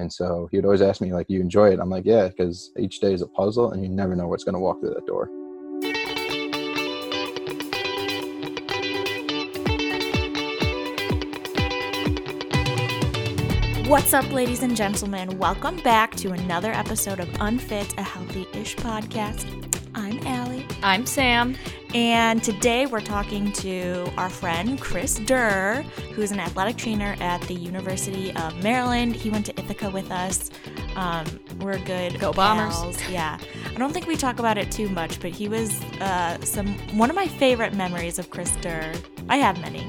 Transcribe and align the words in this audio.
And 0.00 0.10
so 0.10 0.48
he 0.50 0.56
would 0.56 0.64
always 0.64 0.80
ask 0.80 1.02
me, 1.02 1.12
like, 1.12 1.26
you 1.28 1.42
enjoy 1.42 1.72
it? 1.72 1.78
I'm 1.78 1.90
like, 1.90 2.06
yeah, 2.06 2.28
because 2.28 2.72
each 2.78 3.00
day 3.00 3.12
is 3.12 3.20
a 3.20 3.26
puzzle 3.26 3.72
and 3.72 3.82
you 3.82 3.90
never 3.90 4.16
know 4.16 4.28
what's 4.28 4.44
going 4.44 4.54
to 4.54 4.58
walk 4.58 4.80
through 4.80 4.94
that 4.94 5.06
door. 5.06 5.28
What's 13.90 14.14
up, 14.14 14.32
ladies 14.32 14.62
and 14.62 14.74
gentlemen? 14.74 15.36
Welcome 15.36 15.76
back 15.82 16.16
to 16.16 16.30
another 16.30 16.72
episode 16.72 17.20
of 17.20 17.28
Unfit, 17.38 17.92
a 17.98 18.02
Healthy 18.02 18.46
Ish 18.54 18.76
podcast. 18.76 19.44
I'm 19.94 20.18
Allie. 20.26 20.59
I'm 20.82 21.04
Sam. 21.04 21.56
And 21.94 22.42
today 22.42 22.86
we're 22.86 23.00
talking 23.00 23.52
to 23.52 24.10
our 24.16 24.30
friend 24.30 24.80
Chris 24.80 25.16
Durr, 25.18 25.82
who's 26.14 26.30
an 26.30 26.40
athletic 26.40 26.76
trainer 26.76 27.16
at 27.20 27.42
the 27.42 27.54
University 27.54 28.32
of 28.36 28.62
Maryland. 28.62 29.14
He 29.14 29.28
went 29.28 29.44
to 29.46 29.60
Ithaca 29.60 29.90
with 29.90 30.10
us. 30.10 30.50
Um, 30.96 31.26
we're 31.58 31.78
good 31.84 32.18
Go 32.18 32.32
pals. 32.32 32.76
Bombers. 32.76 33.10
Yeah, 33.10 33.38
I 33.66 33.74
don't 33.74 33.92
think 33.92 34.06
we 34.06 34.16
talk 34.16 34.38
about 34.38 34.56
it 34.56 34.70
too 34.70 34.88
much, 34.88 35.20
but 35.20 35.32
he 35.32 35.48
was 35.48 35.82
uh, 36.00 36.40
some 36.42 36.68
one 36.96 37.10
of 37.10 37.16
my 37.16 37.26
favorite 37.26 37.74
memories 37.74 38.18
of 38.18 38.30
Chris 38.30 38.54
Durr. 38.62 38.94
I 39.28 39.36
have 39.36 39.60
many, 39.60 39.86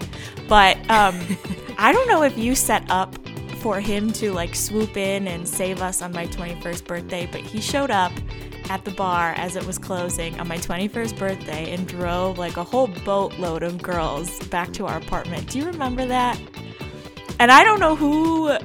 but 0.49 0.77
um, 0.89 1.19
I 1.77 1.93
don't 1.93 2.07
know 2.09 2.23
if 2.23 2.37
you 2.37 2.53
set 2.55 2.89
up 2.89 3.15
for 3.59 3.79
him 3.79 4.11
to 4.13 4.33
like 4.33 4.55
swoop 4.55 4.97
in 4.97 5.27
and 5.27 5.47
save 5.47 5.81
us 5.81 6.01
on 6.01 6.11
my 6.11 6.25
21st 6.27 6.85
birthday, 6.85 7.29
but 7.31 7.41
he 7.41 7.61
showed 7.61 7.91
up 7.91 8.11
at 8.71 8.85
the 8.85 8.91
bar 8.91 9.33
as 9.35 9.57
it 9.57 9.65
was 9.67 9.77
closing 9.77 10.39
on 10.39 10.47
my 10.47 10.57
21st 10.57 11.17
birthday 11.19 11.73
and 11.73 11.85
drove 11.87 12.37
like 12.37 12.55
a 12.55 12.63
whole 12.63 12.87
boatload 13.03 13.63
of 13.63 13.81
girls 13.81 14.39
back 14.47 14.71
to 14.71 14.85
our 14.85 14.97
apartment. 14.97 15.49
Do 15.49 15.59
you 15.59 15.65
remember 15.65 16.05
that? 16.05 16.39
And 17.37 17.51
I 17.51 17.65
don't 17.65 17.81
know 17.81 17.97
who 17.97 18.47
I 18.49 18.57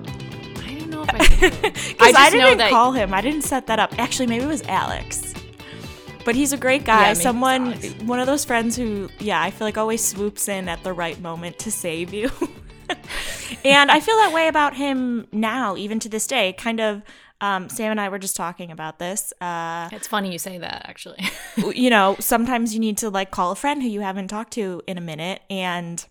don't 0.79 0.91
know 0.91 1.03
if 1.03 1.11
I 1.13 1.19
because 1.51 1.97
I 2.01 2.07
I, 2.07 2.13
just 2.13 2.37
know 2.37 2.45
didn't 2.47 2.59
that- 2.59 2.71
call 2.71 2.93
him. 2.93 3.13
I 3.13 3.21
didn't 3.21 3.43
set 3.43 3.67
that 3.67 3.81
up. 3.81 3.99
Actually, 3.99 4.29
maybe 4.29 4.45
it 4.45 4.49
was 4.49 4.63
Alex. 4.63 5.35
But 6.25 6.37
he's 6.37 6.53
a 6.53 6.57
great 6.57 6.85
guy. 6.85 7.11
it's 7.11 7.21
Someone, 7.23 7.73
one 8.07 8.21
of 8.21 8.27
those 8.27 8.45
friends 8.45 8.77
who, 8.77 9.09
yeah, 9.19 9.41
I 9.43 9.51
feel 9.51 9.67
like 9.67 9.77
always 9.79 10.05
swoops 10.05 10.49
in 10.49 10.69
at 10.69 10.83
the 10.85 10.93
right 10.93 11.21
moment 11.21 11.59
to 11.61 11.71
save 11.73 12.13
you. 12.13 12.31
and 13.65 13.91
I 13.93 14.01
feel 14.01 14.17
that 14.17 14.33
way 14.33 14.49
about 14.49 14.75
him 14.75 15.27
now, 15.33 15.77
even 15.77 16.01
to 16.01 16.09
this 16.09 16.27
day. 16.27 16.53
Kind 16.53 16.81
of, 16.81 17.03
um, 17.41 17.69
Sam 17.69 17.91
and 17.91 18.01
I 18.01 18.09
were 18.09 18.19
just 18.19 18.37
talking 18.37 18.71
about 18.71 18.99
this. 18.99 19.33
Uh, 19.41 19.89
It's 19.93 20.09
funny 20.09 20.33
you 20.33 20.39
say 20.39 20.59
that, 20.59 20.87
actually. 20.89 21.23
you 21.75 21.91
know, 21.91 22.17
sometimes 22.19 22.73
you 22.73 22.81
need 22.81 22.99
to 22.99 23.11
like 23.11 23.31
call 23.31 23.53
a 23.53 23.57
friend 23.57 23.83
who 23.83 23.89
you 23.89 24.01
haven't 24.01 24.29
talked 24.29 24.53
to 24.55 24.83
in 24.87 24.97
a 24.97 25.03
minute. 25.03 25.43
And 25.51 26.05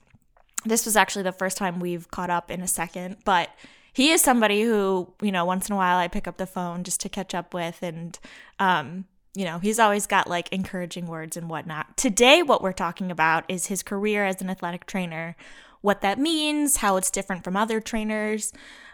this 0.65 0.85
was 0.85 0.95
actually 0.95 1.23
the 1.23 1.31
first 1.31 1.57
time 1.57 1.79
we've 1.79 2.09
caught 2.11 2.29
up 2.29 2.51
in 2.51 2.61
a 2.61 2.67
second. 2.67 3.17
But 3.25 3.49
he 3.91 4.11
is 4.11 4.21
somebody 4.21 4.61
who, 4.63 5.13
you 5.21 5.31
know, 5.31 5.45
once 5.45 5.69
in 5.69 5.73
a 5.73 5.77
while 5.77 5.97
I 5.97 6.07
pick 6.07 6.27
up 6.27 6.37
the 6.37 6.45
phone 6.45 6.83
just 6.83 7.01
to 7.01 7.09
catch 7.09 7.33
up 7.33 7.53
with. 7.53 7.81
And, 7.81 8.19
um, 8.59 9.05
you 9.35 9.45
know, 9.45 9.59
he's 9.59 9.79
always 9.79 10.05
got 10.05 10.29
like 10.29 10.49
encouraging 10.51 11.07
words 11.07 11.35
and 11.37 11.49
whatnot. 11.49 11.97
Today, 11.97 12.43
what 12.43 12.61
we're 12.61 12.71
talking 12.71 13.09
about 13.09 13.45
is 13.49 13.67
his 13.67 13.83
career 13.83 14.25
as 14.25 14.41
an 14.41 14.49
athletic 14.49 14.85
trainer, 14.85 15.35
what 15.85 16.01
that 16.01 16.17
means, 16.17 16.77
how 16.77 16.97
it's 16.97 17.11
different 17.11 17.43
from 17.43 17.55
other 17.55 17.79
trainers, 17.79 18.51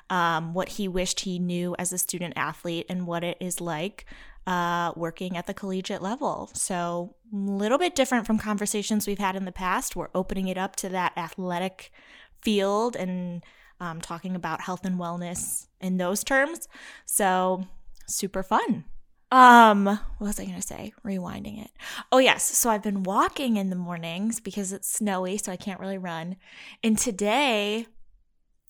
um, 0.10 0.54
what 0.54 0.68
he 0.68 0.90
wished 0.90 1.22
he 1.22 1.40
knew 1.40 1.74
as 1.80 1.94
a 1.94 1.98
student 1.98 2.34
athlete, 2.36 2.86
and 2.90 3.08
what 3.08 3.24
it 3.24 3.38
is 3.40 3.62
like 3.62 4.06
uh, 4.46 4.92
working 4.98 5.38
at 5.38 5.48
the 5.48 5.54
collegiate 5.54 6.02
level. 6.02 6.50
So, 6.54 7.16
a 7.32 7.36
little 7.38 7.78
bit 7.78 7.96
different 7.96 8.28
from 8.28 8.38
conversations 8.38 9.08
we've 9.08 9.20
had 9.20 9.38
in 9.38 9.46
the 9.46 9.54
past. 9.54 9.96
We're 9.96 10.10
opening 10.14 10.50
it 10.50 10.58
up 10.58 10.76
to 10.78 10.90
that 10.90 11.14
athletic 11.16 11.94
field 12.42 12.98
and 12.98 13.42
um, 13.80 14.02
talking 14.02 14.36
about 14.36 14.60
health 14.60 14.84
and 14.84 15.00
wellness 15.00 15.68
in 15.80 15.96
those 15.96 16.26
terms. 16.26 16.68
So, 17.06 17.68
super 18.06 18.44
fun. 18.44 18.84
Um, 19.32 19.86
what 19.86 20.00
was 20.20 20.40
I 20.40 20.46
gonna 20.46 20.62
say? 20.62 20.94
Rewinding 21.06 21.64
it. 21.64 21.72
Oh 22.12 22.18
yes, 22.18 22.44
so 22.58 22.70
I've 22.70 22.84
been 22.84 23.04
walking 23.04 23.56
in 23.58 23.70
the 23.70 23.76
mornings 23.78 24.40
because 24.42 24.74
it's 24.74 24.90
snowy, 24.92 25.38
so 25.38 25.52
I 25.52 25.56
can't 25.56 25.80
really 25.80 25.98
run. 25.98 26.36
And 26.84 26.98
today, 26.98 27.88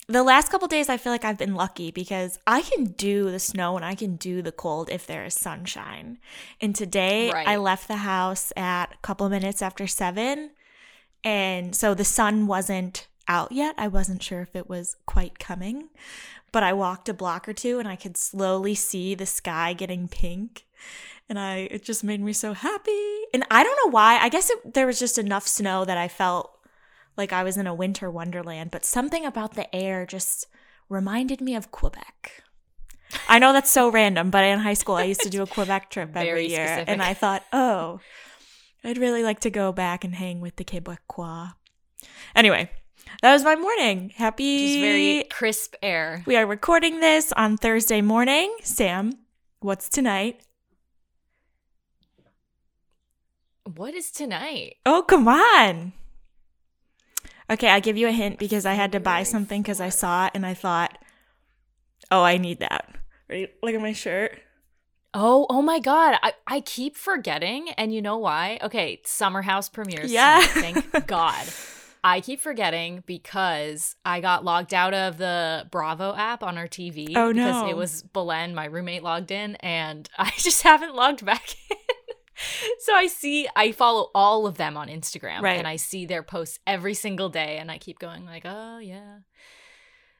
the 0.07 0.21
last 0.23 0.51
couple 0.51 0.67
days, 0.67 0.87
I 0.89 0.97
feel 0.97 1.11
like 1.11 1.25
I've 1.25 1.37
been 1.37 1.55
lucky 1.55 1.89
because 1.89 2.37
I 2.45 2.61
can 2.61 2.85
do 2.85 3.31
the 3.31 3.39
snow 3.39 3.75
and 3.75 3.83
I 3.85 3.95
can 3.95 4.17
do 4.17 4.41
the 4.41 4.51
cold 4.51 4.89
if 4.91 5.07
there 5.07 5.23
is 5.25 5.33
sunshine. 5.33 6.19
And 6.59 6.75
today, 6.75 7.31
Right. 7.31 7.47
I 7.47 7.55
left 7.57 7.87
the 7.87 7.97
house 7.97 8.51
at 8.55 8.93
a 8.93 8.97
couple 8.97 9.27
minutes 9.29 9.61
after 9.63 9.87
seven, 9.87 10.51
and 11.23 11.75
so 11.75 11.93
the 11.95 12.05
sun 12.05 12.45
wasn't 12.45 13.07
out 13.27 13.51
yet. 13.51 13.73
I 13.77 13.87
wasn't 13.87 14.21
sure 14.21 14.41
if 14.41 14.55
it 14.55 14.69
was 14.69 14.95
quite 15.05 15.39
coming, 15.39 15.89
but 16.51 16.63
I 16.63 16.73
walked 16.73 17.09
a 17.09 17.13
block 17.13 17.47
or 17.47 17.53
two 17.53 17.79
and 17.79 17.87
I 17.87 17.95
could 17.95 18.17
slowly 18.17 18.75
see 18.75 19.15
the 19.15 19.25
sky 19.25 19.73
getting 19.73 20.07
pink. 20.07 20.65
And 21.29 21.39
I 21.39 21.67
it 21.71 21.83
just 21.83 22.03
made 22.03 22.19
me 22.21 22.33
so 22.33 22.53
happy. 22.53 23.21
And 23.33 23.45
I 23.49 23.63
don't 23.63 23.79
know 23.85 23.91
why. 23.91 24.17
I 24.19 24.29
guess 24.29 24.49
it, 24.49 24.73
there 24.73 24.87
was 24.87 24.99
just 24.99 25.17
enough 25.17 25.47
snow 25.47 25.85
that 25.85 25.97
I 25.97 26.07
felt 26.07 26.51
like 27.15 27.31
I 27.31 27.43
was 27.43 27.57
in 27.57 27.67
a 27.67 27.73
winter 27.73 28.09
wonderland, 28.09 28.71
but 28.71 28.85
something 28.85 29.25
about 29.25 29.53
the 29.53 29.73
air 29.75 30.05
just 30.05 30.47
reminded 30.89 31.39
me 31.41 31.55
of 31.55 31.71
Quebec. 31.71 32.43
I 33.27 33.39
know 33.39 33.53
that's 33.53 33.71
so 33.71 33.89
random, 33.89 34.29
but 34.29 34.43
in 34.43 34.59
high 34.59 34.73
school 34.73 34.95
I 34.95 35.03
used 35.03 35.21
to 35.21 35.29
do 35.29 35.41
a 35.41 35.47
Quebec 35.47 35.89
trip 35.89 36.09
every 36.15 36.25
Very 36.25 36.47
year, 36.47 36.67
specific. 36.67 36.89
and 36.89 37.01
I 37.01 37.13
thought, 37.13 37.43
oh, 37.51 37.99
I'd 38.83 38.97
really 38.97 39.23
like 39.23 39.39
to 39.41 39.49
go 39.49 39.71
back 39.71 40.03
and 40.03 40.15
hang 40.15 40.41
with 40.41 40.55
the 40.55 40.63
Quebecois. 40.63 41.53
Anyway, 42.35 42.69
that 43.21 43.33
was 43.33 43.43
my 43.43 43.55
morning. 43.55 44.11
Happy. 44.15 44.67
Just 44.67 44.79
very 44.79 45.23
crisp 45.29 45.75
air. 45.81 46.23
We 46.25 46.35
are 46.37 46.45
recording 46.45 46.99
this 46.99 47.31
on 47.33 47.57
Thursday 47.57 48.01
morning. 48.01 48.55
Sam, 48.63 49.13
what's 49.59 49.89
tonight? 49.89 50.41
What 53.75 53.93
is 53.93 54.11
tonight? 54.11 54.77
Oh, 54.85 55.03
come 55.07 55.27
on. 55.27 55.93
Okay, 57.49 57.67
I'll 57.69 57.81
give 57.81 57.97
you 57.97 58.07
a 58.07 58.11
hint 58.11 58.39
because 58.39 58.65
I 58.65 58.73
had 58.73 58.91
to 58.93 58.99
buy 58.99 59.23
something 59.23 59.61
because 59.61 59.81
I 59.81 59.89
saw 59.89 60.27
it 60.27 60.31
and 60.33 60.45
I 60.45 60.53
thought, 60.53 60.97
oh, 62.09 62.23
I 62.23 62.37
need 62.37 62.59
that. 62.59 62.95
Ready? 63.29 63.49
Look 63.61 63.75
at 63.75 63.81
my 63.81 63.93
shirt. 63.93 64.39
Oh, 65.13 65.45
oh 65.49 65.61
my 65.61 65.79
God. 65.79 66.17
I, 66.23 66.33
I 66.47 66.61
keep 66.61 66.95
forgetting. 66.95 67.69
And 67.71 67.93
you 67.93 68.01
know 68.01 68.17
why? 68.17 68.57
Okay, 68.61 69.01
Summer 69.03 69.41
House 69.41 69.67
premieres. 69.67 70.11
Yeah. 70.11 70.39
tonight, 70.53 70.83
Thank 70.83 71.07
God. 71.07 71.45
I 72.03 72.19
keep 72.21 72.41
forgetting 72.41 73.03
because 73.05 73.95
I 74.03 74.21
got 74.21 74.43
logged 74.43 74.73
out 74.73 74.93
of 74.93 75.17
the 75.17 75.67
Bravo 75.69 76.15
app 76.15 76.41
on 76.43 76.57
our 76.57 76.67
TV. 76.67 77.13
Oh, 77.15 77.31
Because 77.31 77.63
no. 77.63 77.69
it 77.69 77.77
was 77.77 78.01
Belen, 78.03 78.55
my 78.55 78.65
roommate, 78.65 79.03
logged 79.03 79.31
in, 79.31 79.55
and 79.57 80.09
I 80.17 80.31
just 80.37 80.63
haven't 80.63 80.95
logged 80.95 81.23
back 81.25 81.43
in. 81.69 81.77
so 82.79 82.93
I 82.95 83.05
see, 83.07 83.47
I 83.55 83.71
follow 83.71 84.09
all 84.15 84.47
of 84.47 84.57
them 84.57 84.77
on 84.77 84.87
Instagram, 84.87 85.41
Right. 85.41 85.57
and 85.59 85.67
I 85.67 85.75
see 85.75 86.05
their 86.07 86.23
posts 86.23 86.59
every 86.65 86.95
single 86.95 87.29
day, 87.29 87.57
and 87.59 87.69
I 87.69 87.77
keep 87.77 87.99
going 87.99 88.25
like, 88.25 88.43
oh 88.45 88.79
yeah. 88.79 89.17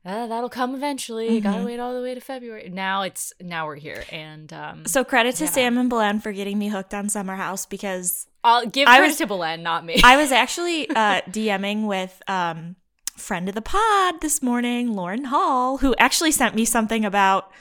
Uh, 0.04 0.26
that'll 0.28 0.50
come 0.50 0.74
eventually. 0.74 1.40
Gotta 1.40 1.60
Mhm. 1.60 1.66
wait 1.66 1.80
all 1.80 1.94
the 1.94 2.02
way 2.02 2.16
to 2.16 2.22
February. 2.22 2.70
Now 2.74 3.04
it's 3.04 3.34
now 3.40 3.68
we're 3.68 3.76
here, 3.76 4.04
and 4.12 4.52
um, 4.52 4.86
So 4.88 5.04
credit 5.04 5.36
to 5.36 5.44
Yeah. 5.46 5.50
Sam 5.52 5.78
and 5.78 5.90
Belen 5.90 6.20
for 6.20 6.32
getting 6.32 6.58
me 6.58 6.70
hooked 6.70 6.94
on 6.94 7.08
Summer 7.10 7.36
House 7.36 7.66
because 7.68 8.26
I'll 8.44 8.66
give 8.66 8.88
I 8.88 8.98
credit 8.98 9.10
was- 9.10 9.18
to 9.18 9.28
Belen, 9.28 9.62
not 9.62 9.86
me. 9.86 10.02
I 10.04 10.18
was 10.18 10.32
actually 10.44 10.90
uh, 10.90 11.22
DMing 11.30 11.86
with 11.86 12.20
um, 12.28 12.78
friend 13.16 13.48
of 13.48 13.54
the 13.54 13.62
pod 13.62 14.22
this 14.22 14.42
morning, 14.42 14.94
Lauren 14.94 15.26
Hall, 15.26 15.78
who 15.78 15.94
actually 16.00 16.32
sent 16.32 16.56
me 16.56 16.66
something 16.66 17.06
about, 17.06 17.52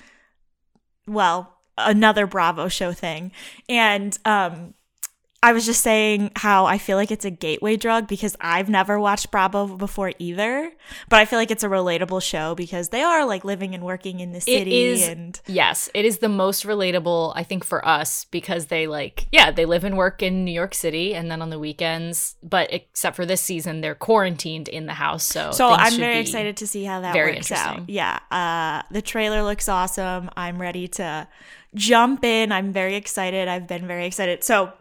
well, 1.06 1.58
another 1.76 2.26
Bravo 2.26 2.68
show 2.68 2.92
thing. 2.92 3.32
And 3.68 4.18
um, 4.24 4.72
I 5.42 5.52
was 5.54 5.64
just 5.64 5.80
saying 5.80 6.32
how 6.36 6.66
I 6.66 6.76
feel 6.76 6.98
like 6.98 7.10
it's 7.10 7.24
a 7.24 7.30
gateway 7.30 7.76
drug 7.78 8.06
because 8.06 8.36
I've 8.42 8.68
never 8.68 9.00
watched 9.00 9.30
Bravo 9.30 9.66
before 9.76 10.12
either. 10.18 10.70
But 11.08 11.20
I 11.20 11.24
feel 11.24 11.38
like 11.38 11.50
it's 11.50 11.64
a 11.64 11.68
relatable 11.68 12.22
show 12.22 12.54
because 12.54 12.90
they 12.90 13.02
are 13.02 13.24
like 13.24 13.42
living 13.42 13.74
and 13.74 13.82
working 13.82 14.20
in 14.20 14.32
the 14.32 14.42
city. 14.42 14.82
is- 14.84 15.08
and 15.08 15.40
yes, 15.46 15.88
it 15.94 16.04
is 16.04 16.18
the 16.18 16.28
most 16.28 16.66
relatable, 16.66 17.32
I 17.34 17.42
think, 17.42 17.64
for 17.64 17.86
us 17.88 18.26
because 18.26 18.66
they 18.66 18.86
like, 18.86 19.28
yeah, 19.32 19.50
they 19.50 19.64
live 19.64 19.82
and 19.82 19.96
work 19.96 20.22
in 20.22 20.44
New 20.44 20.52
York 20.52 20.74
City, 20.74 21.14
and 21.14 21.30
then 21.30 21.40
on 21.40 21.48
the 21.48 21.58
weekends, 21.58 22.36
but 22.42 22.70
except 22.70 23.16
for 23.16 23.24
this 23.24 23.40
season, 23.40 23.80
they're 23.80 23.94
quarantined 23.94 24.68
in 24.68 24.84
the 24.84 24.92
house. 24.94 25.24
So, 25.24 25.52
So 25.52 25.70
I'm 25.70 25.96
very 25.96 26.18
excited 26.18 26.58
to 26.58 26.66
see 26.66 26.84
how 26.84 27.00
that 27.00 27.14
works 27.36 27.50
out. 27.52 27.88
Yeah, 27.88 28.18
uh, 28.30 28.82
the 28.92 29.00
trailer 29.00 29.42
looks 29.42 29.70
awesome. 29.70 30.28
I'm 30.36 30.60
ready 30.60 30.86
to 30.88 31.26
jump 31.74 32.24
in. 32.24 32.52
I'm 32.52 32.72
very 32.74 32.96
excited. 32.96 33.48
I've 33.48 33.66
been 33.66 33.86
very 33.86 34.04
excited. 34.04 34.44
So 34.44 34.72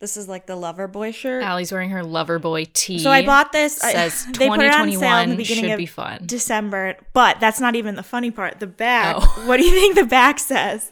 this 0.00 0.16
is 0.16 0.26
like 0.28 0.46
the 0.46 0.56
lover 0.56 0.88
boy 0.88 1.12
shirt. 1.12 1.42
Allie's 1.42 1.70
wearing 1.70 1.90
her 1.90 2.02
lover 2.02 2.38
boy 2.38 2.64
tee. 2.72 2.98
So 2.98 3.10
I 3.10 3.24
bought 3.24 3.52
this. 3.52 3.82
I- 3.84 3.92
Says 3.92 4.26
they 4.38 4.48
put 4.48 4.60
it 4.60 4.72
on 4.74 4.90
sale 4.90 5.18
in 5.20 5.36
the 5.36 5.36
2021 5.36 5.36
beginning 5.36 5.64
should 5.64 5.70
of 5.72 5.78
be 5.78 5.86
fun. 5.86 6.22
December, 6.26 6.96
but 7.12 7.38
that's 7.40 7.60
not 7.60 7.76
even 7.76 7.94
the 7.94 8.02
funny 8.02 8.30
part. 8.30 8.58
The 8.60 8.66
back. 8.66 9.16
Oh. 9.18 9.42
What 9.46 9.58
do 9.58 9.64
you 9.64 9.72
think 9.72 9.94
the 9.94 10.04
back 10.04 10.38
says? 10.38 10.90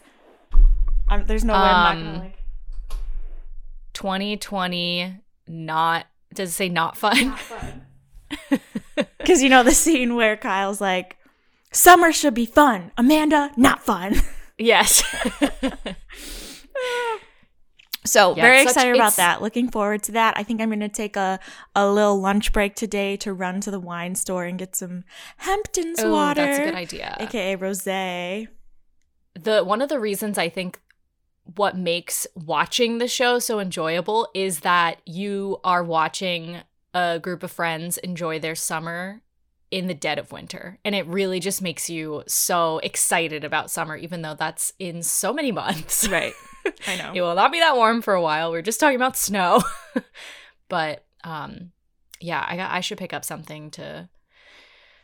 Um, 1.09 1.25
there's 1.25 1.43
no 1.43 1.53
way 1.53 1.59
I'm 1.59 1.99
not 1.99 2.05
gonna 2.05 2.17
Um, 2.17 2.19
like. 2.23 2.35
2020, 3.93 5.15
not 5.47 6.05
does 6.33 6.49
it 6.49 6.53
say 6.53 6.69
not 6.69 6.95
fun? 6.95 7.33
Because 9.17 9.41
you 9.43 9.49
know 9.49 9.63
the 9.63 9.71
scene 9.71 10.15
where 10.15 10.37
Kyle's 10.37 10.79
like, 10.79 11.17
Summer 11.71 12.11
should 12.11 12.33
be 12.35 12.45
fun. 12.45 12.91
Amanda, 12.97 13.51
not 13.57 13.83
fun. 13.83 14.15
Yes. 14.57 15.03
So 18.05 18.35
Yeah, 18.35 18.43
very 18.43 18.59
such- 18.59 18.67
excited 18.71 18.95
about 18.95 19.15
that. 19.17 19.41
Looking 19.41 19.69
forward 19.69 20.03
to 20.03 20.11
that. 20.13 20.37
I 20.37 20.43
think 20.43 20.61
I'm 20.61 20.69
going 20.69 20.79
to 20.79 20.89
take 20.89 21.15
a, 21.15 21.39
a 21.75 21.89
little 21.89 22.19
lunch 22.19 22.53
break 22.53 22.75
today 22.75 23.17
to 23.17 23.33
run 23.33 23.59
to 23.61 23.71
the 23.71 23.79
wine 23.79 24.15
store 24.15 24.45
and 24.45 24.57
get 24.57 24.75
some 24.75 25.03
Hamptons 25.37 26.01
Ooh, 26.01 26.11
water. 26.11 26.41
that's 26.45 26.59
a 26.59 26.63
good 26.63 26.75
idea. 26.75 27.17
AKA 27.19 27.57
rosé. 27.57 28.47
the 29.35 29.63
one 29.63 29.81
of 29.81 29.89
the 29.89 29.99
reasons 29.99 30.37
I 30.37 30.49
think 30.49 30.79
what 31.55 31.75
makes 31.75 32.27
watching 32.35 32.99
the 32.99 33.07
show 33.07 33.39
so 33.39 33.59
enjoyable 33.59 34.27
is 34.35 34.59
that 34.61 35.01
you 35.05 35.59
are 35.63 35.83
watching 35.83 36.57
a 36.93 37.19
group 37.19 37.43
of 37.43 37.51
friends 37.51 37.97
enjoy 37.99 38.39
their 38.39 38.55
summer 38.55 39.21
in 39.71 39.87
the 39.87 39.93
dead 39.93 40.17
of 40.19 40.31
winter 40.31 40.79
and 40.83 40.95
it 40.95 41.05
really 41.05 41.39
just 41.39 41.61
makes 41.61 41.89
you 41.89 42.23
so 42.27 42.79
excited 42.79 43.43
about 43.43 43.69
summer 43.69 43.95
even 43.95 44.21
though 44.23 44.33
that's 44.35 44.73
in 44.79 45.01
so 45.03 45.31
many 45.33 45.51
months 45.63 46.07
Right. 46.07 46.33
I 46.87 46.95
know. 46.97 47.11
it 47.13 47.21
will 47.21 47.35
not 47.35 47.51
be 47.51 47.59
that 47.59 47.75
warm 47.75 48.01
for 48.01 48.13
a 48.13 48.21
while 48.21 48.51
we're 48.51 48.61
just 48.61 48.79
talking 48.79 48.95
about 48.95 49.17
snow 49.17 49.61
but 50.69 51.03
um 51.23 51.71
yeah 52.19 52.45
i 52.47 52.55
got, 52.55 52.71
i 52.71 52.79
should 52.81 52.97
pick 52.97 53.13
up 53.13 53.23
something 53.25 53.71
to 53.71 54.09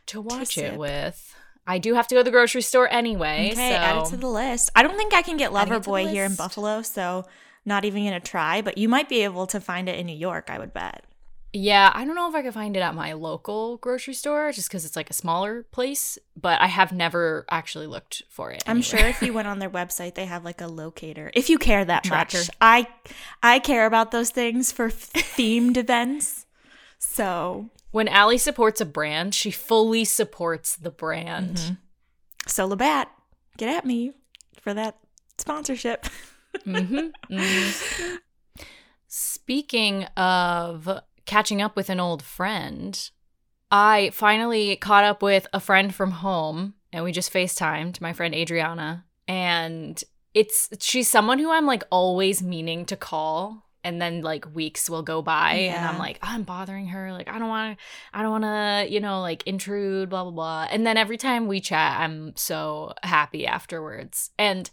to 0.06 0.20
watch 0.20 0.54
sip. 0.54 0.74
it 0.74 0.78
with 0.78 1.34
i 1.66 1.78
do 1.78 1.94
have 1.94 2.06
to 2.08 2.14
go 2.14 2.20
to 2.20 2.24
the 2.24 2.30
grocery 2.30 2.62
store 2.62 2.88
anyway 2.92 3.50
Okay, 3.52 3.70
so 3.70 3.76
add 3.76 3.96
it 4.02 4.10
to 4.10 4.16
the 4.16 4.28
list. 4.28 4.70
I 4.76 4.82
don't 4.82 4.96
think 4.96 5.14
I 5.14 5.22
can 5.22 5.36
get 5.36 5.52
Adding 5.52 5.72
it 5.74 5.76
to 5.76 5.82
the 5.82 5.90
Loverboy 5.90 6.10
here 6.10 6.24
in. 6.24 6.34
Buffalo, 6.34 6.82
so 6.82 7.24
not 7.64 7.84
even 7.84 8.04
to 8.12 8.20
try, 8.20 8.62
but 8.62 8.78
you 8.78 8.88
might 8.88 9.08
be 9.08 9.24
able 9.24 9.46
to 9.48 9.60
find 9.60 9.88
it 9.88 9.98
in 9.98 10.06
New 10.06 10.16
York, 10.16 10.48
I 10.48 10.58
would 10.58 10.72
bet. 10.72 11.04
Yeah, 11.52 11.90
I 11.94 12.04
don't 12.04 12.14
know 12.14 12.28
if 12.28 12.34
I 12.34 12.42
could 12.42 12.52
find 12.52 12.76
it 12.76 12.80
at 12.80 12.94
my 12.94 13.14
local 13.14 13.78
grocery 13.78 14.12
store 14.12 14.52
just 14.52 14.68
because 14.68 14.84
it's 14.84 14.96
like 14.96 15.08
a 15.08 15.14
smaller 15.14 15.62
place, 15.62 16.18
but 16.36 16.60
I 16.60 16.66
have 16.66 16.92
never 16.92 17.46
actually 17.50 17.86
looked 17.86 18.24
for 18.28 18.50
it. 18.50 18.62
I'm 18.66 18.82
sure 18.82 19.00
if 19.00 19.22
you 19.22 19.32
went 19.32 19.48
on 19.48 19.58
their 19.58 19.70
website, 19.70 20.14
they 20.16 20.26
have 20.26 20.44
like 20.44 20.60
a 20.60 20.66
locator. 20.66 21.30
If 21.34 21.48
you 21.48 21.56
care 21.56 21.84
that 21.84 22.04
Tracker. 22.04 22.38
much, 22.38 22.50
I 22.60 22.86
I 23.42 23.58
care 23.60 23.86
about 23.86 24.10
those 24.10 24.30
things 24.30 24.70
for 24.70 24.88
themed 24.90 25.76
events. 25.78 26.44
So 26.98 27.70
when 27.90 28.08
Allie 28.08 28.38
supports 28.38 28.80
a 28.80 28.86
brand, 28.86 29.34
she 29.34 29.50
fully 29.50 30.04
supports 30.04 30.76
the 30.76 30.90
brand. 30.90 31.56
Mm-hmm. 31.56 31.74
so 32.48 32.66
Labatt, 32.66 33.10
get 33.56 33.74
at 33.74 33.86
me 33.86 34.12
for 34.60 34.74
that 34.74 34.98
sponsorship. 35.38 36.06
Mhm, 36.66 37.12
mhm. 37.30 38.18
Speaking 39.08 40.04
of 40.16 41.00
catching 41.26 41.60
up 41.60 41.76
with 41.76 41.90
an 41.90 42.00
old 42.00 42.22
friend, 42.22 43.10
I 43.70 44.10
finally 44.12 44.76
caught 44.76 45.04
up 45.04 45.22
with 45.22 45.46
a 45.52 45.60
friend 45.60 45.94
from 45.94 46.12
home 46.12 46.74
and 46.92 47.04
we 47.04 47.12
just 47.12 47.32
FaceTimed, 47.32 48.00
my 48.00 48.12
friend 48.12 48.34
Adriana. 48.34 49.04
And 49.28 50.02
it's 50.34 50.68
she's 50.80 51.08
someone 51.08 51.38
who 51.38 51.50
I'm 51.50 51.66
like 51.66 51.82
always 51.90 52.42
meaning 52.42 52.84
to 52.86 52.96
call 52.96 53.64
and 53.82 54.00
then 54.02 54.20
like 54.20 54.54
weeks 54.54 54.90
will 54.90 55.02
go 55.02 55.22
by 55.22 55.52
and 55.52 55.84
I'm 55.84 55.94
Yeah. 55.94 55.98
like 56.00 56.18
I'm 56.22 56.42
bothering 56.42 56.88
her 56.88 57.12
like 57.12 57.28
I 57.28 57.38
don't 57.38 57.48
want 57.48 57.78
to 57.78 57.84
I 58.12 58.22
don't 58.22 58.30
want 58.32 58.44
to 58.44 58.92
you 58.92 59.00
know 59.00 59.20
like 59.20 59.42
intrude 59.46 60.10
blah 60.10 60.24
blah 60.24 60.32
blah 60.32 60.66
and 60.70 60.86
then 60.86 60.96
every 60.96 61.16
time 61.16 61.46
we 61.46 61.60
chat 61.60 62.00
I'm 62.00 62.34
so 62.36 62.92
happy 63.02 63.46
afterwards 63.46 64.30
and 64.38 64.68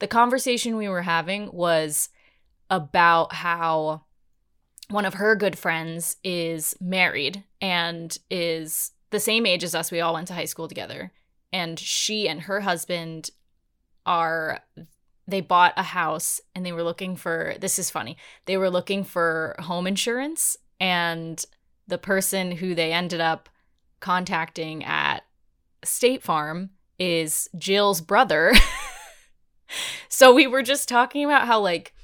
the 0.00 0.06
conversation 0.06 0.76
we 0.76 0.88
were 0.88 1.02
having 1.02 1.50
was 1.52 2.08
about 2.68 3.32
how 3.32 4.02
one 4.88 5.04
of 5.04 5.14
her 5.14 5.34
good 5.34 5.58
friends 5.58 6.16
is 6.22 6.76
married 6.80 7.44
and 7.60 8.16
is 8.30 8.92
the 9.10 9.20
same 9.20 9.46
age 9.46 9.64
as 9.64 9.74
us. 9.74 9.90
We 9.90 10.00
all 10.00 10.14
went 10.14 10.28
to 10.28 10.34
high 10.34 10.44
school 10.44 10.68
together. 10.68 11.12
And 11.52 11.78
she 11.78 12.28
and 12.28 12.42
her 12.42 12.60
husband 12.60 13.30
are, 14.04 14.60
they 15.26 15.40
bought 15.40 15.74
a 15.76 15.82
house 15.82 16.40
and 16.54 16.64
they 16.64 16.72
were 16.72 16.82
looking 16.82 17.16
for, 17.16 17.54
this 17.60 17.78
is 17.78 17.90
funny, 17.90 18.16
they 18.44 18.56
were 18.56 18.70
looking 18.70 19.04
for 19.04 19.56
home 19.58 19.86
insurance. 19.86 20.56
And 20.78 21.44
the 21.88 21.98
person 21.98 22.52
who 22.52 22.74
they 22.74 22.92
ended 22.92 23.20
up 23.20 23.48
contacting 24.00 24.84
at 24.84 25.24
State 25.82 26.22
Farm 26.22 26.70
is 26.98 27.48
Jill's 27.56 28.00
brother. 28.00 28.52
so 30.08 30.32
we 30.32 30.46
were 30.46 30.62
just 30.62 30.88
talking 30.88 31.24
about 31.24 31.46
how, 31.46 31.60
like, 31.60 31.94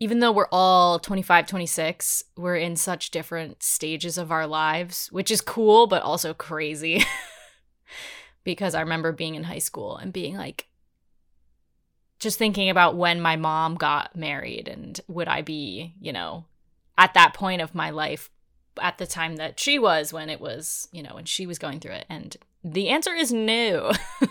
even 0.00 0.18
though 0.18 0.32
we're 0.32 0.48
all 0.50 0.98
25, 0.98 1.46
26, 1.46 2.24
we're 2.36 2.56
in 2.56 2.74
such 2.74 3.10
different 3.10 3.62
stages 3.62 4.18
of 4.18 4.32
our 4.32 4.46
lives, 4.46 5.08
which 5.12 5.30
is 5.30 5.40
cool, 5.40 5.86
but 5.86 6.02
also 6.02 6.34
crazy. 6.34 7.04
because 8.44 8.74
I 8.74 8.80
remember 8.80 9.12
being 9.12 9.34
in 9.34 9.44
high 9.44 9.58
school 9.58 9.96
and 9.96 10.12
being 10.12 10.36
like, 10.36 10.66
just 12.18 12.38
thinking 12.38 12.68
about 12.68 12.96
when 12.96 13.20
my 13.20 13.36
mom 13.36 13.76
got 13.76 14.16
married 14.16 14.68
and 14.68 15.00
would 15.08 15.28
I 15.28 15.42
be, 15.42 15.94
you 16.00 16.12
know, 16.12 16.44
at 16.98 17.14
that 17.14 17.32
point 17.32 17.62
of 17.62 17.74
my 17.74 17.90
life 17.90 18.28
at 18.80 18.98
the 18.98 19.06
time 19.06 19.36
that 19.36 19.60
she 19.60 19.78
was 19.78 20.12
when 20.12 20.28
it 20.28 20.40
was, 20.40 20.88
you 20.92 21.02
know, 21.02 21.14
when 21.14 21.24
she 21.24 21.46
was 21.46 21.58
going 21.58 21.80
through 21.80 21.92
it. 21.92 22.06
And 22.10 22.36
the 22.64 22.88
answer 22.88 23.14
is 23.14 23.32
no. 23.32 23.92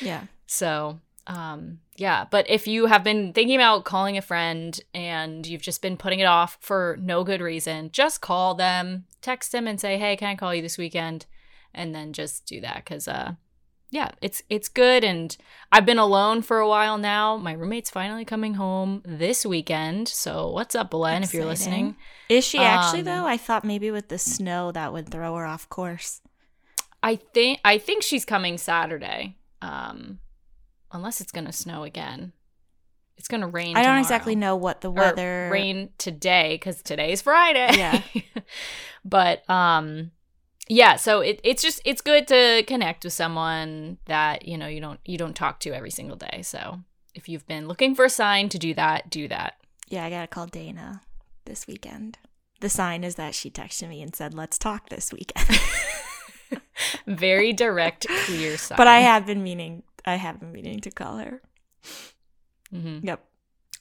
Yeah. 0.00 0.24
So, 0.46 1.00
um, 1.26 1.78
yeah. 1.96 2.26
But 2.30 2.48
if 2.48 2.66
you 2.66 2.86
have 2.86 3.04
been 3.04 3.32
thinking 3.32 3.56
about 3.56 3.84
calling 3.84 4.16
a 4.16 4.22
friend 4.22 4.78
and 4.94 5.46
you've 5.46 5.62
just 5.62 5.82
been 5.82 5.96
putting 5.96 6.20
it 6.20 6.24
off 6.24 6.58
for 6.60 6.98
no 7.00 7.24
good 7.24 7.40
reason, 7.40 7.90
just 7.92 8.20
call 8.20 8.54
them, 8.54 9.04
text 9.20 9.52
them, 9.52 9.66
and 9.66 9.80
say, 9.80 9.98
"Hey, 9.98 10.16
can 10.16 10.28
I 10.28 10.34
call 10.34 10.54
you 10.54 10.62
this 10.62 10.78
weekend?" 10.78 11.26
And 11.74 11.94
then 11.94 12.12
just 12.12 12.44
do 12.46 12.60
that 12.60 12.76
because, 12.76 13.08
uh, 13.08 13.34
yeah, 13.90 14.10
it's 14.20 14.42
it's 14.48 14.68
good. 14.68 15.04
And 15.04 15.36
I've 15.70 15.86
been 15.86 15.98
alone 15.98 16.42
for 16.42 16.58
a 16.58 16.68
while 16.68 16.98
now. 16.98 17.36
My 17.36 17.52
roommate's 17.52 17.90
finally 17.90 18.24
coming 18.24 18.54
home 18.54 19.02
this 19.04 19.46
weekend. 19.46 20.08
So, 20.08 20.50
what's 20.50 20.74
up, 20.74 20.90
Belen? 20.90 21.22
If 21.22 21.32
you're 21.32 21.44
listening, 21.44 21.96
Is 22.28 22.44
she 22.44 22.58
actually 22.58 23.00
Um, 23.00 23.04
though? 23.04 23.26
I 23.26 23.36
thought 23.36 23.64
maybe 23.64 23.90
with 23.90 24.08
the 24.08 24.18
snow 24.18 24.72
that 24.72 24.92
would 24.92 25.08
throw 25.10 25.36
her 25.36 25.46
off 25.46 25.68
course. 25.68 26.20
I 27.02 27.16
think 27.16 27.60
I 27.64 27.78
think 27.78 28.02
she's 28.02 28.24
coming 28.24 28.58
Saturday. 28.58 29.36
Um, 29.60 30.18
unless 30.92 31.20
it's 31.20 31.32
gonna 31.32 31.52
snow 31.52 31.84
again. 31.84 32.32
It's 33.16 33.28
gonna 33.28 33.48
rain. 33.48 33.76
I 33.76 33.80
don't 33.80 33.84
tomorrow. 33.84 34.00
exactly 34.00 34.36
know 34.36 34.56
what 34.56 34.80
the 34.80 34.90
weather 34.90 35.48
Or 35.48 35.50
rain 35.50 35.90
today 35.98 36.54
because 36.54 36.82
today's 36.82 37.22
Friday. 37.22 37.76
Yeah. 37.76 38.02
but 39.04 39.48
um, 39.48 40.10
yeah. 40.68 40.96
So 40.96 41.20
it, 41.20 41.40
it's 41.44 41.62
just 41.62 41.80
it's 41.84 42.00
good 42.00 42.26
to 42.28 42.64
connect 42.66 43.04
with 43.04 43.12
someone 43.12 43.98
that 44.06 44.46
you 44.46 44.56
know 44.58 44.66
you 44.66 44.80
don't 44.80 45.00
you 45.04 45.18
don't 45.18 45.36
talk 45.36 45.60
to 45.60 45.74
every 45.74 45.90
single 45.90 46.16
day. 46.16 46.40
So 46.42 46.80
if 47.14 47.28
you've 47.28 47.46
been 47.46 47.68
looking 47.68 47.94
for 47.94 48.04
a 48.06 48.10
sign 48.10 48.48
to 48.50 48.58
do 48.58 48.74
that, 48.74 49.10
do 49.10 49.28
that. 49.28 49.54
Yeah, 49.88 50.04
I 50.04 50.10
gotta 50.10 50.26
call 50.26 50.46
Dana 50.46 51.02
this 51.44 51.66
weekend. 51.66 52.18
The 52.60 52.68
sign 52.68 53.04
is 53.04 53.16
that 53.16 53.34
she 53.34 53.50
texted 53.50 53.88
me 53.88 54.02
and 54.02 54.14
said, 54.14 54.34
"Let's 54.34 54.58
talk 54.58 54.88
this 54.88 55.12
weekend." 55.12 55.60
Very 57.06 57.52
direct, 57.52 58.06
clear 58.24 58.56
sign. 58.56 58.76
but 58.78 58.86
I 58.86 59.00
have 59.00 59.26
been 59.26 59.42
meaning, 59.42 59.82
I 60.04 60.16
have 60.16 60.40
been 60.40 60.52
meaning 60.52 60.80
to 60.80 60.90
call 60.90 61.18
her. 61.18 61.40
hmm 62.70 62.98
Yep. 63.02 63.24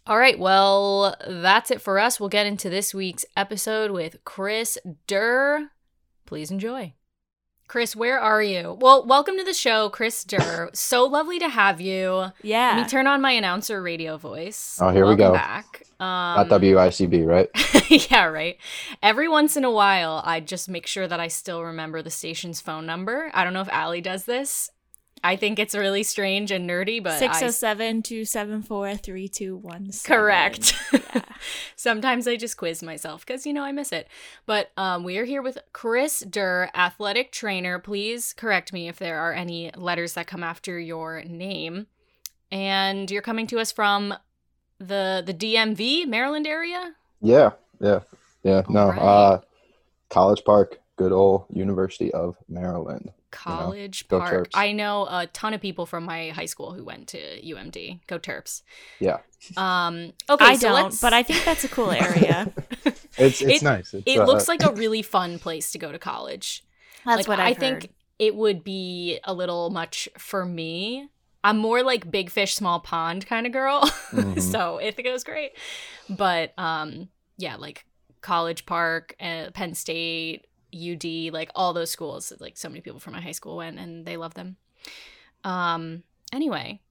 All 0.07 0.17
right, 0.17 0.37
well, 0.39 1.15
that's 1.27 1.69
it 1.69 1.79
for 1.81 1.99
us. 1.99 2.19
We'll 2.19 2.29
get 2.29 2.47
into 2.47 2.69
this 2.69 2.93
week's 2.93 3.23
episode 3.37 3.91
with 3.91 4.17
Chris 4.25 4.77
Durr. 5.05 5.69
Please 6.25 6.49
enjoy. 6.49 6.93
Chris, 7.67 7.95
where 7.95 8.19
are 8.19 8.41
you? 8.41 8.77
Well, 8.81 9.05
welcome 9.05 9.37
to 9.37 9.43
the 9.45 9.53
show, 9.53 9.89
Chris 9.89 10.23
Durr. 10.25 10.71
so 10.73 11.05
lovely 11.05 11.39
to 11.39 11.47
have 11.47 11.79
you. 11.79 12.11
Let 12.13 12.33
Yeah. 12.43 12.75
me 12.81 12.85
turn 12.89 13.07
on 13.07 13.21
my 13.21 13.31
announcer 13.31 13.81
radio 13.81 14.17
voice. 14.17 14.77
Oh, 14.81 14.89
here 14.89 15.05
we 15.07 15.15
go. 15.15 15.31
Back. 15.33 15.83
Um, 15.99 16.05
Not 16.07 16.49
WICB, 16.49 17.23
right? 17.25 17.49
yeah, 18.11 18.25
right. 18.25 18.57
Every 19.03 19.29
once 19.29 19.55
in 19.55 19.63
a 19.63 19.71
while, 19.71 20.21
I 20.25 20.39
just 20.41 20.67
make 20.67 20.87
sure 20.87 21.07
that 21.07 21.19
I 21.19 21.27
still 21.29 21.63
remember 21.63 22.01
the 22.01 22.09
station's 22.09 22.59
phone 22.59 22.85
number. 22.85 23.29
I 23.33 23.43
don't 23.45 23.53
know 23.53 23.61
if 23.61 23.69
Allie 23.69 24.01
does 24.01 24.25
this. 24.25 24.69
I 25.23 25.35
think 25.35 25.59
it's 25.59 25.75
really 25.75 26.03
strange 26.03 26.51
and 26.51 26.69
nerdy, 26.69 27.01
but 27.01 27.13
I 27.13 27.19
607 27.19 28.01
274 28.01 28.95
3217. 28.95 30.15
Correct. 30.15 30.73
Yeah. 30.91 31.21
Sometimes 31.75 32.27
I 32.27 32.35
just 32.37 32.57
quiz 32.57 32.81
myself 32.81 33.25
because 33.25 33.45
you 33.45 33.53
know 33.53 33.63
I 33.63 33.71
miss 33.71 33.91
it. 33.91 34.07
But 34.45 34.71
um, 34.77 35.03
we 35.03 35.17
are 35.17 35.25
here 35.25 35.41
with 35.41 35.57
Chris 35.73 36.21
Durr, 36.21 36.69
athletic 36.73 37.31
trainer. 37.31 37.79
Please 37.79 38.33
correct 38.33 38.73
me 38.73 38.87
if 38.87 38.97
there 38.97 39.19
are 39.19 39.33
any 39.33 39.71
letters 39.75 40.13
that 40.13 40.27
come 40.27 40.43
after 40.43 40.79
your 40.79 41.23
name. 41.23 41.87
And 42.51 43.09
you're 43.09 43.21
coming 43.21 43.47
to 43.47 43.59
us 43.59 43.71
from 43.71 44.13
the 44.79 45.23
the 45.25 45.33
DMV, 45.33 46.07
Maryland 46.07 46.47
area. 46.47 46.95
Yeah, 47.21 47.51
yeah, 47.79 47.99
yeah. 48.43 48.63
No, 48.67 48.87
Alright. 48.87 48.99
uh, 48.99 49.41
College 50.09 50.43
Park, 50.43 50.79
good 50.97 51.11
old 51.11 51.45
University 51.49 52.11
of 52.11 52.37
Maryland. 52.49 53.11
College 53.31 54.07
go 54.07 54.19
Park. 54.19 54.47
Terps. 54.47 54.51
I 54.53 54.71
know 54.73 55.07
a 55.09 55.27
ton 55.27 55.53
of 55.53 55.61
people 55.61 55.85
from 55.85 56.03
my 56.05 56.29
high 56.29 56.45
school 56.45 56.73
who 56.73 56.83
went 56.83 57.07
to 57.09 57.17
UMD. 57.41 58.01
Go 58.07 58.19
Terps. 58.19 58.61
Yeah, 58.99 59.17
Um, 59.57 60.13
okay, 60.29 60.45
I 60.45 60.55
so 60.55 60.67
don't, 60.69 60.83
let's- 60.83 61.01
but 61.01 61.13
I 61.13 61.23
think 61.23 61.43
that's 61.45 61.63
a 61.63 61.69
cool 61.69 61.91
area. 61.91 62.51
it's 63.17 63.41
it's 63.41 63.41
It- 63.41 63.61
nice. 63.63 63.93
It's, 63.93 64.03
it 64.05 64.19
uh, 64.19 64.25
looks 64.25 64.47
like 64.47 64.63
a 64.63 64.71
really 64.73 65.01
fun 65.01 65.39
place 65.39 65.71
to 65.71 65.77
go 65.79 65.91
to 65.91 65.97
college. 65.99 66.63
That's 67.05 67.19
Like, 67.19 67.27
what 67.27 67.39
I 67.39 67.47
I've 67.49 67.57
think 67.57 67.81
heard. 67.83 67.89
it 68.19 68.35
would 68.35 68.63
be 68.63 69.19
a 69.23 69.33
little 69.33 69.69
much 69.71 70.07
for 70.17 70.45
me. 70.45 71.07
I'm 71.43 71.57
more 71.57 71.81
like 71.81 72.11
big 72.11 72.29
fish, 72.29 72.53
small 72.53 72.79
pond 72.79 73.25
kind 73.25 73.47
of 73.47 73.51
girl. 73.53 73.81
Mhm. 74.11 74.39
so 74.41 74.79
Ithaca's 74.79 75.23
great. 75.23 75.53
But 76.09 76.53
um, 76.59 77.09
yeah, 77.37 77.55
like 77.55 77.85
College 78.21 78.67
Park, 78.67 79.15
uh, 79.19 79.49
Penn 79.51 79.73
State, 79.73 80.45
UD, 80.73 81.33
like 81.33 81.51
all 81.55 81.73
those 81.73 81.91
schools. 81.91 82.31
Like 82.39 82.57
so 82.57 82.69
many 82.69 82.81
people 82.81 82.99
from 82.99 83.13
my 83.13 83.21
high 83.21 83.31
school 83.31 83.57
went 83.57 83.79
and 83.79 84.05
they 84.05 84.17
love 84.17 84.33
them. 84.33 84.57
Um, 85.43 86.03
anyway, 86.33 86.81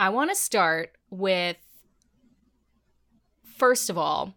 I 0.00 0.08
want 0.10 0.30
to 0.30 0.36
start 0.36 0.96
with 1.10 1.56
first 3.44 3.90
of 3.90 3.96
all, 3.96 4.34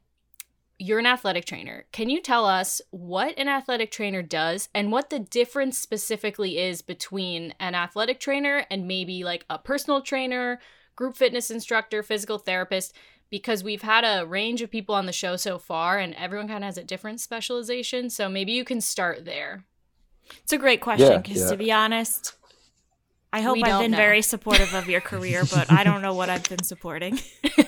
you're 0.77 0.99
an 0.99 1.05
athletic 1.05 1.45
trainer. 1.45 1.85
Can 1.91 2.09
you 2.09 2.21
tell 2.21 2.45
us 2.45 2.81
what 2.91 3.37
an 3.37 3.47
athletic 3.47 3.91
trainer 3.91 4.21
does 4.21 4.67
and 4.75 4.91
what 4.91 5.09
the 5.09 5.19
difference 5.19 5.77
specifically 5.77 6.57
is 6.57 6.81
between 6.81 7.53
an 7.59 7.75
athletic 7.75 8.19
trainer 8.19 8.65
and 8.69 8.87
maybe 8.87 9.23
like 9.23 9.45
a 9.49 9.57
personal 9.57 10.01
trainer, 10.01 10.59
group 10.95 11.15
fitness 11.15 11.49
instructor, 11.49 12.03
physical 12.03 12.37
therapist? 12.37 12.93
Because 13.29 13.63
we've 13.63 13.81
had 13.81 14.03
a 14.03 14.25
range 14.25 14.61
of 14.61 14.69
people 14.71 14.95
on 14.95 15.07
the 15.07 15.11
show 15.11 15.35
so 15.35 15.57
far 15.57 15.97
and 15.99 16.13
everyone 16.15 16.47
kind 16.47 16.63
of 16.63 16.67
has 16.67 16.77
a 16.77 16.83
different 16.83 17.19
specialization. 17.19 18.09
So 18.09 18.29
maybe 18.29 18.51
you 18.51 18.63
can 18.63 18.81
start 18.81 19.25
there. 19.25 19.65
It's 20.43 20.53
a 20.53 20.57
great 20.57 20.81
question 20.81 21.11
Yeah, 21.11 21.17
because 21.17 21.41
yeah. 21.41 21.49
to 21.49 21.57
be 21.57 21.71
honest, 21.71 22.35
I 23.33 23.41
hope 23.41 23.55
We 23.55 23.63
I've 23.63 23.81
been 23.81 23.91
know. 23.91 23.97
very 23.97 24.21
supportive 24.33 24.73
of 24.73 24.87
your 24.87 25.01
career, 25.01 25.43
but 25.43 25.71
I 25.71 25.83
don't 25.83 26.01
know 26.01 26.13
what 26.13 26.29
I've 26.29 26.47
been 26.47 26.63
supporting. 26.63 27.19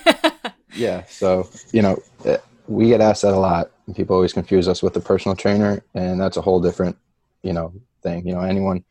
Yeah. 0.74 1.04
So, 1.08 1.48
you 1.72 1.82
know, 1.82 2.00
eh, 2.24 2.36
we 2.68 2.88
get 2.88 3.00
asked 3.00 3.22
that 3.22 3.34
a 3.34 3.38
lot. 3.38 3.70
And 3.86 3.96
people 3.96 4.14
always 4.14 4.32
confuse 4.32 4.68
us 4.68 4.82
with 4.82 4.94
the 4.94 5.00
personal 5.00 5.34
trainer, 5.34 5.82
and 5.94 6.20
that's 6.20 6.36
a 6.36 6.42
whole 6.42 6.60
different, 6.60 6.96
you 7.42 7.52
know, 7.52 7.72
thing. 8.02 8.26
You 8.26 8.34
know, 8.34 8.42
anyone 8.42 8.84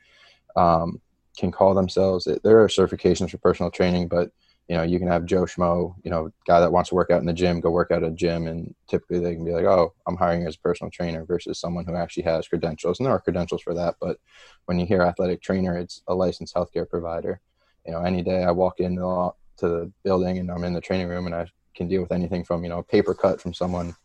um, 0.56 1.00
can 1.38 1.52
call 1.52 1.74
themselves. 1.74 2.28
There 2.44 2.62
are 2.62 2.68
certifications 2.68 3.30
for 3.30 3.38
personal 3.38 3.72
training, 3.72 4.08
but 4.08 4.32
you 4.68 4.76
know, 4.76 4.84
you 4.84 5.00
can 5.00 5.08
have 5.08 5.26
Joe 5.26 5.44
Schmo, 5.44 5.96
you 6.04 6.12
know, 6.12 6.30
guy 6.46 6.60
that 6.60 6.72
wants 6.72 6.90
to 6.90 6.96
work 6.96 7.10
out 7.10 7.22
in 7.22 7.26
the 7.26 7.34
gym, 7.34 7.62
go 7.62 7.70
work 7.70 7.90
out 7.90 8.04
at 8.04 8.12
a 8.12 8.16
gym, 8.16 8.48
and 8.48 8.76
typically 8.90 9.20
they 9.20 9.34
can 9.34 9.46
be 9.46 9.54
like, 9.54 9.64
"Oh, 9.64 9.94
I'm 10.06 10.18
hiring 10.18 10.46
as 10.46 10.56
a 10.56 10.60
personal 10.60 10.92
trainer," 10.92 11.24
versus 11.24 11.60
someone 11.60 11.86
who 11.86 11.96
actually 11.96 12.24
has 12.24 12.48
credentials. 12.48 13.00
And 13.00 13.06
there 13.06 13.14
are 13.14 13.22
credentials 13.22 13.62
for 13.62 13.74
that, 13.76 13.96
but 14.02 14.18
when 14.66 14.78
you 14.78 14.86
hear 14.86 15.02
athletic 15.02 15.42
trainer, 15.42 15.78
it's 15.78 16.02
a 16.08 16.14
licensed 16.14 16.54
healthcare 16.54 16.90
provider. 16.90 17.40
You 17.86 17.94
know, 17.94 18.02
any 18.02 18.22
day 18.22 18.44
I 18.44 18.52
walk 18.52 18.82
into 18.82 19.02
the, 19.02 19.32
to 19.58 19.70
the 19.70 19.92
building 20.04 20.38
and 20.40 20.52
I'm 20.52 20.66
in 20.66 20.74
the 20.74 20.82
training 20.82 21.08
room 21.08 21.28
and 21.28 21.36
I 21.36 21.48
can 21.74 21.88
deal 21.88 22.02
with 22.02 22.12
anything 22.12 22.44
from 22.44 22.64
you 22.64 22.70
know 22.70 22.80
a 22.80 22.84
paper 22.84 23.14
cut 23.14 23.40
from 23.40 23.54
someone 23.54 23.96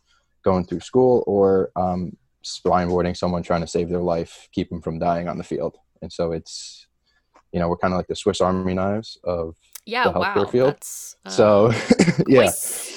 going 0.43 0.65
through 0.65 0.79
school 0.79 1.23
or 1.27 1.71
um, 1.75 2.15
spine 2.41 2.87
boarding 2.87 3.15
someone 3.15 3.43
trying 3.43 3.61
to 3.61 3.67
save 3.67 3.89
their 3.89 4.01
life, 4.01 4.47
keep 4.53 4.69
them 4.69 4.81
from 4.81 4.99
dying 4.99 5.27
on 5.27 5.37
the 5.37 5.43
field. 5.43 5.77
And 6.01 6.11
so 6.11 6.31
it's 6.31 6.87
you 7.51 7.59
know 7.59 7.67
we're 7.67 7.77
kind 7.77 7.93
of 7.93 7.97
like 7.97 8.07
the 8.07 8.15
Swiss 8.15 8.39
Army 8.39 8.73
knives 8.73 9.17
of 9.25 9.55
yeah, 9.85 10.05
The 10.05 10.11
healthcare 10.13 10.35
wow. 10.37 10.45
field. 10.45 10.73
That's, 10.73 11.15
uh, 11.25 11.29
so 11.29 11.71
yeah 12.27 12.51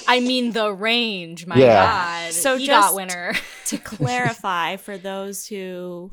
I 0.07 0.19
mean 0.21 0.51
the 0.53 0.71
range, 0.73 1.45
my 1.45 1.55
Yeah. 1.57 1.85
god. 2.27 2.33
So 2.33 2.57
So 2.57 2.65
just- 2.65 2.95
winner. 2.95 3.33
to 3.65 3.77
clarify 3.77 4.77
for 4.77 4.97
those 4.97 5.45
who 5.47 6.11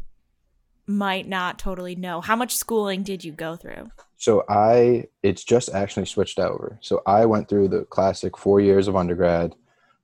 might 0.86 1.26
not 1.28 1.58
totally 1.58 1.94
know, 1.96 2.20
how 2.20 2.36
much 2.36 2.54
schooling 2.56 3.02
did 3.02 3.24
you 3.24 3.32
go 3.32 3.56
through? 3.56 3.90
So 4.16 4.44
I, 4.48 5.04
it's 5.22 5.44
just 5.44 5.70
actually 5.74 6.06
switched 6.06 6.38
over. 6.38 6.78
So 6.82 7.02
I 7.06 7.24
went 7.26 7.48
through 7.48 7.68
the 7.68 7.84
classic 7.84 8.36
four 8.36 8.60
years 8.60 8.88
of 8.88 8.96
undergrad, 8.96 9.54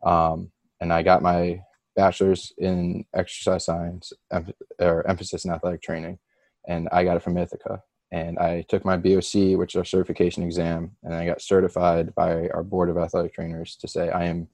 um, 0.02 0.50
and 0.80 0.92
I 0.92 1.02
got 1.02 1.22
my 1.22 1.60
bachelor's 1.96 2.52
in 2.58 3.04
exercise 3.14 3.64
science 3.64 4.12
em- 4.32 4.52
or 4.78 5.06
emphasis 5.06 5.44
in 5.44 5.50
athletic 5.52 5.82
training, 5.82 6.18
and 6.66 6.88
I 6.92 7.04
got 7.04 7.16
it 7.16 7.22
from 7.22 7.36
Ithaca. 7.36 7.82
And 8.12 8.38
I 8.38 8.62
took 8.68 8.84
my 8.84 8.96
BOC, 8.96 9.56
which 9.56 9.74
is 9.74 9.78
our 9.78 9.84
certification 9.84 10.42
exam, 10.42 10.96
and 11.04 11.14
I 11.14 11.26
got 11.26 11.40
certified 11.40 12.14
by 12.14 12.48
our 12.48 12.64
board 12.64 12.90
of 12.90 12.98
athletic 12.98 13.34
trainers 13.34 13.76
to 13.76 13.88
say 13.88 14.10
I 14.10 14.24
am, 14.24 14.48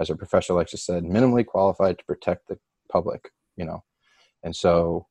as 0.00 0.08
our 0.08 0.16
professor 0.16 0.64
to 0.64 0.76
said, 0.78 1.04
minimally 1.04 1.44
qualified 1.44 1.98
to 1.98 2.04
protect 2.04 2.48
the 2.48 2.58
public. 2.90 3.30
You 3.56 3.66
know, 3.66 3.84
and 4.42 4.56
so 4.56 5.06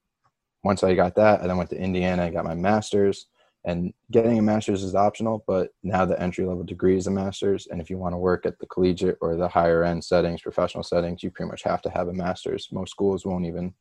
once 0.64 0.84
I 0.84 0.96
got 0.96 1.16
that, 1.16 1.42
I 1.42 1.48
then 1.48 1.58
went 1.58 1.70
to 1.70 1.80
Indiana. 1.80 2.24
I 2.24 2.30
got 2.32 2.46
my 2.46 2.56
master's 2.56 3.28
and 3.64 3.94
getting 4.10 4.40
a 4.40 4.42
master's 4.42 4.84
is 4.84 4.96
optional 4.96 5.44
but 5.48 5.70
now 5.84 6.04
the 6.06 6.20
entry 6.22 6.46
level 6.46 6.64
degree 6.64 6.98
is 6.98 7.08
a 7.08 7.12
master's 7.12 7.68
and 7.68 7.80
if 7.80 7.90
you 7.90 7.98
want 7.98 8.14
to 8.14 8.18
work 8.18 8.46
at 8.46 8.58
the 8.60 8.66
collegiate 8.66 9.18
or 9.22 9.36
the 9.36 9.48
higher 9.48 9.84
end 9.84 10.04
settings 10.04 10.42
professional 10.42 10.84
settings 10.84 11.22
you 11.22 11.30
pretty 11.30 11.50
much 11.50 11.64
have 11.64 11.82
to 11.82 11.90
have 11.90 12.08
a 12.08 12.14
master's 12.14 12.68
most 12.72 12.90
schools 12.90 13.26
won't 13.26 13.46
even 13.46 13.74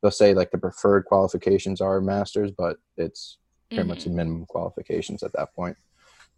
they'll 0.00 0.10
say 0.10 0.32
like 0.32 0.50
the 0.50 0.58
preferred 0.58 1.04
qualifications 1.04 1.80
are 1.80 2.00
masters 2.00 2.50
but 2.56 2.76
it's 2.96 3.38
pretty 3.68 3.84
much 3.88 4.04
the 4.04 4.10
minimum 4.10 4.46
qualifications 4.46 5.22
at 5.22 5.32
that 5.32 5.54
point 5.54 5.76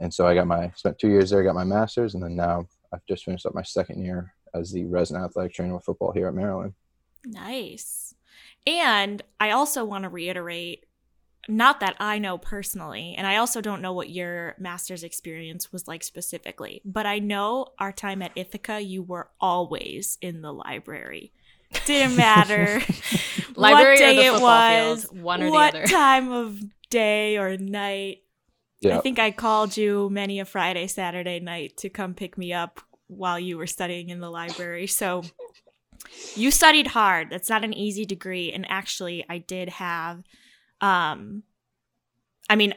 and 0.00 0.12
so 0.12 0.26
i 0.26 0.34
got 0.34 0.46
my 0.46 0.70
spent 0.76 0.98
two 0.98 1.08
years 1.08 1.30
there 1.30 1.42
got 1.42 1.54
my 1.54 1.64
master's 1.64 2.14
and 2.14 2.22
then 2.22 2.34
now 2.36 2.66
i've 2.92 3.04
just 3.06 3.24
finished 3.24 3.46
up 3.46 3.54
my 3.54 3.62
second 3.62 4.02
year 4.04 4.32
as 4.54 4.72
the 4.72 4.84
resident 4.86 5.24
athletic 5.24 5.52
trainer 5.52 5.74
with 5.74 5.84
football 5.84 6.12
here 6.12 6.28
at 6.28 6.34
maryland 6.34 6.72
Nice. 7.24 8.14
And 8.66 9.22
I 9.40 9.50
also 9.50 9.84
want 9.84 10.04
to 10.04 10.08
reiterate 10.08 10.84
not 11.50 11.80
that 11.80 11.96
I 11.98 12.18
know 12.18 12.36
personally, 12.36 13.14
and 13.16 13.26
I 13.26 13.36
also 13.36 13.62
don't 13.62 13.80
know 13.80 13.94
what 13.94 14.10
your 14.10 14.54
master's 14.58 15.02
experience 15.02 15.72
was 15.72 15.88
like 15.88 16.02
specifically, 16.02 16.82
but 16.84 17.06
I 17.06 17.20
know 17.20 17.68
our 17.78 17.90
time 17.90 18.20
at 18.20 18.32
Ithaca, 18.36 18.82
you 18.82 19.02
were 19.02 19.30
always 19.40 20.18
in 20.20 20.42
the 20.42 20.52
library. 20.52 21.32
Didn't 21.86 22.16
matter 22.16 22.80
Library 23.56 23.86
or 23.86 23.90
what 23.90 23.98
day 23.98 24.16
the 24.16 24.36
it 24.36 24.40
was, 24.42 25.04
field, 25.04 25.22
one 25.22 25.42
or 25.42 25.46
the 25.46 25.52
what 25.52 25.74
other. 25.74 25.86
time 25.86 26.32
of 26.32 26.60
day 26.90 27.36
or 27.36 27.56
night. 27.56 28.22
yeah 28.80 28.98
I 28.98 29.00
think 29.00 29.18
I 29.18 29.30
called 29.30 29.76
you 29.76 30.08
many 30.10 30.40
a 30.40 30.44
Friday, 30.44 30.86
Saturday 30.86 31.40
night 31.40 31.76
to 31.78 31.88
come 31.88 32.14
pick 32.14 32.38
me 32.38 32.52
up 32.52 32.80
while 33.06 33.38
you 33.38 33.56
were 33.56 33.66
studying 33.66 34.10
in 34.10 34.20
the 34.20 34.30
library. 34.30 34.86
So 34.86 35.22
you 36.34 36.50
studied 36.50 36.88
hard. 36.88 37.30
That's 37.30 37.50
not 37.50 37.64
an 37.64 37.72
easy 37.72 38.04
degree. 38.04 38.52
And 38.52 38.66
actually, 38.68 39.24
I 39.28 39.38
did 39.38 39.68
have, 39.70 40.22
um, 40.80 41.42
I 42.48 42.56
mean, 42.56 42.74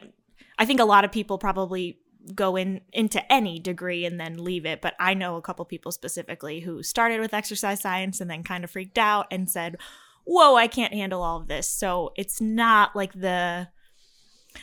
I 0.58 0.64
think 0.64 0.80
a 0.80 0.84
lot 0.84 1.04
of 1.04 1.12
people 1.12 1.38
probably 1.38 1.98
go 2.34 2.56
in 2.56 2.80
into 2.92 3.32
any 3.32 3.58
degree 3.58 4.04
and 4.04 4.20
then 4.20 4.42
leave 4.44 4.64
it 4.64 4.80
but 4.80 4.94
i 5.00 5.12
know 5.12 5.36
a 5.36 5.42
couple 5.42 5.64
people 5.64 5.90
specifically 5.90 6.60
who 6.60 6.82
started 6.82 7.20
with 7.20 7.34
exercise 7.34 7.80
science 7.80 8.20
and 8.20 8.30
then 8.30 8.44
kind 8.44 8.62
of 8.62 8.70
freaked 8.70 8.98
out 8.98 9.26
and 9.30 9.50
said 9.50 9.76
whoa 10.24 10.54
i 10.54 10.66
can't 10.68 10.94
handle 10.94 11.22
all 11.22 11.40
of 11.40 11.48
this 11.48 11.68
so 11.68 12.12
it's 12.16 12.40
not 12.40 12.94
like 12.94 13.12
the 13.12 13.66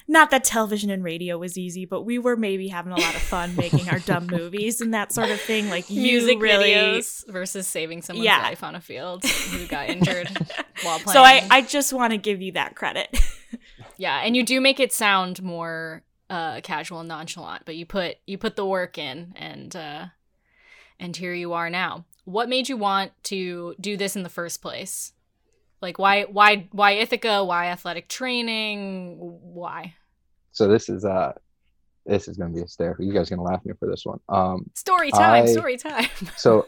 not 0.08 0.32
that 0.32 0.44
television 0.44 0.90
and 0.90 1.04
radio 1.04 1.38
was 1.38 1.58
easy, 1.58 1.86
but 1.86 2.04
we 2.04 2.18
were 2.20 2.36
maybe 2.38 2.68
having 2.68 2.92
a 2.92 2.96
lot 3.00 3.16
of 3.16 3.22
fun 3.22 3.56
making 3.56 3.90
our 3.90 4.00
dumb 4.00 4.28
movies 4.32 4.82
and 4.82 4.94
that 4.94 5.12
sort 5.12 5.30
of 5.30 5.40
thing. 5.42 5.70
Like 5.70 5.90
Music 5.90 6.40
really, 6.40 6.72
videos 6.72 7.24
versus 7.32 7.68
saving 7.68 8.02
someone's 8.02 8.26
Yeah. 8.26 8.42
life 8.42 8.64
on 8.64 8.76
a 8.76 8.82
field 8.82 9.24
who 9.52 9.66
got 9.68 9.90
injured 9.90 10.30
while 10.84 11.00
playing. 11.00 11.06
So 11.14 11.22
I, 11.24 11.48
I 11.50 11.62
just 11.62 11.92
want 11.94 12.12
to 12.12 12.18
give 12.18 12.42
you 12.42 12.52
that 12.54 12.76
credit. 12.76 13.18
yeah, 13.98 14.20
and 14.24 14.36
you 14.36 14.44
do 14.44 14.62
make 14.62 14.80
it 14.80 14.94
sound 14.94 15.42
more 15.44 16.04
uh, 16.30 16.62
casual 16.62 17.00
and 17.00 17.10
nonchalant, 17.10 17.64
but 17.66 17.76
you 17.76 17.86
put 17.86 18.18
you 18.28 18.38
put 18.38 18.56
the 18.56 18.66
work 18.66 18.98
in, 18.98 19.34
and 19.36 19.76
uh, 19.76 20.06
and 21.00 21.16
here 21.16 21.34
you 21.34 21.54
are 21.54 21.70
now. 21.70 22.06
What 22.26 22.48
made 22.50 22.70
you 22.70 22.78
want 22.78 23.12
to 23.24 23.74
do 23.82 23.98
this 23.98 24.16
in 24.16 24.22
the 24.22 24.30
first 24.30 24.62
place? 24.62 25.14
Like 25.82 25.98
why 26.00 26.24
why 26.24 26.68
why 26.72 26.92
Ithaca? 26.92 27.44
Why 27.44 27.68
athletic 27.68 28.08
training? 28.10 29.18
Why 29.20 29.94
so 30.52 30.68
this 30.68 30.90
is 30.90 31.06
uh 31.06 31.32
this 32.06 32.28
is 32.28 32.38
going 32.38 32.50
to 32.50 32.54
be 32.56 32.62
a 32.62 32.64
hysterical 32.64 33.06
you 33.06 33.14
guys 33.14 33.32
are 33.32 33.36
going 33.36 33.46
to 33.48 33.52
laugh 33.52 33.62
at 33.62 33.66
me 33.66 33.74
for 33.80 33.88
this 33.88 34.06
one 34.06 34.20
um 34.30 34.66
story 34.76 35.12
time? 35.12 35.44
I- 35.44 35.52
story 35.52 35.78
time. 35.78 36.08
so 36.38 36.66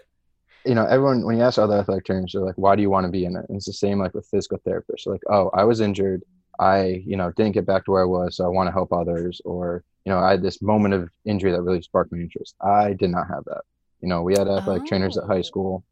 you 0.65 0.75
know 0.75 0.85
everyone 0.85 1.25
when 1.25 1.37
you 1.37 1.43
ask 1.43 1.57
other 1.57 1.77
athletic 1.79 2.05
trainers 2.05 2.31
they're 2.33 2.43
like 2.43 2.57
why 2.57 2.75
do 2.75 2.81
you 2.83 2.89
want 2.89 3.05
to 3.05 3.11
be 3.11 3.25
in 3.25 3.35
it 3.35 3.45
and 3.49 3.57
it's 3.57 3.65
the 3.65 3.73
same 3.73 3.97
like 3.99 4.13
with 4.13 4.27
physical 4.27 4.59
therapists 4.59 5.05
they're 5.05 5.13
like 5.13 5.23
oh 5.31 5.49
i 5.55 5.63
was 5.63 5.81
injured 5.81 6.21
i 6.59 7.01
you 7.05 7.17
know 7.17 7.31
didn't 7.31 7.53
get 7.53 7.65
back 7.65 7.83
to 7.83 7.89
where 7.91 8.03
i 8.03 8.05
was 8.05 8.35
so 8.35 8.45
i 8.45 8.47
want 8.47 8.67
to 8.67 8.71
help 8.71 8.93
others 8.93 9.41
or 9.43 9.83
you 10.05 10.11
know 10.11 10.19
i 10.19 10.29
had 10.29 10.43
this 10.43 10.61
moment 10.61 10.93
of 10.93 11.09
injury 11.25 11.51
that 11.51 11.63
really 11.63 11.81
sparked 11.81 12.11
my 12.11 12.19
interest 12.19 12.53
i 12.61 12.93
did 12.93 13.09
not 13.09 13.25
have 13.27 13.43
that 13.45 13.61
you 14.01 14.07
know 14.07 14.21
we 14.21 14.33
had 14.33 14.47
athletic 14.47 14.85
trainers 14.85 15.17
at 15.17 15.23
Oh. 15.23 15.27
high 15.27 15.41
school 15.41 15.83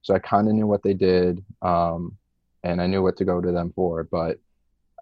so 0.00 0.14
i 0.14 0.18
kind 0.18 0.48
of 0.48 0.54
knew 0.54 0.66
what 0.66 0.82
they 0.82 0.94
did 0.94 1.44
um, 1.60 2.16
and 2.64 2.80
i 2.82 2.86
knew 2.86 3.02
what 3.02 3.16
to 3.16 3.24
go 3.24 3.40
to 3.40 3.52
them 3.52 3.72
for 3.76 4.02
but 4.04 4.38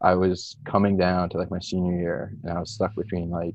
i 0.02 0.14
was 0.14 0.57
coming 0.64 0.97
down 0.97 1.28
to 1.31 1.38
like 1.38 1.50
my 1.50 1.59
senior 1.61 1.97
year 1.99 2.35
and 2.45 2.52
i 2.52 2.61
was 2.61 2.71
stuck 2.73 2.95
between 2.95 3.31
like 3.31 3.54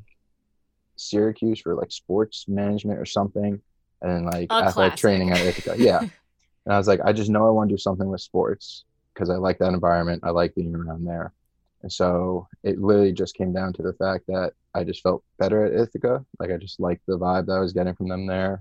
syracuse 0.96 1.60
for 1.62 1.76
like 1.76 1.92
sports 1.92 2.46
management 2.48 3.00
or 3.00 3.06
something 3.06 3.62
and 4.02 4.12
then 4.12 4.24
like 4.26 4.48
A 4.52 4.56
athletic 4.56 4.74
classic. 4.74 4.98
training 5.00 5.32
at 5.32 5.40
Ithaca. 5.42 5.76
Yeah. 5.78 6.00
and 6.66 6.74
I 6.74 6.78
was 6.78 6.88
like, 6.88 7.00
I 7.04 7.14
just 7.14 7.32
know 7.32 7.48
I 7.48 7.52
want 7.52 7.70
to 7.70 7.74
do 7.74 7.80
something 7.80 8.08
with 8.08 8.22
sports 8.22 8.84
because 9.14 9.30
I 9.32 9.36
like 9.38 9.58
that 9.58 9.74
environment. 9.74 10.22
I 10.24 10.30
like 10.30 10.54
being 10.54 10.76
around 10.76 11.04
there. 11.04 11.34
And 11.82 11.92
so 11.92 12.48
it 12.64 12.80
literally 12.80 13.12
just 13.12 13.36
came 13.36 13.54
down 13.54 13.74
to 13.74 13.82
the 13.82 13.94
fact 13.94 14.26
that 14.28 14.54
I 14.76 14.84
just 14.84 15.02
felt 15.02 15.24
better 15.40 15.66
at 15.66 15.74
Ithaca. 15.74 16.24
Like 16.40 16.52
I 16.52 16.58
just 16.58 16.80
liked 16.80 17.08
the 17.08 17.18
vibe 17.18 17.48
that 17.48 17.54
I 17.54 17.60
was 17.60 17.74
getting 17.74 17.96
from 17.96 18.08
them 18.10 18.28
there, 18.28 18.60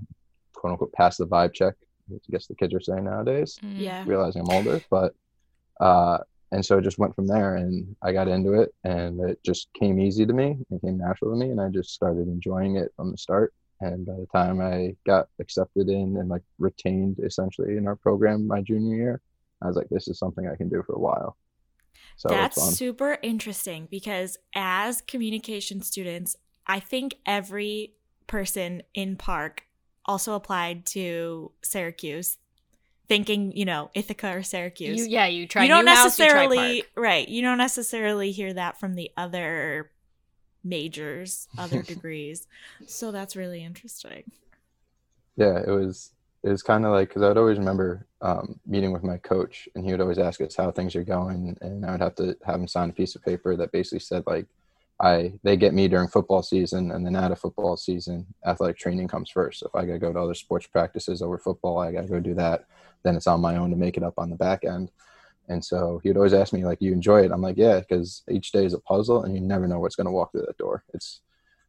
quote 0.54 0.72
unquote, 0.72 0.92
pass 0.94 1.18
the 1.18 1.26
vibe 1.26 1.52
check. 1.52 1.74
I 2.10 2.16
guess 2.30 2.46
the 2.46 2.54
kids 2.54 2.72
are 2.72 2.80
saying 2.80 3.04
nowadays, 3.04 3.58
Mm. 3.62 3.74
yeah. 3.78 4.04
realizing 4.06 4.40
I'm 4.42 4.54
older. 4.56 4.80
But, 4.90 5.14
uh, 5.80 6.18
and 6.52 6.64
so 6.64 6.78
it 6.78 6.82
just 6.82 6.98
went 6.98 7.14
from 7.14 7.26
there 7.26 7.56
and 7.56 7.94
i 8.02 8.12
got 8.12 8.28
into 8.28 8.52
it 8.54 8.72
and 8.84 9.20
it 9.20 9.38
just 9.44 9.68
came 9.74 9.98
easy 9.98 10.24
to 10.24 10.32
me 10.32 10.56
it 10.70 10.80
came 10.80 10.98
natural 10.98 11.32
to 11.32 11.36
me 11.36 11.50
and 11.50 11.60
i 11.60 11.68
just 11.68 11.92
started 11.92 12.28
enjoying 12.28 12.76
it 12.76 12.92
from 12.96 13.10
the 13.10 13.18
start. 13.18 13.52
And 13.80 14.06
by 14.06 14.14
the 14.14 14.26
time 14.34 14.60
i 14.60 14.96
got 15.06 15.28
accepted 15.38 15.88
in 15.88 16.16
and 16.16 16.28
like 16.28 16.42
retained 16.58 17.18
essentially 17.22 17.76
in 17.76 17.86
our 17.86 17.96
program 17.96 18.46
my 18.46 18.62
junior 18.62 18.96
year 18.96 19.20
i 19.62 19.66
was 19.66 19.76
like 19.76 19.88
this 19.90 20.08
is 20.08 20.18
something 20.18 20.48
i 20.48 20.56
can 20.56 20.68
do 20.68 20.82
for 20.86 20.94
a 20.94 20.98
while. 20.98 21.36
So 22.16 22.28
that's 22.28 22.62
super 22.78 23.18
interesting 23.22 23.88
because 23.90 24.38
as 24.54 25.02
communication 25.02 25.82
students 25.82 26.36
i 26.66 26.80
think 26.80 27.16
every 27.26 27.92
person 28.26 28.82
in 28.94 29.16
park 29.16 29.64
also 30.06 30.34
applied 30.34 30.86
to 30.86 31.52
syracuse 31.62 32.38
thinking, 33.08 33.56
you 33.56 33.64
know, 33.64 33.90
Ithaca 33.94 34.36
or 34.36 34.42
Syracuse. 34.42 34.98
You, 34.98 35.06
yeah, 35.06 35.26
you 35.26 35.46
try. 35.46 35.62
You 35.62 35.68
don't 35.68 35.84
necessarily 35.84 36.56
house, 36.56 36.74
you 36.96 37.02
right. 37.02 37.28
You 37.28 37.42
don't 37.42 37.58
necessarily 37.58 38.32
hear 38.32 38.52
that 38.54 38.78
from 38.78 38.94
the 38.94 39.10
other 39.16 39.90
majors, 40.64 41.48
other 41.58 41.82
degrees. 41.86 42.46
So 42.86 43.12
that's 43.12 43.36
really 43.36 43.64
interesting. 43.64 44.24
Yeah, 45.36 45.60
it 45.66 45.70
was. 45.70 46.10
It 46.42 46.50
was 46.50 46.62
kind 46.62 46.84
of 46.84 46.92
like 46.92 47.08
because 47.08 47.22
I 47.22 47.28
would 47.28 47.38
always 47.38 47.58
remember 47.58 48.06
um, 48.20 48.60
meeting 48.66 48.92
with 48.92 49.02
my 49.02 49.16
coach, 49.18 49.68
and 49.74 49.84
he 49.84 49.90
would 49.90 50.00
always 50.00 50.18
ask 50.18 50.40
us 50.40 50.54
how 50.54 50.70
things 50.70 50.94
are 50.94 51.02
going, 51.02 51.56
and 51.60 51.84
I 51.84 51.92
would 51.92 52.00
have 52.00 52.14
to 52.16 52.36
have 52.44 52.60
him 52.60 52.68
sign 52.68 52.90
a 52.90 52.92
piece 52.92 53.16
of 53.16 53.24
paper 53.24 53.56
that 53.56 53.72
basically 53.72 53.98
said 53.98 54.22
like, 54.26 54.46
I 55.00 55.32
they 55.42 55.56
get 55.56 55.74
me 55.74 55.88
during 55.88 56.08
football 56.08 56.42
season, 56.42 56.92
and 56.92 57.04
then 57.04 57.16
out 57.16 57.32
of 57.32 57.40
football 57.40 57.76
season, 57.76 58.26
athletic 58.46 58.78
training 58.78 59.08
comes 59.08 59.28
first. 59.28 59.60
So 59.60 59.66
if 59.66 59.74
I 59.74 59.86
gotta 59.86 59.98
go 59.98 60.12
to 60.12 60.20
other 60.20 60.34
sports 60.34 60.66
practices 60.68 61.20
over 61.20 61.36
football, 61.36 61.78
I 61.78 61.90
gotta 61.90 62.08
go 62.08 62.20
do 62.20 62.34
that 62.34 62.66
then 63.06 63.16
it's 63.16 63.26
on 63.26 63.40
my 63.40 63.56
own 63.56 63.70
to 63.70 63.76
make 63.76 63.96
it 63.96 64.02
up 64.02 64.18
on 64.18 64.30
the 64.30 64.36
back 64.36 64.64
end. 64.64 64.90
And 65.48 65.64
so 65.64 66.00
he 66.02 66.08
would 66.08 66.16
always 66.16 66.34
ask 66.34 66.52
me, 66.52 66.64
like, 66.64 66.82
you 66.82 66.92
enjoy 66.92 67.22
it? 67.22 67.30
I'm 67.30 67.40
like, 67.40 67.56
yeah, 67.56 67.78
because 67.78 68.22
each 68.28 68.50
day 68.50 68.64
is 68.64 68.74
a 68.74 68.80
puzzle 68.80 69.22
and 69.22 69.34
you 69.34 69.40
never 69.40 69.68
know 69.68 69.78
what's 69.78 69.94
going 69.94 70.06
to 70.06 70.10
walk 70.12 70.32
through 70.32 70.46
that 70.46 70.58
door. 70.58 70.82
It's, 70.92 71.20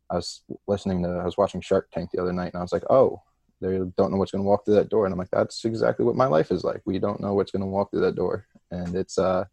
I 0.09 0.15
was 0.15 0.41
listening 0.67 1.03
to, 1.03 1.09
I 1.09 1.25
was 1.25 1.37
watching 1.37 1.61
Shark 1.61 1.89
Tank 1.91 2.09
the 2.11 2.21
other 2.21 2.33
night 2.33 2.53
and 2.53 2.57
I 2.59 2.63
was 2.63 2.73
like, 2.73 2.89
oh, 2.89 3.21
they 3.61 3.77
don't 3.97 4.11
know 4.11 4.17
what's 4.17 4.31
going 4.31 4.43
to 4.43 4.47
walk 4.47 4.65
through 4.65 4.75
that 4.75 4.89
door. 4.89 5.05
And 5.05 5.13
I'm 5.13 5.19
like, 5.19 5.31
that's 5.31 5.63
exactly 5.65 6.05
what 6.05 6.15
my 6.15 6.25
life 6.25 6.51
is 6.51 6.63
like. 6.63 6.81
We 6.85 6.97
don't 6.97 7.19
know 7.19 7.33
what's 7.33 7.51
going 7.51 7.61
to 7.61 7.67
walk 7.67 7.91
through 7.91 8.01
that 8.01 8.15
door. 8.15 8.47
And 8.71 8.95
it's, 8.95 9.17
uh, 9.19 9.45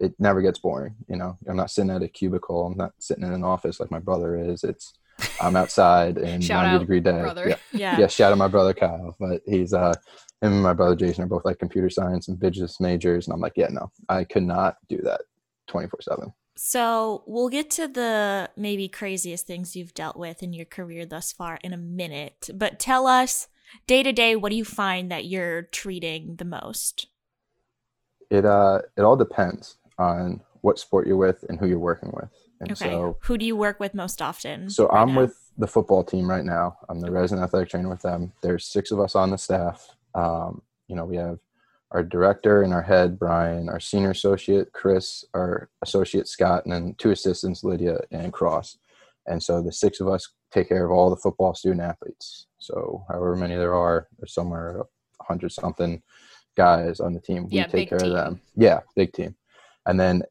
it 0.00 0.14
never 0.18 0.40
gets 0.40 0.58
boring. 0.58 0.94
You 1.08 1.16
know, 1.16 1.36
I'm 1.46 1.56
not 1.56 1.70
sitting 1.70 1.90
at 1.90 2.02
a 2.02 2.08
cubicle. 2.08 2.66
I'm 2.66 2.76
not 2.76 2.92
sitting 2.98 3.24
in 3.24 3.32
an 3.32 3.44
office 3.44 3.78
like 3.78 3.90
my 3.90 4.00
brother 4.00 4.36
is. 4.36 4.64
It's, 4.64 4.94
I'm 5.40 5.56
outside 5.56 6.18
in 6.18 6.40
90 6.40 6.78
degree 6.78 7.00
day. 7.00 7.20
Brother. 7.20 7.48
Yeah. 7.48 7.56
yeah. 7.72 8.00
yeah. 8.00 8.06
Shout 8.06 8.32
out 8.32 8.38
my 8.38 8.48
brother 8.48 8.74
Kyle, 8.74 9.16
but 9.18 9.42
he's, 9.46 9.72
uh, 9.72 9.94
him 10.40 10.52
and 10.52 10.62
my 10.62 10.72
brother 10.74 10.94
Jason 10.94 11.24
are 11.24 11.28
both 11.28 11.44
like 11.44 11.58
computer 11.58 11.88
science 11.88 12.28
and 12.28 12.38
business 12.38 12.80
majors. 12.80 13.26
And 13.26 13.34
I'm 13.34 13.40
like, 13.40 13.54
yeah, 13.56 13.68
no, 13.70 13.90
I 14.08 14.24
could 14.24 14.42
not 14.42 14.76
do 14.88 14.98
that 15.02 15.22
24 15.68 16.00
seven. 16.02 16.32
So 16.56 17.24
we'll 17.26 17.48
get 17.48 17.70
to 17.70 17.88
the 17.88 18.50
maybe 18.56 18.88
craziest 18.88 19.46
things 19.46 19.74
you've 19.74 19.94
dealt 19.94 20.16
with 20.16 20.42
in 20.42 20.52
your 20.52 20.66
career 20.66 21.04
thus 21.04 21.32
far 21.32 21.58
in 21.64 21.72
a 21.72 21.78
minute, 21.78 22.50
but 22.54 22.78
tell 22.78 23.06
us 23.06 23.48
day 23.86 24.02
to 24.02 24.12
day, 24.12 24.36
what 24.36 24.50
do 24.50 24.56
you 24.56 24.64
find 24.64 25.10
that 25.10 25.24
you're 25.24 25.62
treating 25.62 26.36
the 26.36 26.44
most? 26.44 27.08
It, 28.30 28.44
uh, 28.44 28.82
it 28.96 29.02
all 29.02 29.16
depends 29.16 29.76
on 29.98 30.42
what 30.60 30.78
sport 30.78 31.06
you're 31.06 31.16
with 31.16 31.44
and 31.48 31.58
who 31.58 31.66
you're 31.66 31.78
working 31.78 32.12
with. 32.14 32.30
And 32.60 32.72
okay. 32.72 32.90
So, 32.90 33.18
who 33.22 33.38
do 33.38 33.44
you 33.44 33.56
work 33.56 33.80
with 33.80 33.94
most 33.94 34.22
often? 34.22 34.70
So 34.70 34.86
right 34.88 35.00
I'm 35.02 35.14
now? 35.14 35.22
with 35.22 35.50
the 35.58 35.66
football 35.66 36.04
team 36.04 36.28
right 36.28 36.44
now. 36.44 36.76
I'm 36.88 37.00
the 37.00 37.10
resident 37.10 37.44
athletic 37.44 37.70
trainer 37.70 37.88
with 37.88 38.02
them. 38.02 38.32
There's 38.42 38.66
six 38.66 38.90
of 38.90 39.00
us 39.00 39.14
on 39.14 39.30
the 39.30 39.38
staff. 39.38 39.88
Um, 40.14 40.62
you 40.88 40.96
know, 40.96 41.04
we 41.04 41.16
have 41.16 41.38
our 41.90 42.02
director 42.02 42.62
and 42.62 42.72
our 42.72 42.82
head, 42.82 43.18
Brian, 43.18 43.68
our 43.68 43.80
senior 43.80 44.10
associate, 44.10 44.72
Chris, 44.72 45.24
our 45.32 45.68
associate, 45.82 46.26
Scott, 46.26 46.64
and 46.64 46.72
then 46.72 46.94
two 46.98 47.10
assistants, 47.10 47.62
Lydia 47.62 48.00
and 48.10 48.32
Cross. 48.32 48.78
And 49.26 49.42
so 49.42 49.62
the 49.62 49.72
six 49.72 50.00
of 50.00 50.08
us 50.08 50.28
take 50.50 50.68
care 50.68 50.84
of 50.84 50.90
all 50.90 51.08
the 51.08 51.16
football 51.16 51.54
student 51.54 51.80
athletes. 51.80 52.46
So 52.58 53.04
however 53.08 53.36
many 53.36 53.54
there 53.54 53.74
are, 53.74 54.08
there's 54.18 54.34
somewhere 54.34 54.78
100 55.18 55.52
something 55.52 56.02
guys 56.56 57.00
on 57.00 57.14
the 57.14 57.20
team. 57.20 57.48
We 57.48 57.56
yeah, 57.56 57.66
take 57.66 57.88
care 57.88 57.98
team. 57.98 58.10
of 58.10 58.14
them. 58.14 58.40
Yeah, 58.56 58.80
big 58.96 59.12
team. 59.12 59.36
And 59.86 59.98
then 59.98 60.22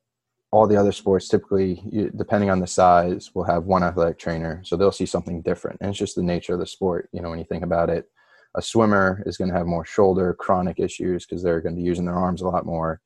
all 0.53 0.67
the 0.67 0.77
other 0.77 0.91
sports, 0.91 1.27
typically, 1.27 1.83
depending 2.15 2.51
on 2.51 2.59
the 2.59 2.67
size, 2.67 3.31
will 3.33 3.43
have 3.43 3.63
one 3.63 3.83
athletic 3.83 4.19
trainer. 4.19 4.61
So 4.63 4.77
they'll 4.77 4.91
see 4.91 5.07
something 5.07 5.41
different. 5.41 5.79
And 5.81 5.89
it's 5.89 5.97
just 5.97 6.15
the 6.15 6.21
nature 6.21 6.53
of 6.53 6.59
the 6.59 6.67
sport. 6.67 7.09
You 7.11 7.21
know, 7.21 7.29
when 7.31 7.39
you 7.39 7.45
think 7.45 7.63
about 7.63 7.89
it, 7.89 8.05
a 8.55 8.61
swimmer 8.61 9.23
is 9.25 9.35
going 9.35 9.49
to 9.49 9.57
have 9.57 9.65
more 9.65 9.83
shoulder 9.83 10.33
chronic 10.33 10.79
issues 10.79 11.25
because 11.25 11.41
they're 11.41 11.59
going 11.61 11.75
to 11.75 11.81
be 11.81 11.87
using 11.87 12.05
their 12.05 12.15
arms 12.15 12.41
a 12.41 12.47
lot 12.47 12.65
more 12.65 13.01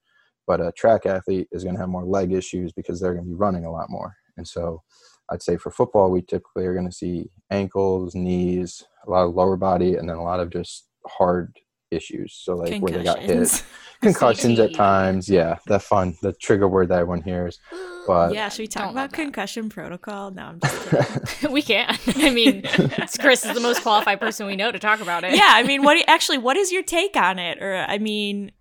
but 0.47 0.61
a 0.61 0.71
track 0.71 1.05
athlete 1.05 1.47
is 1.51 1.63
going 1.63 1.75
to 1.75 1.81
have 1.81 1.89
more 1.89 2.05
leg 2.05 2.31
issues 2.31 2.71
because 2.71 2.99
they're 2.99 3.13
going 3.13 3.25
to 3.25 3.29
be 3.29 3.35
running 3.35 3.65
a 3.65 3.71
lot 3.71 3.89
more 3.89 4.15
and 4.37 4.47
so 4.47 4.81
i'd 5.29 5.43
say 5.43 5.57
for 5.57 5.71
football 5.71 6.09
we 6.09 6.21
typically 6.21 6.65
are 6.65 6.73
going 6.73 6.89
to 6.89 6.95
see 6.95 7.29
ankles 7.51 8.15
knees 8.15 8.83
a 9.05 9.09
lot 9.09 9.25
of 9.25 9.35
lower 9.35 9.57
body 9.57 9.95
and 9.95 10.09
then 10.09 10.17
a 10.17 10.23
lot 10.23 10.39
of 10.39 10.49
just 10.49 10.87
hard 11.05 11.55
issues 11.91 12.33
so 12.33 12.55
like 12.55 12.81
where 12.81 12.93
they 12.93 13.03
got 13.03 13.19
hit 13.19 13.63
concussions 14.01 14.59
at 14.65 14.73
times 14.75 15.29
yeah 15.29 15.57
that 15.67 15.81
fun 15.81 16.15
the 16.21 16.33
trigger 16.33 16.67
word 16.67 16.89
that 16.89 16.99
everyone 16.99 17.21
hears 17.21 17.59
but 18.07 18.33
yeah, 18.33 18.47
should 18.47 18.63
we 18.63 18.67
talk 18.67 18.89
about 18.89 19.11
concussion 19.11 19.67
protocol? 19.67 20.31
No, 20.31 20.43
I'm 20.43 20.59
just 20.61 21.43
we 21.51 21.61
can't. 21.61 21.99
I 22.15 22.29
mean, 22.29 22.63
Chris 23.19 23.45
is 23.45 23.53
the 23.53 23.59
most 23.59 23.81
qualified 23.81 24.21
person 24.21 24.47
we 24.47 24.55
know 24.55 24.71
to 24.71 24.79
talk 24.79 25.01
about 25.01 25.25
it. 25.25 25.35
Yeah, 25.35 25.49
I 25.49 25.63
mean, 25.63 25.83
what 25.83 26.01
actually? 26.07 26.37
What 26.37 26.55
is 26.55 26.71
your 26.71 26.83
take 26.83 27.17
on 27.17 27.37
it? 27.37 27.61
Or 27.61 27.75
I 27.75 27.97
mean, 27.97 28.53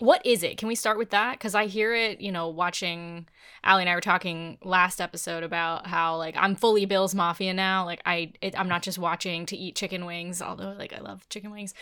what 0.00 0.26
is 0.26 0.42
it? 0.42 0.58
Can 0.58 0.66
we 0.66 0.74
start 0.74 0.98
with 0.98 1.10
that? 1.10 1.38
Because 1.38 1.54
I 1.54 1.66
hear 1.66 1.94
it, 1.94 2.20
you 2.20 2.32
know, 2.32 2.48
watching 2.48 3.28
Allie 3.62 3.82
and 3.82 3.88
I 3.88 3.94
were 3.94 4.00
talking 4.00 4.58
last 4.64 5.00
episode 5.00 5.44
about 5.44 5.86
how 5.86 6.16
like 6.16 6.34
I'm 6.36 6.56
fully 6.56 6.84
Bills 6.84 7.14
Mafia 7.14 7.54
now. 7.54 7.84
Like 7.84 8.02
I, 8.04 8.32
it, 8.40 8.58
I'm 8.58 8.68
not 8.68 8.82
just 8.82 8.98
watching 8.98 9.46
to 9.46 9.56
eat 9.56 9.76
chicken 9.76 10.04
wings, 10.04 10.42
although 10.42 10.74
like 10.76 10.92
I 10.92 10.98
love 10.98 11.28
chicken 11.28 11.52
wings. 11.52 11.72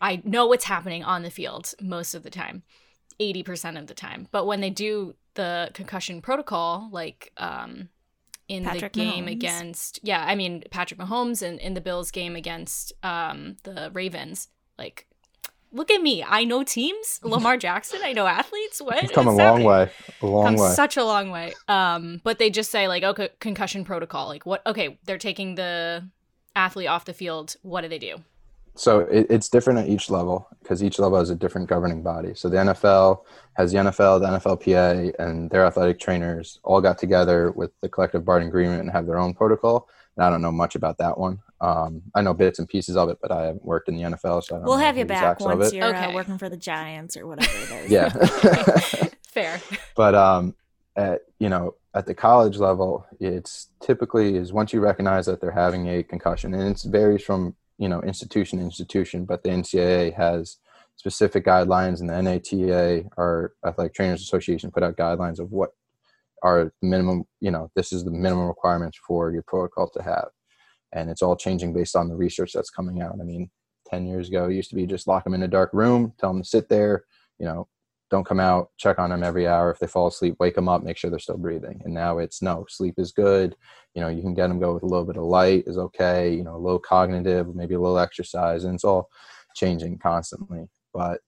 I 0.00 0.20
know 0.24 0.46
what's 0.46 0.64
happening 0.64 1.04
on 1.04 1.22
the 1.22 1.30
field 1.30 1.74
most 1.80 2.14
of 2.14 2.22
the 2.22 2.30
time. 2.30 2.62
80% 3.20 3.78
of 3.78 3.86
the 3.86 3.94
time. 3.94 4.28
But 4.30 4.46
when 4.46 4.60
they 4.60 4.70
do 4.70 5.14
the 5.34 5.70
concussion 5.74 6.20
protocol, 6.20 6.88
like 6.92 7.32
um, 7.36 7.88
in 8.48 8.64
Patrick 8.64 8.92
the 8.92 9.00
game 9.00 9.26
Mahomes. 9.26 9.32
against, 9.32 10.00
yeah, 10.02 10.24
I 10.24 10.34
mean, 10.34 10.62
Patrick 10.70 11.00
Mahomes 11.00 11.42
and 11.42 11.58
in 11.60 11.74
the 11.74 11.80
Bills 11.80 12.10
game 12.10 12.36
against 12.36 12.92
um, 13.02 13.56
the 13.62 13.90
Ravens, 13.92 14.48
like, 14.78 15.06
look 15.72 15.90
at 15.90 16.02
me. 16.02 16.22
I 16.22 16.44
know 16.44 16.62
teams. 16.62 17.20
Lamar 17.24 17.56
Jackson, 17.56 18.00
I 18.04 18.12
know 18.12 18.26
athletes. 18.26 18.80
What? 18.80 19.02
You've 19.02 19.12
come 19.12 19.28
a 19.28 19.34
long 19.34 19.64
way. 19.64 19.90
A 20.20 20.26
long 20.26 20.56
come 20.56 20.56
way. 20.56 20.74
Such 20.74 20.96
a 20.96 21.04
long 21.04 21.30
way. 21.30 21.54
Um, 21.68 22.20
but 22.22 22.38
they 22.38 22.50
just 22.50 22.70
say, 22.70 22.88
like, 22.88 23.02
okay, 23.02 23.30
concussion 23.40 23.84
protocol. 23.84 24.28
Like, 24.28 24.46
what? 24.46 24.66
Okay, 24.66 24.98
they're 25.04 25.18
taking 25.18 25.54
the 25.54 26.08
athlete 26.54 26.88
off 26.88 27.04
the 27.04 27.14
field. 27.14 27.56
What 27.62 27.82
do 27.82 27.88
they 27.88 27.98
do? 27.98 28.16
So 28.76 29.00
it, 29.00 29.26
it's 29.30 29.48
different 29.48 29.80
at 29.80 29.88
each 29.88 30.10
level 30.10 30.48
because 30.62 30.82
each 30.82 30.98
level 30.98 31.18
has 31.18 31.30
a 31.30 31.34
different 31.34 31.68
governing 31.68 32.02
body. 32.02 32.34
So 32.34 32.48
the 32.48 32.58
NFL 32.58 33.24
has 33.54 33.72
the 33.72 33.78
NFL, 33.78 34.20
the 34.20 34.38
NFLPA, 34.38 35.14
and 35.18 35.50
their 35.50 35.64
athletic 35.64 35.98
trainers 35.98 36.60
all 36.62 36.80
got 36.80 36.98
together 36.98 37.50
with 37.52 37.70
the 37.80 37.88
collective 37.88 38.24
bargaining 38.24 38.48
agreement 38.48 38.82
and 38.82 38.90
have 38.90 39.06
their 39.06 39.18
own 39.18 39.34
protocol. 39.34 39.88
And 40.16 40.24
I 40.24 40.30
don't 40.30 40.42
know 40.42 40.52
much 40.52 40.74
about 40.74 40.98
that 40.98 41.18
one. 41.18 41.40
Um, 41.60 42.02
I 42.14 42.22
know 42.22 42.34
bits 42.34 42.58
and 42.58 42.68
pieces 42.68 42.96
of 42.96 43.08
it, 43.08 43.18
but 43.20 43.32
I 43.32 43.46
haven't 43.46 43.64
worked 43.64 43.88
in 43.88 43.96
the 43.96 44.02
NFL, 44.02 44.44
so 44.44 44.60
we'll 44.60 44.76
have 44.76 44.98
you 44.98 45.06
back 45.06 45.40
once 45.40 45.72
you're 45.72 45.84
uh, 45.84 45.90
okay. 45.90 46.04
uh, 46.06 46.14
working 46.14 46.36
for 46.36 46.50
the 46.50 46.56
Giants 46.56 47.16
or 47.16 47.26
whatever 47.26 47.50
it 47.50 47.84
is. 47.86 47.90
yeah, 47.90 49.08
fair. 49.26 49.60
But 49.96 50.14
um, 50.14 50.54
at 50.96 51.22
you 51.38 51.48
know 51.48 51.74
at 51.94 52.04
the 52.04 52.14
college 52.14 52.58
level, 52.58 53.06
it's 53.18 53.68
typically 53.80 54.36
is 54.36 54.52
once 54.52 54.74
you 54.74 54.80
recognize 54.80 55.24
that 55.26 55.40
they're 55.40 55.50
having 55.50 55.88
a 55.88 56.02
concussion, 56.02 56.52
and 56.52 56.76
it 56.76 56.82
varies 56.86 57.24
from 57.24 57.56
you 57.78 57.88
know 57.88 58.00
institution 58.02 58.58
institution 58.58 59.24
but 59.24 59.42
the 59.42 59.50
ncaa 59.50 60.14
has 60.14 60.58
specific 60.96 61.44
guidelines 61.44 62.00
and 62.00 62.08
the 62.08 62.22
nata 62.22 63.04
our 63.18 63.52
athletic 63.66 63.94
trainers 63.94 64.22
association 64.22 64.70
put 64.70 64.82
out 64.82 64.96
guidelines 64.96 65.38
of 65.38 65.52
what 65.52 65.70
are 66.42 66.72
minimum 66.82 67.24
you 67.40 67.50
know 67.50 67.70
this 67.74 67.92
is 67.92 68.04
the 68.04 68.10
minimum 68.10 68.46
requirements 68.46 68.98
for 69.06 69.32
your 69.32 69.42
protocol 69.42 69.88
to 69.90 70.02
have. 70.02 70.28
And 70.92 71.10
it's 71.10 71.22
all 71.22 71.36
changing 71.36 71.72
based 71.74 71.96
on 71.96 72.08
the 72.08 72.14
research 72.14 72.52
that's 72.52 72.70
coming 72.70 73.02
out. 73.02 73.16
I 73.20 73.24
mean 73.24 73.50
10 73.88 74.06
years 74.06 74.28
ago 74.28 74.48
it 74.48 74.54
used 74.54 74.70
to 74.70 74.76
be 74.76 74.86
just 74.86 75.06
lock 75.06 75.24
them 75.24 75.34
in 75.34 75.44
a 75.44 75.48
dark 75.48 75.70
room 75.72 76.12
tell 76.18 76.32
them 76.32 76.42
to 76.42 76.48
sit 76.48 76.68
there 76.68 77.04
you 77.38 77.46
know 77.46 77.68
don't 78.10 78.26
come 78.26 78.40
out 78.40 78.70
check 78.76 78.98
on 78.98 79.10
them 79.10 79.22
every 79.22 79.46
hour. 79.46 79.70
If 79.70 79.78
they 79.78 79.86
fall 79.86 80.06
asleep 80.06 80.36
wake 80.38 80.54
them 80.54 80.68
up 80.68 80.82
make 80.82 80.96
sure 80.96 81.10
they're 81.10 81.18
still 81.18 81.38
breathing. 81.38 81.80
And 81.84 81.94
now 81.94 82.18
it's 82.18 82.42
no 82.42 82.66
sleep 82.68 82.94
is 82.98 83.12
good. 83.12 83.56
You 83.94 84.02
know 84.02 84.08
you 84.08 84.22
can 84.22 84.34
get 84.34 84.48
them 84.48 84.60
go 84.60 84.74
with 84.74 84.82
a 84.82 84.86
little 84.86 85.04
bit 85.04 85.16
of 85.16 85.24
light 85.24 85.64
is 85.66 85.78
okay 85.78 86.34
you 86.34 86.44
know 86.44 86.58
little 86.58 86.78
cognitive 86.78 87.54
maybe 87.54 87.74
a 87.74 87.80
little 87.80 87.98
exercise 87.98 88.64
and 88.64 88.74
it's 88.74 88.84
all 88.84 89.08
changing 89.54 89.98
constantly. 89.98 90.66
But 90.92 91.20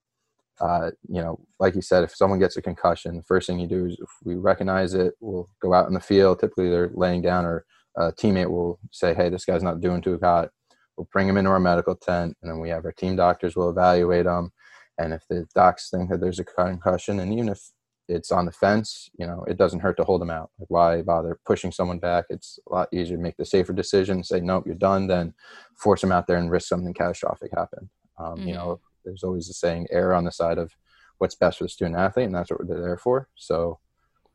uh, 0.60 0.90
you 1.08 1.20
know 1.20 1.40
like 1.58 1.74
you 1.74 1.82
said 1.82 2.04
if 2.04 2.14
someone 2.14 2.38
gets 2.38 2.56
a 2.56 2.62
concussion 2.62 3.16
the 3.16 3.22
first 3.22 3.46
thing 3.46 3.60
you 3.60 3.68
do 3.68 3.86
is 3.86 3.96
if 4.00 4.10
we 4.24 4.34
recognize 4.34 4.94
it 4.94 5.14
we'll 5.20 5.48
go 5.60 5.72
out 5.72 5.88
in 5.88 5.94
the 5.94 6.00
field. 6.00 6.40
Typically 6.40 6.70
they're 6.70 6.90
laying 6.94 7.22
down 7.22 7.44
or 7.44 7.64
a 7.96 8.12
teammate 8.12 8.50
will 8.50 8.78
say 8.92 9.14
hey 9.14 9.28
this 9.28 9.44
guy's 9.44 9.62
not 9.62 9.80
doing 9.80 10.00
too 10.00 10.18
hot. 10.22 10.50
We'll 10.96 11.08
bring 11.12 11.28
him 11.28 11.36
into 11.36 11.50
our 11.50 11.60
medical 11.60 11.96
tent 11.96 12.36
and 12.42 12.50
then 12.50 12.60
we 12.60 12.68
have 12.68 12.84
our 12.84 12.92
team 12.92 13.16
doctors 13.16 13.56
will 13.56 13.70
evaluate 13.70 14.24
them 14.24 14.52
and 14.98 15.12
if 15.12 15.22
the 15.28 15.46
docs 15.54 15.90
think 15.90 16.11
that 16.11 16.20
there's 16.20 16.38
a 16.38 16.44
concussion, 16.44 17.20
and 17.20 17.32
even 17.32 17.48
if 17.48 17.61
it's 18.08 18.32
on 18.32 18.46
the 18.46 18.52
fence, 18.52 19.11
you 19.18 19.26
know, 19.26 19.44
it 19.46 19.58
doesn't 19.58 19.80
hurt 19.80 19.96
to 19.98 20.04
hold 20.04 20.20
them 20.20 20.30
out. 20.30 20.50
Like 20.58 20.70
why 20.70 21.02
bother 21.02 21.38
pushing 21.44 21.70
someone 21.70 21.98
back? 21.98 22.24
It's 22.30 22.58
a 22.68 22.74
lot 22.74 22.88
easier 22.92 23.16
to 23.16 23.22
make 23.22 23.37
the 23.37 23.44
safer 23.44 23.72
decision, 23.72 24.24
say 24.24 24.40
nope, 24.40 24.64
you're 24.66 24.74
done, 24.74 25.06
than 25.06 25.34
force 25.76 26.00
them 26.00 26.12
out 26.12 26.26
there 26.26 26.38
and 26.38 26.50
risk 26.50 26.68
something 26.68 26.94
catastrophic 26.94 27.50
happen. 27.54 27.90
Um, 28.18 28.38
mm-hmm. 28.38 28.48
You 28.48 28.54
know, 28.54 28.80
there's 29.04 29.22
always 29.22 29.48
a 29.48 29.52
saying, 29.52 29.88
err 29.90 30.14
on 30.14 30.24
the 30.24 30.32
side 30.32 30.58
of 30.58 30.72
what's 31.18 31.34
best 31.34 31.58
for 31.58 31.64
the 31.64 31.68
student 31.68 31.96
athlete, 31.96 32.26
and 32.26 32.34
that's 32.34 32.50
what 32.50 32.66
they're 32.66 32.80
there 32.80 32.96
for. 32.96 33.28
So, 33.37 33.78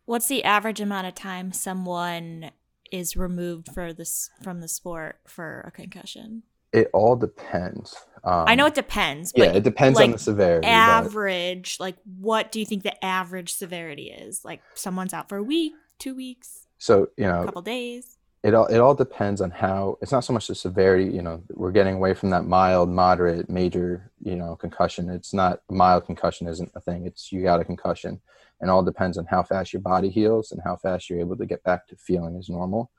what's 0.06 0.28
the 0.28 0.44
average 0.44 0.80
amount 0.80 1.08
of 1.08 1.16
time 1.16 1.52
someone 1.52 2.52
is 2.92 3.18
removed 3.18 3.70
for 3.74 3.92
this 3.92 4.30
from 4.44 4.62
the 4.62 4.68
sport 4.68 5.18
for 5.28 5.62
a 5.68 5.72
concussion? 5.72 6.44
It 6.74 6.90
all 6.94 7.16
depends. 7.16 7.96
Um, 8.24 8.46
I 8.48 8.56
know 8.56 8.66
it 8.66 8.74
depends. 8.74 9.34
yeah, 9.36 9.52
it 9.52 9.64
depends 9.64 9.98
like 9.98 10.06
on 10.06 10.12
the 10.14 10.18
severity. 10.18 10.68
Average, 10.68 11.78
but... 11.78 11.84
like 11.84 11.98
what 12.20 12.52
do 12.52 12.60
you 12.60 12.66
think 12.66 12.84
the 12.84 13.04
average 13.04 13.54
severity 13.54 14.10
is? 14.10 14.46
Like 14.46 14.62
someone's 14.76 15.14
out 15.14 15.30
for 15.30 15.38
a 15.38 15.44
week, 15.44 15.74
two 16.00 16.16
weeks. 16.16 16.68
So 16.78 17.10
you 17.18 17.26
know, 17.26 17.42
a 17.42 17.46
couple 17.46 17.62
days. 17.62 18.18
It 18.42 18.54
all 18.54 18.66
it 18.68 18.80
all 18.80 18.96
depends 18.96 19.40
on 19.40 19.52
how. 19.52 19.98
It's 20.02 20.12
not 20.12 20.24
so 20.24 20.34
much 20.34 20.48
the 20.48 20.56
severity. 20.56 21.06
You 21.06 21.22
know, 21.22 21.44
we're 21.52 21.72
getting 21.72 21.96
away 21.96 22.14
from 22.14 22.30
that 22.32 22.46
mild, 22.46 22.90
moderate, 22.90 23.50
major. 23.50 24.10
You 24.22 24.36
know, 24.36 24.56
concussion. 24.56 25.10
It's 25.10 25.34
not 25.34 25.62
mild 25.70 26.06
concussion 26.06 26.48
isn't 26.48 26.72
a 26.76 26.82
thing. 26.82 27.06
It's 27.06 27.32
you 27.32 27.44
got 27.44 27.62
a 27.62 27.66
concussion, 27.66 28.22
and 28.62 28.70
all 28.70 28.84
depends 28.84 29.18
on 29.18 29.26
how 29.26 29.44
fast 29.44 29.74
your 29.74 29.82
body 29.82 30.10
heals 30.10 30.52
and 30.52 30.62
how 30.64 30.78
fast 30.78 31.10
you're 31.10 31.20
able 31.20 31.38
to 31.38 31.46
get 31.46 31.64
back 31.64 31.88
to 31.88 31.96
feeling 31.98 32.38
as 32.38 32.50
normal. 32.50 32.90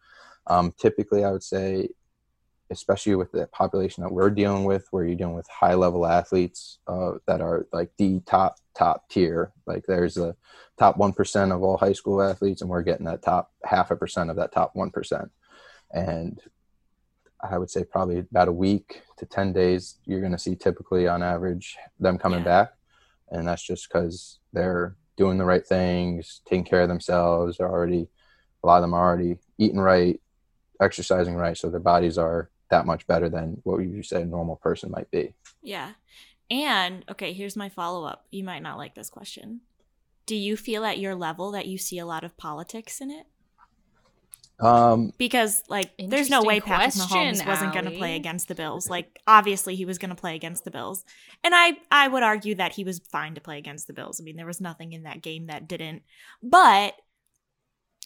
Um, 0.47 0.73
typically, 0.79 1.25
I 1.25 1.33
would 1.33 1.43
say 1.43 1.89
especially 2.71 3.15
with 3.15 3.33
the 3.33 3.47
population 3.49 4.03
that 4.03 4.13
we're 4.13 4.31
dealing 4.31 4.65
with, 4.65 4.87
where 4.91 5.05
you're 5.05 5.17
dealing 5.17 5.35
with 5.35 5.47
high 5.49 5.75
level 5.75 6.07
athletes 6.07 6.79
uh, 6.87 7.13
that 7.27 7.41
are 7.41 7.67
like 7.73 7.91
the 7.99 8.21
top 8.21 8.57
top 8.77 9.09
tier. 9.09 9.53
Like 9.67 9.85
there's 9.87 10.17
a 10.17 10.37
top 10.79 10.97
one 10.97 11.13
percent 11.13 11.53
of 11.53 11.63
all 11.63 11.77
high 11.77 11.93
school 11.93 12.23
athletes, 12.23 12.63
and 12.63 12.71
we're 12.71 12.83
getting 12.83 13.07
that 13.07 13.23
top 13.23 13.53
half 13.65 13.91
a 13.91 13.97
percent 13.97 14.31
of 14.31 14.37
that 14.37 14.53
top 14.53 14.71
one 14.75 14.91
percent. 14.91 15.31
And 15.93 16.41
I 17.41 17.59
would 17.59 17.71
say 17.71 17.85
probably 17.85 18.19
about 18.19 18.49
a 18.49 18.53
week 18.53 19.03
to 19.19 19.27
ten 19.27 19.53
days, 19.53 19.97
you're 20.05 20.21
going 20.21 20.33
to 20.33 20.39
see 20.39 20.57
typically 20.57 21.07
on 21.07 21.23
average 21.23 21.77
them 22.01 22.19
coming 22.19 22.41
yeah. 22.41 22.45
back, 22.45 22.73
and 23.31 23.47
that's 23.47 23.63
just 23.63 23.89
because 23.89 24.39
they're 24.53 24.97
doing 25.17 25.39
the 25.39 25.45
right 25.45 25.67
things, 25.67 26.41
taking 26.45 26.65
care 26.65 26.83
of 26.83 26.89
themselves. 26.89 27.59
They're 27.59 27.71
already 27.71 28.09
a 28.63 28.67
lot 28.67 28.79
of 28.79 28.83
them 28.83 28.95
are 28.95 29.07
already 29.07 29.37
eating 29.59 29.79
right, 29.79 30.19
exercising 30.81 31.35
right, 31.35 31.57
so 31.57 31.69
their 31.69 31.81
bodies 31.81 32.17
are 32.17 32.51
that 32.71 32.87
much 32.87 33.07
better 33.07 33.29
than 33.29 33.61
what 33.65 33.79
you 33.79 34.03
say 34.03 34.23
a 34.23 34.27
normal 34.27 34.57
person 34.57 34.91
might 34.91 35.11
be. 35.11 35.35
Yeah. 35.63 35.93
And 36.51 37.05
okay, 37.11 37.33
here's 37.33 37.57
my 37.57 37.69
follow 37.69 38.05
up. 38.05 38.27
You 38.31 38.45
might 38.45 38.63
not 38.63 38.79
like 38.79 38.95
this 38.95 39.11
question. 39.11 39.61
Do 40.27 40.37
you 40.37 40.57
feel 40.57 40.85
at 40.85 40.99
your 40.99 41.15
level 41.15 41.53
that 41.53 41.67
you 41.67 41.79
see 41.79 41.99
a 41.99 42.07
lot 42.07 42.25
of 42.25 42.37
politics 42.37 43.01
in 43.01 43.11
it? 43.11 43.27
Um, 44.61 45.13
because 45.19 45.63
like, 45.69 45.91
there's 45.99 46.31
no 46.31 46.43
way 46.43 46.61
Patrick 46.61 46.95
Mahomes 46.95 47.45
wasn't 47.45 47.73
going 47.73 47.87
to 47.87 47.91
play 47.91 48.15
against 48.15 48.47
the 48.47 48.55
Bills. 48.55 48.89
Like, 48.89 49.19
obviously, 49.27 49.75
he 49.75 49.85
was 49.85 49.99
going 49.99 50.11
to 50.11 50.15
play 50.15 50.37
against 50.37 50.65
the 50.65 50.71
Bills, 50.71 51.05
and 51.43 51.55
I 51.55 51.77
I 51.91 52.07
would 52.07 52.23
argue 52.23 52.55
that 52.55 52.73
he 52.73 52.85
was 52.85 53.01
fine 53.01 53.35
to 53.35 53.41
play 53.41 53.59
against 53.59 53.89
the 53.89 53.93
Bills. 53.93 54.21
I 54.21 54.23
mean, 54.23 54.37
there 54.37 54.47
was 54.47 54.61
nothing 54.61 54.93
in 54.93 55.03
that 55.03 55.23
game 55.23 55.47
that 55.49 55.67
didn't. 55.67 56.03
But 56.41 56.95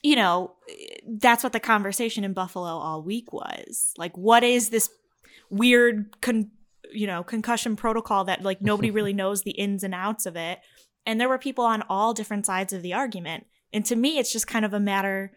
you 0.03 0.17
know, 0.17 0.55
that's 1.07 1.43
what 1.43 1.53
the 1.53 1.61
conversation 1.61 2.25
in 2.25 2.33
Buffalo 2.33 2.69
all 2.69 3.03
week 3.03 3.33
was. 3.33 3.93
Like, 3.97 4.17
what 4.17 4.45
is 4.45 4.71
this 4.71 4.91
weird, 5.51 6.21
con- 6.21 6.51
you 6.93 7.07
know, 7.07 7.23
concussion 7.23 7.77
protocol 7.77 8.25
that 8.25 8.43
like 8.43 8.63
nobody 8.63 8.91
really 8.91 9.13
knows 9.15 9.43
the 9.43 9.53
ins 9.53 9.83
and 9.83 9.95
outs 9.95 10.27
of 10.27 10.37
it? 10.37 10.61
And 11.07 11.21
there 11.21 11.29
were 11.29 11.39
people 11.39 11.65
on 11.65 11.83
all 11.89 12.13
different 12.13 12.47
sides 12.47 12.73
of 12.73 12.83
the 12.83 12.95
argument. 12.95 13.47
And 13.73 13.85
to 13.87 13.97
me, 13.97 14.19
it's 14.19 14.33
just 14.33 14.47
kind 14.47 14.65
of 14.65 14.75
a 14.75 14.81
matter. 14.81 15.33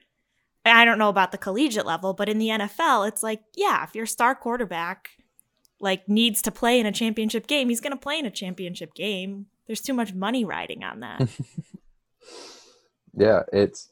I 0.64 0.86
don't 0.86 1.00
know 1.00 1.10
about 1.10 1.32
the 1.32 1.38
collegiate 1.38 1.86
level, 1.86 2.14
but 2.14 2.30
in 2.30 2.38
the 2.38 2.50
NFL, 2.50 3.08
it's 3.08 3.24
like, 3.24 3.42
yeah, 3.56 3.84
if 3.84 3.96
your 3.96 4.06
star 4.06 4.36
quarterback 4.36 5.10
like 5.80 6.08
needs 6.08 6.42
to 6.44 6.52
play 6.52 6.80
in 6.80 6.86
a 6.86 6.92
championship 6.92 7.48
game, 7.48 7.70
he's 7.70 7.82
going 7.82 7.92
to 7.92 7.98
play 7.98 8.20
in 8.20 8.26
a 8.26 8.32
championship 8.32 8.94
game. 8.94 9.48
There's 9.66 9.82
too 9.82 9.94
much 9.94 10.14
money 10.14 10.46
riding 10.46 10.84
on 10.84 11.00
that. 11.00 11.28
yeah, 13.14 13.44
it's 13.52 13.91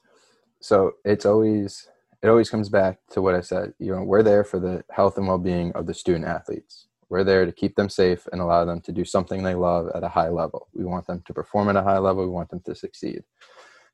so 0.61 0.93
it's 1.05 1.25
always 1.25 1.87
it 2.21 2.27
always 2.27 2.49
comes 2.49 2.69
back 2.69 2.99
to 3.11 3.21
what 3.21 3.35
I 3.35 3.41
said. 3.41 3.73
You 3.79 3.95
know, 3.95 4.03
we're 4.03 4.23
there 4.23 4.43
for 4.43 4.59
the 4.59 4.83
health 4.91 5.17
and 5.17 5.27
well-being 5.27 5.71
of 5.71 5.85
the 5.85 5.93
student 5.93 6.25
athletes. 6.25 6.87
We're 7.07 7.23
there 7.23 7.45
to 7.45 7.51
keep 7.51 7.75
them 7.75 7.89
safe 7.89 8.27
and 8.31 8.41
allow 8.41 8.65
them 8.65 8.81
to 8.81 8.91
do 8.91 9.05
something 9.05 9.41
they 9.41 9.55
love 9.55 9.89
at 9.95 10.03
a 10.03 10.09
high 10.09 10.29
level. 10.29 10.67
We 10.73 10.83
want 10.83 11.07
them 11.07 11.23
to 11.25 11.33
perform 11.33 11.69
at 11.69 11.77
a 11.77 11.81
high 11.81 11.97
level. 11.97 12.23
We 12.23 12.29
want 12.29 12.49
them 12.49 12.59
to 12.65 12.75
succeed. 12.75 13.23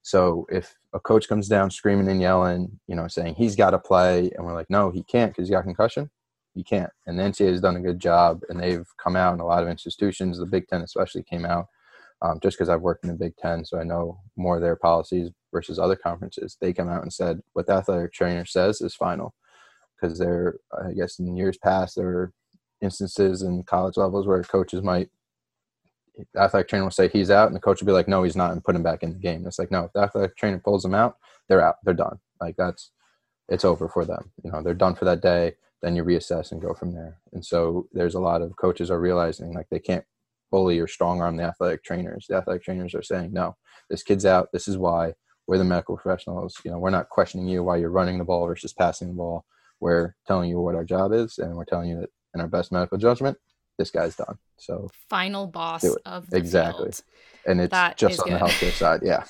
So 0.01 0.45
if 0.51 0.75
a 0.93 0.99
coach 0.99 1.27
comes 1.27 1.47
down 1.47 1.71
screaming 1.71 2.09
and 2.09 2.21
yelling, 2.21 2.79
you 2.87 2.95
know, 2.95 3.07
saying 3.07 3.35
he's 3.35 3.55
got 3.55 3.71
to 3.71 3.79
play, 3.79 4.31
and 4.35 4.45
we're 4.45 4.53
like, 4.53 4.69
no, 4.69 4.91
he 4.91 5.03
can't 5.03 5.31
because 5.31 5.47
he's 5.47 5.55
got 5.55 5.63
concussion, 5.63 6.09
he 6.53 6.63
can't. 6.63 6.91
And 7.07 7.17
the 7.17 7.23
NCAA 7.23 7.51
has 7.51 7.61
done 7.61 7.75
a 7.75 7.81
good 7.81 7.99
job, 7.99 8.41
and 8.49 8.59
they've 8.59 8.85
come 9.01 9.15
out, 9.15 9.33
and 9.33 9.41
a 9.41 9.45
lot 9.45 9.63
of 9.63 9.69
institutions, 9.69 10.37
the 10.37 10.45
Big 10.45 10.67
Ten 10.67 10.81
especially, 10.81 11.23
came 11.23 11.45
out 11.45 11.67
um, 12.21 12.39
just 12.41 12.57
because 12.57 12.69
I've 12.69 12.81
worked 12.81 13.03
in 13.03 13.09
the 13.09 13.15
Big 13.15 13.35
Ten, 13.37 13.65
so 13.65 13.79
I 13.79 13.83
know 13.83 14.19
more 14.35 14.57
of 14.57 14.61
their 14.61 14.75
policies 14.75 15.31
versus 15.55 15.79
other 15.79 15.95
conferences. 15.95 16.57
They 16.59 16.73
come 16.73 16.89
out 16.89 17.03
and 17.03 17.13
said 17.13 17.39
what 17.53 17.65
the 17.67 17.73
athletic 17.73 18.11
trainer 18.11 18.45
says 18.45 18.81
is 18.81 18.93
final, 18.93 19.33
because 19.95 20.19
there, 20.19 20.55
I 20.77 20.91
guess, 20.91 21.17
in 21.17 21.37
years 21.37 21.57
past 21.57 21.95
there 21.95 22.05
were 22.07 22.33
instances 22.81 23.41
in 23.41 23.63
college 23.63 23.95
levels 23.95 24.27
where 24.27 24.43
coaches 24.43 24.81
might, 24.81 25.09
the 26.33 26.41
athletic 26.41 26.67
trainer 26.67 26.83
will 26.83 26.91
say 26.91 27.07
he's 27.07 27.31
out, 27.31 27.47
and 27.47 27.55
the 27.55 27.61
coach 27.61 27.79
will 27.79 27.87
be 27.87 27.93
like, 27.93 28.09
no, 28.09 28.23
he's 28.23 28.35
not, 28.35 28.51
and 28.51 28.63
put 28.63 28.75
him 28.75 28.83
back 28.83 29.01
in 29.01 29.13
the 29.13 29.19
game. 29.19 29.45
It's 29.47 29.59
like 29.59 29.71
no, 29.71 29.85
if 29.85 29.93
the 29.93 30.01
athletic 30.01 30.35
trainer 30.35 30.59
pulls 30.59 30.83
them 30.83 30.93
out, 30.93 31.15
they're 31.47 31.65
out, 31.65 31.75
they're 31.83 31.93
done. 31.93 32.19
Like 32.41 32.55
that's, 32.57 32.91
it's 33.47 33.63
over 33.63 33.87
for 33.87 34.03
them. 34.03 34.31
You 34.43 34.51
know, 34.51 34.61
they're 34.61 34.73
done 34.73 34.95
for 34.95 35.05
that 35.05 35.21
day. 35.21 35.53
Then 35.81 35.95
you 35.95 36.03
reassess 36.03 36.51
and 36.51 36.61
go 36.61 36.73
from 36.73 36.93
there. 36.93 37.19
And 37.31 37.45
so 37.45 37.87
there's 37.93 38.15
a 38.15 38.19
lot 38.19 38.41
of 38.41 38.55
coaches 38.57 38.91
are 38.91 38.99
realizing 38.99 39.53
like 39.53 39.67
they 39.69 39.79
can't 39.79 40.03
bully 40.51 40.79
or 40.79 40.87
strong 40.87 41.21
arm 41.21 41.37
the 41.37 41.43
athletic 41.43 41.83
trainers. 41.83 42.25
The 42.27 42.37
athletic 42.37 42.63
trainers 42.63 42.95
are 42.95 43.03
saying, 43.03 43.31
no, 43.31 43.55
this 43.89 44.03
kid's 44.03 44.25
out. 44.25 44.49
This 44.51 44.67
is 44.67 44.77
why. 44.77 45.13
We're 45.47 45.57
the 45.57 45.63
medical 45.63 45.97
professionals. 45.97 46.57
You 46.63 46.71
know, 46.71 46.79
we're 46.79 46.89
not 46.89 47.09
questioning 47.09 47.47
you 47.47 47.63
why 47.63 47.77
you're 47.77 47.89
running 47.89 48.17
the 48.17 48.23
ball 48.23 48.45
versus 48.47 48.73
passing 48.73 49.09
the 49.09 49.13
ball. 49.13 49.45
We're 49.79 50.15
telling 50.25 50.49
you 50.49 50.59
what 50.59 50.75
our 50.75 50.83
job 50.83 51.13
is, 51.13 51.37
and 51.37 51.55
we're 51.55 51.65
telling 51.65 51.89
you 51.89 51.99
that 52.01 52.09
in 52.33 52.41
our 52.41 52.47
best 52.47 52.71
medical 52.71 52.97
judgment, 52.97 53.37
this 53.77 53.91
guy's 53.91 54.15
done. 54.15 54.37
So 54.57 54.89
final 55.09 55.47
boss 55.47 55.85
of 56.05 56.27
exactly, 56.33 56.91
field. 56.91 57.03
and 57.45 57.61
it's 57.61 57.71
that 57.71 57.97
just 57.97 58.19
on 58.21 58.29
good. 58.29 58.39
the 58.39 58.45
healthcare 58.45 58.71
side. 58.71 59.01
Yeah, 59.03 59.23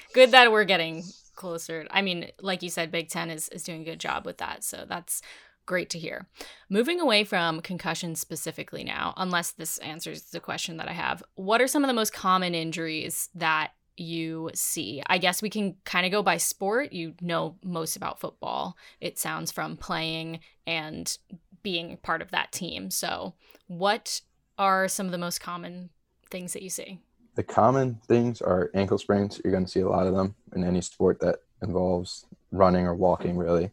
good 0.14 0.30
that 0.30 0.52
we're 0.52 0.64
getting 0.64 1.02
closer. 1.34 1.86
I 1.90 2.02
mean, 2.02 2.28
like 2.40 2.62
you 2.62 2.70
said, 2.70 2.90
Big 2.90 3.08
Ten 3.08 3.28
is 3.28 3.48
is 3.48 3.64
doing 3.64 3.82
a 3.82 3.84
good 3.84 4.00
job 4.00 4.24
with 4.24 4.38
that. 4.38 4.64
So 4.64 4.84
that's 4.88 5.22
Great 5.64 5.90
to 5.90 5.98
hear. 5.98 6.26
Moving 6.68 7.00
away 7.00 7.22
from 7.22 7.60
concussion 7.60 8.16
specifically 8.16 8.82
now, 8.82 9.14
unless 9.16 9.52
this 9.52 9.78
answers 9.78 10.22
the 10.24 10.40
question 10.40 10.76
that 10.78 10.88
I 10.88 10.92
have, 10.92 11.22
what 11.36 11.62
are 11.62 11.68
some 11.68 11.84
of 11.84 11.88
the 11.88 11.94
most 11.94 12.12
common 12.12 12.52
injuries 12.54 13.28
that 13.36 13.70
you 13.96 14.50
see? 14.54 15.02
I 15.06 15.18
guess 15.18 15.42
we 15.42 15.50
can 15.50 15.76
kind 15.84 16.06
of 16.06 16.12
go 16.12 16.22
by 16.22 16.36
sport. 16.36 16.92
You 16.92 17.14
know 17.20 17.56
most 17.64 17.96
about 17.96 18.20
football, 18.20 18.76
it 19.00 19.18
sounds 19.18 19.50
from 19.52 19.76
playing 19.76 20.40
and 20.66 21.16
being 21.62 21.96
part 21.98 22.22
of 22.22 22.30
that 22.30 22.52
team. 22.52 22.90
So, 22.90 23.34
what 23.68 24.20
are 24.58 24.88
some 24.88 25.06
of 25.06 25.12
the 25.12 25.18
most 25.18 25.40
common 25.40 25.90
things 26.30 26.52
that 26.52 26.62
you 26.62 26.70
see? 26.70 26.98
The 27.34 27.42
common 27.42 28.00
things 28.06 28.42
are 28.42 28.70
ankle 28.74 28.98
sprains. 28.98 29.40
You're 29.42 29.52
going 29.52 29.64
to 29.64 29.70
see 29.70 29.80
a 29.80 29.88
lot 29.88 30.06
of 30.06 30.14
them 30.14 30.34
in 30.54 30.64
any 30.64 30.80
sport 30.80 31.20
that 31.20 31.36
involves 31.62 32.26
running 32.50 32.86
or 32.86 32.94
walking, 32.94 33.36
really. 33.36 33.70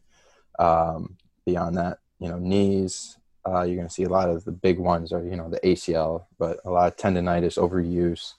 Um, 0.60 1.18
beyond 1.46 1.78
that, 1.78 2.00
you 2.20 2.30
know, 2.30 2.38
knees, 2.38 3.18
uh, 3.46 3.64
you're 3.64 3.76
going 3.76 3.88
to 3.88 3.94
see 3.94 4.04
a 4.04 4.10
lot 4.10 4.30
of 4.30 4.46
the 4.46 4.52
big 4.52 4.78
ones 4.78 5.12
are, 5.12 5.24
you 5.24 5.36
know, 5.36 5.50
the 5.50 5.60
ACL, 5.62 6.26
but 6.38 6.60
a 6.66 6.70
lot 6.70 6.88
of 6.88 6.98
tendonitis, 6.98 7.58
overuse. 7.58 8.34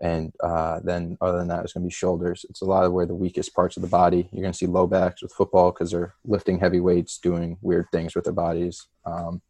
And 0.00 0.32
uh, 0.42 0.80
then 0.84 1.18
other 1.20 1.38
than 1.38 1.48
that, 1.48 1.64
it's 1.64 1.72
going 1.72 1.82
to 1.82 1.88
be 1.88 1.92
shoulders. 1.92 2.46
It's 2.48 2.62
a 2.62 2.66
lot 2.66 2.84
of 2.84 2.92
where 2.92 3.06
the 3.06 3.14
weakest 3.14 3.54
parts 3.54 3.76
of 3.76 3.82
the 3.82 3.88
body. 3.88 4.28
You're 4.32 4.42
going 4.42 4.52
to 4.52 4.58
see 4.58 4.66
low 4.66 4.86
backs 4.86 5.22
with 5.22 5.32
football 5.32 5.72
because 5.72 5.90
they're 5.90 6.14
lifting 6.24 6.60
heavy 6.60 6.80
weights, 6.80 7.18
doing 7.18 7.58
weird 7.62 7.86
things 7.90 8.14
with 8.14 8.24
their 8.24 8.32
bodies. 8.32 8.86
Um, 9.04 9.42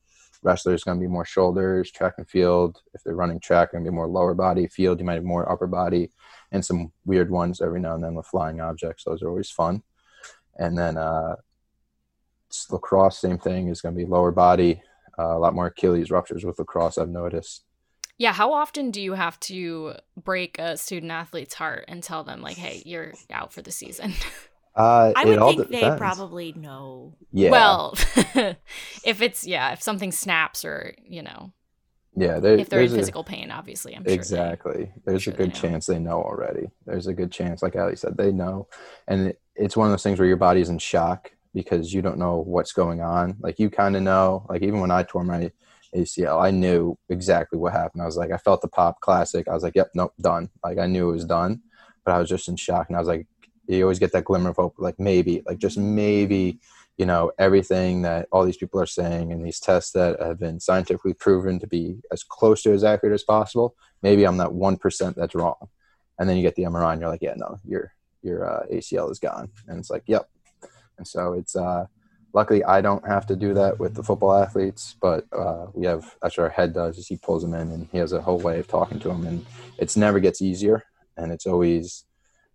wrestlers 0.42 0.84
going 0.84 0.98
to 0.98 1.02
be 1.02 1.10
more 1.10 1.24
shoulders, 1.24 1.90
track 1.90 2.14
and 2.16 2.28
field. 2.28 2.80
If 2.94 3.02
they're 3.02 3.14
running 3.14 3.40
track, 3.40 3.72
going 3.72 3.84
to 3.84 3.90
be 3.90 3.94
more 3.94 4.08
lower 4.08 4.34
body. 4.34 4.66
Field, 4.68 4.98
you 5.00 5.04
might 5.04 5.14
have 5.14 5.24
more 5.24 5.50
upper 5.50 5.66
body, 5.66 6.12
and 6.50 6.64
some 6.64 6.92
weird 7.04 7.30
ones 7.30 7.60
every 7.60 7.80
now 7.80 7.94
and 7.94 8.02
then 8.02 8.14
with 8.14 8.26
flying 8.26 8.60
objects. 8.60 9.04
Those 9.04 9.22
are 9.22 9.28
always 9.28 9.50
fun. 9.50 9.82
And 10.56 10.78
then 10.78 10.96
uh, 10.96 11.36
lacrosse, 12.70 13.18
same 13.18 13.38
thing, 13.38 13.68
is 13.68 13.80
going 13.80 13.94
to 13.94 13.98
be 13.98 14.08
lower 14.08 14.32
body. 14.32 14.82
Uh, 15.18 15.36
a 15.36 15.38
lot 15.38 15.54
more 15.54 15.66
Achilles 15.66 16.10
ruptures 16.10 16.44
with 16.44 16.58
lacrosse, 16.58 16.96
I've 16.96 17.08
noticed. 17.08 17.64
Yeah, 18.18 18.32
how 18.32 18.52
often 18.52 18.90
do 18.90 19.00
you 19.00 19.12
have 19.14 19.38
to 19.40 19.94
break 20.22 20.58
a 20.58 20.76
student 20.76 21.12
athlete's 21.12 21.54
heart 21.54 21.84
and 21.88 22.02
tell 22.02 22.24
them 22.24 22.42
like, 22.42 22.56
"Hey, 22.56 22.82
you're 22.84 23.12
out 23.30 23.52
for 23.52 23.62
the 23.62 23.72
season"? 23.72 24.12
Uh, 24.76 25.12
I 25.16 25.24
would 25.24 25.40
think 25.40 25.68
depends. 25.70 25.90
they 25.92 25.98
probably 25.98 26.52
know. 26.52 27.16
Yeah. 27.32 27.50
Well, 27.50 27.94
if 29.04 29.20
it's 29.22 29.44
yeah, 29.44 29.72
if 29.72 29.82
something 29.82 30.12
snaps 30.12 30.64
or 30.64 30.94
you 31.04 31.22
know. 31.22 31.52
Yeah, 32.16 32.38
there, 32.38 32.56
if 32.56 32.68
they're 32.68 32.78
in 32.80 32.84
there's 32.86 32.92
a- 32.92 32.96
physical 32.96 33.24
pain, 33.24 33.50
obviously. 33.50 33.94
I'm 33.96 34.02
sure. 34.02 34.08
they- 34.08 34.14
exactly. 34.14 34.92
There's 35.04 35.22
sure 35.24 35.34
a 35.34 35.36
good 35.36 35.48
know. 35.48 35.54
chance 35.60 35.86
they 35.86 35.98
know 35.98 36.22
already. 36.22 36.68
There's 36.86 37.08
a 37.08 37.12
good 37.12 37.32
chance, 37.32 37.60
like 37.60 37.74
Allie 37.74 37.96
said, 37.96 38.16
they 38.16 38.30
know, 38.30 38.68
and 39.08 39.28
it, 39.28 39.40
it's 39.56 39.76
one 39.76 39.88
of 39.88 39.92
those 39.92 40.04
things 40.04 40.20
where 40.20 40.28
your 40.28 40.36
body's 40.36 40.68
in 40.68 40.78
shock 40.78 41.32
because 41.54 41.92
you 41.92 42.00
don't 42.00 42.18
know 42.18 42.36
what's 42.36 42.72
going 42.72 43.00
on. 43.00 43.36
Like 43.40 43.58
you 43.58 43.70
kind 43.70 43.96
of 43.96 44.02
know. 44.02 44.46
Like 44.48 44.62
even 44.62 44.78
when 44.78 44.92
I 44.92 45.02
tore 45.02 45.24
my 45.24 45.50
ACL, 45.94 46.42
I 46.42 46.50
knew 46.50 46.96
exactly 47.08 47.58
what 47.58 47.72
happened. 47.72 48.02
I 48.02 48.06
was 48.06 48.16
like, 48.16 48.30
I 48.30 48.36
felt 48.36 48.60
the 48.60 48.68
pop 48.68 49.00
classic. 49.00 49.48
I 49.48 49.54
was 49.54 49.62
like, 49.62 49.74
yep, 49.74 49.90
nope, 49.94 50.12
done. 50.20 50.50
Like 50.64 50.78
I 50.78 50.86
knew 50.86 51.08
it 51.08 51.12
was 51.12 51.24
done, 51.24 51.62
but 52.04 52.12
I 52.12 52.18
was 52.18 52.28
just 52.28 52.48
in 52.48 52.56
shock, 52.56 52.88
and 52.88 52.96
I 52.96 53.00
was 53.00 53.08
like, 53.08 53.26
you 53.66 53.82
always 53.82 53.98
get 53.98 54.12
that 54.12 54.24
glimmer 54.24 54.50
of 54.50 54.56
hope, 54.56 54.74
like 54.78 54.98
maybe, 54.98 55.42
like 55.46 55.58
just 55.58 55.78
maybe 55.78 56.58
you 56.98 57.06
know 57.06 57.30
everything 57.38 58.02
that 58.02 58.26
all 58.32 58.44
these 58.44 58.56
people 58.56 58.80
are 58.80 58.86
saying 58.86 59.32
and 59.32 59.46
these 59.46 59.60
tests 59.60 59.92
that 59.92 60.20
have 60.20 60.38
been 60.38 60.60
scientifically 60.60 61.14
proven 61.14 61.58
to 61.60 61.66
be 61.66 62.00
as 62.12 62.24
close 62.24 62.62
to 62.62 62.72
as 62.72 62.84
accurate 62.84 63.14
as 63.14 63.22
possible 63.22 63.74
maybe 64.02 64.26
i'm 64.26 64.36
that 64.36 64.50
1% 64.50 65.14
that's 65.14 65.34
wrong 65.34 65.68
and 66.18 66.28
then 66.28 66.36
you 66.36 66.42
get 66.42 66.56
the 66.56 66.64
mri 66.64 66.92
and 66.92 67.00
you're 67.00 67.08
like 67.08 67.22
yeah 67.22 67.34
no 67.36 67.56
your 67.64 67.92
your 68.22 68.44
uh, 68.44 68.66
acl 68.72 69.10
is 69.10 69.20
gone 69.20 69.48
and 69.68 69.78
it's 69.78 69.90
like 69.90 70.02
yep 70.06 70.28
and 70.98 71.06
so 71.06 71.32
it's 71.32 71.54
uh 71.54 71.86
luckily 72.34 72.62
i 72.64 72.80
don't 72.80 73.06
have 73.06 73.26
to 73.26 73.36
do 73.36 73.54
that 73.54 73.78
with 73.78 73.94
the 73.94 74.02
football 74.02 74.34
athletes 74.34 74.96
but 75.00 75.24
uh, 75.32 75.66
we 75.74 75.86
have 75.86 76.16
actually 76.24 76.44
our 76.44 76.50
head 76.50 76.72
does 76.72 76.98
is 76.98 77.06
he 77.06 77.16
pulls 77.16 77.42
them 77.42 77.54
in 77.54 77.70
and 77.72 77.88
he 77.90 77.98
has 77.98 78.12
a 78.12 78.20
whole 78.20 78.38
way 78.38 78.58
of 78.58 78.66
talking 78.66 78.98
to 78.98 79.08
them 79.08 79.26
and 79.26 79.44
it's 79.78 79.96
never 79.96 80.20
gets 80.20 80.42
easier 80.42 80.84
and 81.16 81.32
it's 81.32 81.46
always 81.46 82.04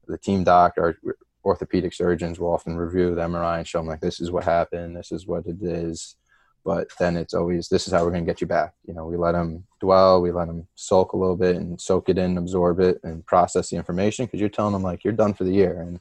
the 0.07 0.17
team 0.17 0.43
doc 0.43 0.73
or 0.77 0.97
orthopedic 1.45 1.93
surgeons 1.93 2.39
will 2.39 2.53
often 2.53 2.77
review 2.77 3.13
the 3.13 3.21
MRI 3.21 3.59
and 3.59 3.67
show 3.67 3.79
them 3.79 3.87
like 3.87 4.01
this 4.01 4.19
is 4.19 4.31
what 4.31 4.43
happened, 4.43 4.95
this 4.95 5.11
is 5.11 5.27
what 5.27 5.45
it 5.45 5.61
is. 5.61 6.15
But 6.65 6.87
then 6.97 7.17
it's 7.17 7.33
always 7.33 7.67
this 7.67 7.87
is 7.87 7.93
how 7.93 8.05
we're 8.05 8.11
going 8.11 8.25
to 8.25 8.31
get 8.31 8.39
you 8.39 8.47
back. 8.47 8.73
You 8.87 8.93
know, 8.93 9.05
we 9.05 9.17
let 9.17 9.33
them 9.33 9.65
dwell, 9.81 10.21
we 10.21 10.31
let 10.31 10.47
them 10.47 10.67
sulk 10.75 11.11
a 11.11 11.17
little 11.17 11.35
bit 11.35 11.57
and 11.57 11.79
soak 11.79 12.07
it 12.07 12.17
in, 12.17 12.37
absorb 12.37 12.79
it, 12.79 13.01
and 13.03 13.25
process 13.25 13.69
the 13.69 13.75
information 13.75 14.25
because 14.25 14.39
you're 14.39 14.47
telling 14.47 14.71
them 14.71 14.81
like 14.81 15.03
you're 15.03 15.11
done 15.11 15.33
for 15.33 15.43
the 15.43 15.51
year. 15.51 15.81
And 15.81 15.99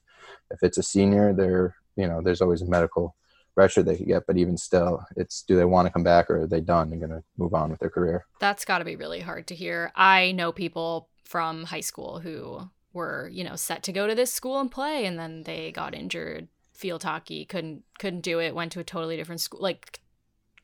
if 0.52 0.62
it's 0.62 0.78
a 0.78 0.82
senior, 0.82 1.32
they're 1.32 1.74
you 1.96 2.06
know 2.06 2.22
there's 2.22 2.40
always 2.40 2.62
a 2.62 2.66
medical 2.66 3.16
record 3.56 3.84
they 3.84 3.96
could 3.96 4.06
get, 4.06 4.26
but 4.26 4.36
even 4.36 4.56
still, 4.56 5.04
it's 5.16 5.42
do 5.42 5.56
they 5.56 5.64
want 5.64 5.86
to 5.86 5.92
come 5.92 6.02
back 6.02 6.30
or 6.30 6.42
are 6.42 6.46
they 6.46 6.60
done 6.60 6.92
and 6.92 7.00
going 7.00 7.10
to 7.10 7.22
move 7.36 7.54
on 7.54 7.70
with 7.70 7.80
their 7.80 7.90
career? 7.90 8.26
That's 8.40 8.64
got 8.64 8.78
to 8.78 8.84
be 8.84 8.96
really 8.96 9.20
hard 9.20 9.46
to 9.48 9.54
hear. 9.54 9.92
I 9.94 10.32
know 10.32 10.52
people 10.52 11.08
from 11.24 11.64
high 11.64 11.80
school 11.80 12.20
who 12.20 12.70
were, 12.92 13.28
you 13.32 13.44
know, 13.44 13.56
set 13.56 13.82
to 13.84 13.92
go 13.92 14.06
to 14.06 14.14
this 14.14 14.32
school 14.32 14.60
and 14.60 14.70
play 14.70 15.04
and 15.04 15.18
then 15.18 15.42
they 15.42 15.72
got 15.72 15.94
injured, 15.94 16.48
field 16.72 17.02
hockey, 17.02 17.44
couldn't 17.44 17.84
couldn't 17.98 18.20
do 18.20 18.40
it, 18.40 18.54
went 18.54 18.72
to 18.72 18.80
a 18.80 18.84
totally 18.84 19.16
different 19.16 19.40
school, 19.40 19.60
like 19.60 20.00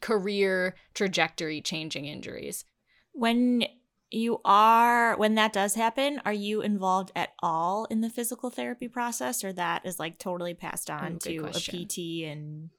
career 0.00 0.74
trajectory 0.94 1.60
changing 1.60 2.06
injuries. 2.06 2.64
When 3.12 3.64
you 4.10 4.40
are 4.44 5.16
when 5.16 5.34
that 5.34 5.52
does 5.52 5.74
happen, 5.74 6.20
are 6.24 6.32
you 6.32 6.62
involved 6.62 7.12
at 7.14 7.30
all 7.42 7.86
in 7.86 8.00
the 8.00 8.10
physical 8.10 8.50
therapy 8.50 8.88
process 8.88 9.44
or 9.44 9.52
that 9.52 9.84
is 9.84 9.98
like 9.98 10.18
totally 10.18 10.54
passed 10.54 10.88
on 10.88 11.14
mm, 11.14 11.22
good 11.22 11.36
to 11.36 11.40
question. 11.40 11.76
a 11.76 11.84
PT 11.84 12.30
and 12.30 12.70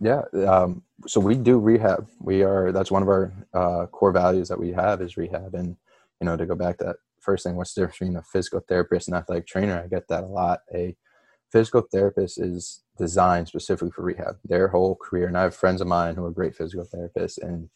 Yeah. 0.00 0.22
Um, 0.46 0.82
so 1.06 1.20
we 1.20 1.34
do 1.34 1.58
rehab. 1.58 2.08
We 2.20 2.42
are 2.42 2.72
that's 2.72 2.90
one 2.90 3.02
of 3.02 3.08
our 3.08 3.32
uh, 3.54 3.86
core 3.86 4.12
values 4.12 4.48
that 4.48 4.58
we 4.58 4.72
have 4.72 5.00
is 5.00 5.16
rehab. 5.16 5.54
And 5.54 5.76
you 6.20 6.24
know, 6.24 6.36
to 6.36 6.46
go 6.46 6.54
back 6.54 6.78
to 6.78 6.84
that 6.84 6.96
first 7.20 7.44
thing, 7.44 7.56
what's 7.56 7.74
the 7.74 7.82
difference 7.82 7.98
between 7.98 8.16
a 8.16 8.22
physical 8.22 8.60
therapist 8.60 9.08
and 9.08 9.16
athletic 9.16 9.46
trainer? 9.46 9.82
I 9.82 9.88
get 9.88 10.08
that 10.08 10.24
a 10.24 10.26
lot. 10.26 10.60
A 10.74 10.96
physical 11.52 11.82
therapist 11.92 12.40
is 12.40 12.82
designed 12.98 13.48
specifically 13.48 13.90
for 13.90 14.02
rehab. 14.02 14.36
Their 14.44 14.68
whole 14.68 14.96
career, 14.96 15.26
and 15.26 15.38
I 15.38 15.42
have 15.42 15.54
friends 15.54 15.80
of 15.80 15.86
mine 15.86 16.16
who 16.16 16.24
are 16.24 16.30
great 16.30 16.56
physical 16.56 16.86
therapists, 16.86 17.38
and 17.40 17.68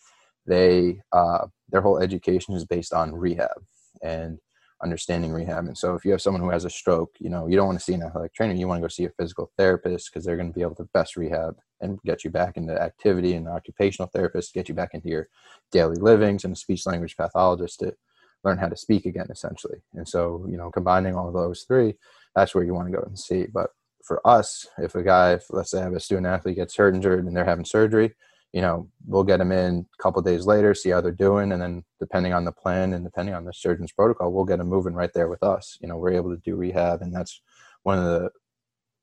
they 0.47 1.01
uh, 1.13 1.47
their 1.71 1.81
whole 1.81 1.99
education 1.99 2.55
is 2.55 2.65
based 2.65 2.93
on 2.93 3.15
rehab 3.15 3.63
and 4.03 4.39
understanding 4.83 5.33
rehab. 5.33 5.67
And 5.67 5.79
so, 5.79 5.95
if 5.95 6.05
you 6.05 6.11
have 6.11 6.23
someone 6.23 6.43
who 6.43 6.51
has 6.51 6.65
a 6.65 6.71
stroke, 6.71 7.15
you 7.21 7.31
know, 7.31 7.47
you 7.47 7.57
don't 7.57 7.67
want 7.67 7.79
to 7.79 7.85
see 7.85 7.95
an 7.95 8.03
athletic 8.03 8.35
trainer. 8.35 8.55
You 8.55 8.69
want 8.69 8.79
to 8.79 8.83
go 8.83 8.89
see 8.89 9.05
a 9.05 9.11
physical 9.11 9.53
therapist 9.57 10.11
because 10.11 10.25
they're 10.25 10.37
going 10.37 10.51
to 10.51 10.55
be 10.55 10.63
able 10.63 10.75
to 10.77 10.89
best 10.93 11.17
rehab 11.17 11.57
and 11.83 12.01
get 12.03 12.25
you 12.25 12.31
back 12.31 12.57
into 12.57 12.81
activity. 12.81 13.35
And 13.35 13.47
an 13.47 13.53
occupational 13.53 14.09
therapist 14.09 14.55
get 14.55 14.69
you 14.69 14.75
back 14.75 14.91
into 14.95 15.09
your 15.09 15.29
daily 15.71 15.97
livings, 15.97 16.45
and 16.45 16.55
a 16.55 16.57
speech 16.57 16.87
language 16.87 17.17
pathologist 17.17 17.81
to 17.81 17.95
learn 18.45 18.59
how 18.59 18.69
to 18.69 18.77
speak 18.77 19.07
again, 19.07 19.27
essentially. 19.31 19.79
And 19.95 20.09
so, 20.09 20.47
you 20.49 20.57
know, 20.57 20.71
combining 20.71 21.15
all 21.15 21.29
of 21.29 21.35
those 21.35 21.63
three, 21.63 21.95
that's 22.35 22.55
where 22.55 22.65
you 22.65 22.75
want 22.75 22.89
to 22.89 22.97
go 22.97 23.03
and 23.03 23.19
see. 23.19 23.47
But 23.47 23.71
for 24.05 24.27
us, 24.27 24.67
if 24.79 24.95
a 24.95 25.03
guy, 25.03 25.35
if, 25.35 25.45
let's 25.51 25.71
say, 25.71 25.81
I 25.81 25.85
have 25.85 25.93
a 25.93 26.01
student 26.01 26.27
athlete 26.27 26.57
gets 26.57 26.77
hurt, 26.77 26.95
injured, 26.95 27.25
and 27.25 27.37
they're 27.37 27.45
having 27.45 27.65
surgery, 27.65 28.15
you 28.53 28.61
know, 28.61 28.89
we'll 29.07 29.25
get 29.25 29.39
them 29.39 29.53
in 29.53 29.87
a 29.99 30.03
couple 30.03 30.21
days 30.23 30.45
later, 30.45 30.75
see 30.75 30.91
how 30.91 31.01
they're 31.01 31.13
doing, 31.13 31.53
and 31.53 31.63
then 31.63 31.85
depending 32.01 32.35
on 32.35 32.45
the 32.45 32.53
plan 32.53 32.93
and 32.93 33.05
depending 33.05 33.35
on 33.35 33.45
the 33.45 33.53
surgeon's 33.53 33.93
protocol, 33.93 34.33
we'll 34.33 34.45
get 34.45 34.59
them 34.59 34.69
moving 34.69 34.93
right 34.93 35.13
there 35.15 35.29
with 35.29 35.43
us. 35.43 35.79
You 35.81 35.89
know, 35.89 35.97
we're 35.97 36.13
able 36.13 36.31
to 36.31 36.43
do 36.45 36.57
rehab, 36.57 37.01
and 37.01 37.15
that's 37.15 37.41
one 37.85 37.99
of 37.99 38.05
the 38.05 38.31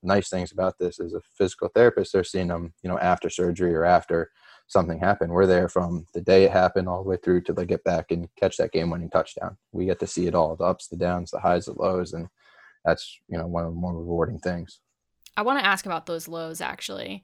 nice 0.02 0.30
things 0.30 0.52
about 0.52 0.78
this 0.78 1.00
is 1.00 1.14
a 1.14 1.22
physical 1.38 1.70
therapist. 1.70 2.14
They're 2.14 2.24
seeing 2.24 2.48
them, 2.48 2.74
you 2.84 2.90
know, 2.90 3.00
after 3.00 3.30
surgery 3.30 3.74
or 3.76 3.86
after 3.86 4.32
something 4.68 5.00
happened. 5.00 5.32
We're 5.32 5.48
there 5.48 5.68
from 5.68 6.06
the 6.14 6.22
day 6.22 6.44
it 6.44 6.52
happened 6.52 6.88
all 6.88 7.04
the 7.04 7.10
way 7.10 7.18
through 7.18 7.42
till 7.42 7.56
they 7.56 7.66
get 7.66 7.84
back 7.84 8.12
and 8.12 8.30
catch 8.36 8.58
that 8.58 8.72
game-winning 8.72 9.10
touchdown. 9.10 9.58
We 9.72 9.86
get 9.86 10.00
to 10.00 10.08
see 10.08 10.28
it 10.28 10.36
all—the 10.36 10.64
ups, 10.64 10.88
the 10.88 10.98
downs, 10.98 11.32
the 11.32 11.40
highs, 11.40 11.66
the 11.66 11.74
lows, 11.74 12.14
and 12.14 12.28
that's 12.86 13.20
you 13.28 13.38
know 13.38 13.48
one 13.48 13.66
of 13.66 13.72
the 13.72 13.80
more 13.80 13.94
rewarding 13.94 14.40
things. 14.40 14.80
I 15.36 15.42
want 15.42 15.60
to 15.60 15.66
ask 15.66 15.86
about 15.86 16.06
those 16.06 16.28
lows 16.28 16.62
actually. 16.62 17.24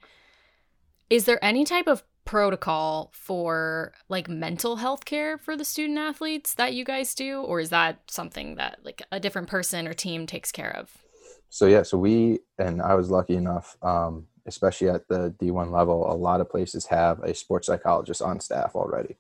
Is 1.10 1.26
there 1.26 1.44
any 1.44 1.66
type 1.66 1.88
of 1.88 2.04
protocol 2.26 3.12
for 3.14 3.94
like 4.10 4.28
mental 4.28 4.78
health 4.78 5.06
care 5.06 5.38
for 5.38 5.56
the 5.56 5.64
student 5.64 6.00
athletes 6.00 6.56
that 6.56 6.74
you 6.74 6.84
guys 6.84 7.14
do 7.14 7.42
or 7.42 7.60
is 7.60 7.70
that 7.70 8.00
something 8.10 8.56
that 8.56 8.80
like 8.84 9.04
a 9.12 9.20
different 9.20 9.48
person 9.48 9.88
or 9.88 9.94
team 9.94 10.26
takes 10.26 10.52
care 10.52 10.76
of? 10.76 11.05
So 11.50 11.68
yeah, 11.68 11.84
so 11.84 11.98
we 11.98 12.40
and 12.58 12.82
I 12.82 12.96
was 12.96 13.10
lucky 13.10 13.36
enough, 13.36 13.78
um, 13.82 14.28
especially 14.46 14.90
at 14.90 15.08
the 15.08 15.34
D1 15.40 15.72
level, 15.72 16.12
a 16.12 16.14
lot 16.14 16.42
of 16.42 16.50
places 16.50 16.86
have 16.88 17.20
a 17.20 17.34
sports 17.34 17.68
psychologist 17.68 18.22
on 18.22 18.40
staff 18.40 18.76
already. 18.76 19.18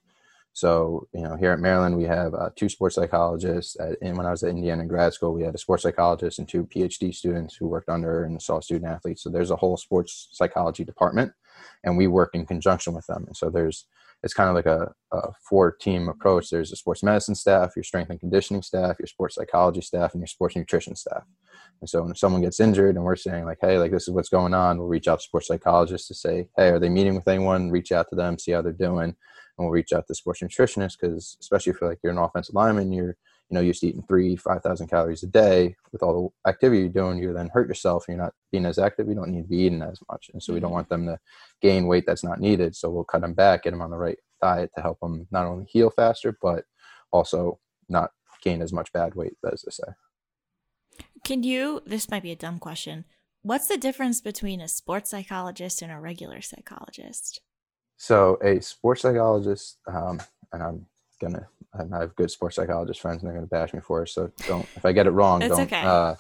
So 0.53 1.07
you 1.13 1.21
know, 1.21 1.35
here 1.35 1.51
at 1.51 1.59
Maryland, 1.59 1.97
we 1.97 2.05
have 2.05 2.33
uh, 2.33 2.49
two 2.55 2.69
sports 2.69 2.95
psychologists. 2.95 3.77
At, 3.79 3.97
and 4.01 4.17
when 4.17 4.25
I 4.25 4.31
was 4.31 4.43
at 4.43 4.51
Indiana 4.51 4.85
grad 4.85 5.13
school, 5.13 5.33
we 5.33 5.43
had 5.43 5.55
a 5.55 5.57
sports 5.57 5.83
psychologist 5.83 6.39
and 6.39 6.47
two 6.47 6.65
PhD 6.65 7.13
students 7.13 7.55
who 7.55 7.67
worked 7.67 7.89
under 7.89 8.23
and 8.23 8.41
saw 8.41 8.59
student 8.61 8.89
athletes. 8.89 9.21
So 9.21 9.29
there's 9.29 9.51
a 9.51 9.57
whole 9.57 9.77
sports 9.77 10.29
psychology 10.31 10.85
department, 10.85 11.33
and 11.83 11.97
we 11.97 12.07
work 12.07 12.31
in 12.33 12.45
conjunction 12.45 12.93
with 12.93 13.05
them. 13.07 13.25
And 13.27 13.35
so 13.35 13.49
there's 13.49 13.85
it's 14.25 14.33
kind 14.33 14.49
of 14.49 14.55
like 14.55 14.65
a, 14.65 14.91
a 15.11 15.31
four 15.47 15.71
team 15.71 16.09
approach. 16.09 16.49
There's 16.49 16.71
a 16.71 16.75
sports 16.75 17.03
medicine 17.03 17.35
staff, 17.35 17.73
your 17.75 17.83
strength 17.83 18.09
and 18.09 18.19
conditioning 18.19 18.63
staff, 18.63 18.97
your 18.99 19.05
sports 19.05 19.35
psychology 19.35 19.81
staff, 19.81 20.13
and 20.13 20.19
your 20.19 20.27
sports 20.27 20.55
nutrition 20.55 20.95
staff. 20.95 21.23
And 21.79 21.87
so 21.87 22.01
when 22.01 22.15
someone 22.15 22.41
gets 22.41 22.59
injured 22.59 22.95
and 22.95 23.05
we're 23.05 23.15
saying 23.15 23.45
like, 23.45 23.59
hey, 23.61 23.77
like 23.77 23.91
this 23.91 24.07
is 24.07 24.15
what's 24.15 24.29
going 24.29 24.55
on, 24.55 24.79
we'll 24.79 24.87
reach 24.87 25.07
out 25.07 25.19
to 25.19 25.23
sports 25.23 25.47
psychologists 25.47 26.07
to 26.07 26.15
say, 26.15 26.47
hey, 26.57 26.69
are 26.69 26.79
they 26.79 26.89
meeting 26.89 27.13
with 27.13 27.27
anyone? 27.27 27.69
Reach 27.69 27.91
out 27.91 28.07
to 28.09 28.15
them, 28.15 28.39
see 28.39 28.51
how 28.51 28.63
they're 28.63 28.73
doing. 28.73 29.09
And 29.09 29.15
we'll 29.59 29.69
reach 29.69 29.93
out 29.93 30.07
to 30.07 30.15
sports 30.15 30.41
nutritionists 30.41 30.97
because 30.99 31.37
especially 31.39 31.73
if 31.73 31.77
you're 31.79 31.91
like 31.91 31.99
you're 32.03 32.11
an 32.11 32.17
offensive 32.17 32.55
lineman, 32.55 32.91
you're 32.91 33.17
you 33.49 33.55
know 33.55 33.61
used 33.61 33.81
to 33.81 33.87
eating 33.87 34.03
three, 34.07 34.35
five 34.35 34.61
thousand 34.61 34.87
calories 34.87 35.23
a 35.23 35.27
day 35.27 35.75
with 35.91 36.03
all 36.03 36.33
the 36.43 36.49
activity 36.49 36.81
you're 36.81 36.89
doing, 36.89 37.17
you 37.17 37.33
then 37.33 37.49
hurt 37.53 37.67
yourself. 37.67 38.05
You're 38.07 38.17
not 38.17 38.33
being 38.51 38.65
as 38.65 38.79
active. 38.79 39.07
You 39.07 39.15
don't 39.15 39.31
need 39.31 39.43
to 39.43 39.47
be 39.47 39.57
eating 39.57 39.81
as 39.81 39.99
much, 40.09 40.29
and 40.33 40.41
so 40.41 40.53
we 40.53 40.59
don't 40.59 40.71
want 40.71 40.89
them 40.89 41.05
to 41.05 41.19
gain 41.61 41.87
weight 41.87 42.05
that's 42.05 42.23
not 42.23 42.39
needed. 42.39 42.75
So 42.75 42.89
we'll 42.89 43.03
cut 43.03 43.21
them 43.21 43.33
back, 43.33 43.63
get 43.63 43.71
them 43.71 43.81
on 43.81 43.91
the 43.91 43.97
right 43.97 44.17
diet 44.41 44.71
to 44.75 44.81
help 44.81 44.99
them 44.99 45.27
not 45.31 45.45
only 45.45 45.65
heal 45.65 45.89
faster, 45.89 46.37
but 46.41 46.65
also 47.11 47.59
not 47.89 48.11
gain 48.41 48.61
as 48.61 48.73
much 48.73 48.91
bad 48.93 49.15
weight 49.15 49.33
as 49.51 49.63
they 49.63 49.71
say. 49.71 49.91
Can 51.23 51.43
you 51.43 51.81
this 51.85 52.09
might 52.09 52.23
be 52.23 52.31
a 52.31 52.35
dumb 52.35 52.59
question. 52.59 53.05
What's 53.41 53.67
the 53.67 53.77
difference 53.77 54.21
between 54.21 54.59
a 54.59 54.67
sports 54.67 55.11
psychologist 55.11 55.83
and 55.83 55.91
a 55.91 55.99
regular 55.99 56.41
psychologist? 56.41 57.41
So 57.97 58.37
a 58.43 58.59
sports 58.59 59.01
psychologist, 59.01 59.77
um, 59.87 60.19
and 60.51 60.63
I'm 60.63 60.85
gonna, 61.21 61.47
I 61.79 61.99
have 61.99 62.15
good 62.15 62.31
sports 62.31 62.55
psychologist 62.55 63.01
friends, 63.01 63.21
and 63.21 63.27
they're 63.29 63.35
gonna 63.35 63.47
bash 63.47 63.73
me 63.73 63.79
for 63.79 64.03
it. 64.03 64.09
So 64.09 64.31
don't, 64.47 64.67
if 64.75 64.85
I 64.85 64.91
get 64.91 65.07
it 65.07 65.11
wrong, 65.11 65.41
It's 65.41 65.55
don't. 65.55 65.65
okay. 65.65 65.81
Uh, 65.81 66.15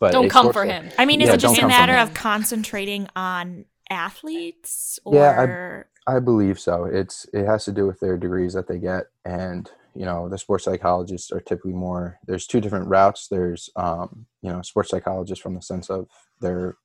but 0.00 0.12
Don't 0.12 0.28
come 0.28 0.52
for 0.52 0.64
him. 0.64 0.90
I 0.98 1.04
mean, 1.04 1.20
is 1.20 1.28
Yeah, 1.28 1.34
it 1.34 1.38
just 1.38 1.60
a 1.60 1.66
matter 1.66 1.94
of 1.94 2.14
concentrating 2.14 3.08
on 3.16 3.64
athletes 3.90 4.98
or 5.04 5.14
Yeah, 5.14 5.84
I 6.06 6.18
believe 6.18 6.58
so. 6.58 6.84
It's 6.84 7.26
it 7.32 7.46
has 7.46 7.64
to 7.66 7.72
do 7.72 7.86
with 7.86 8.00
their 8.00 8.16
degrees 8.18 8.52
that 8.54 8.68
they 8.68 8.78
get, 8.78 9.06
and 9.24 9.70
you 9.94 10.04
know 10.04 10.28
the 10.28 10.38
sports 10.38 10.64
psychologists 10.64 11.32
are 11.32 11.40
typically 11.40 11.72
more. 11.72 12.18
There's 12.26 12.46
two 12.46 12.60
different 12.60 12.88
routes. 12.88 13.28
There's 13.28 13.70
um, 13.76 14.26
you 14.42 14.50
know 14.50 14.62
sports 14.62 14.90
psychologists 14.90 15.42
from 15.42 15.54
the 15.54 15.62
sense 15.62 15.88
of 15.90 16.08
their 16.40 16.76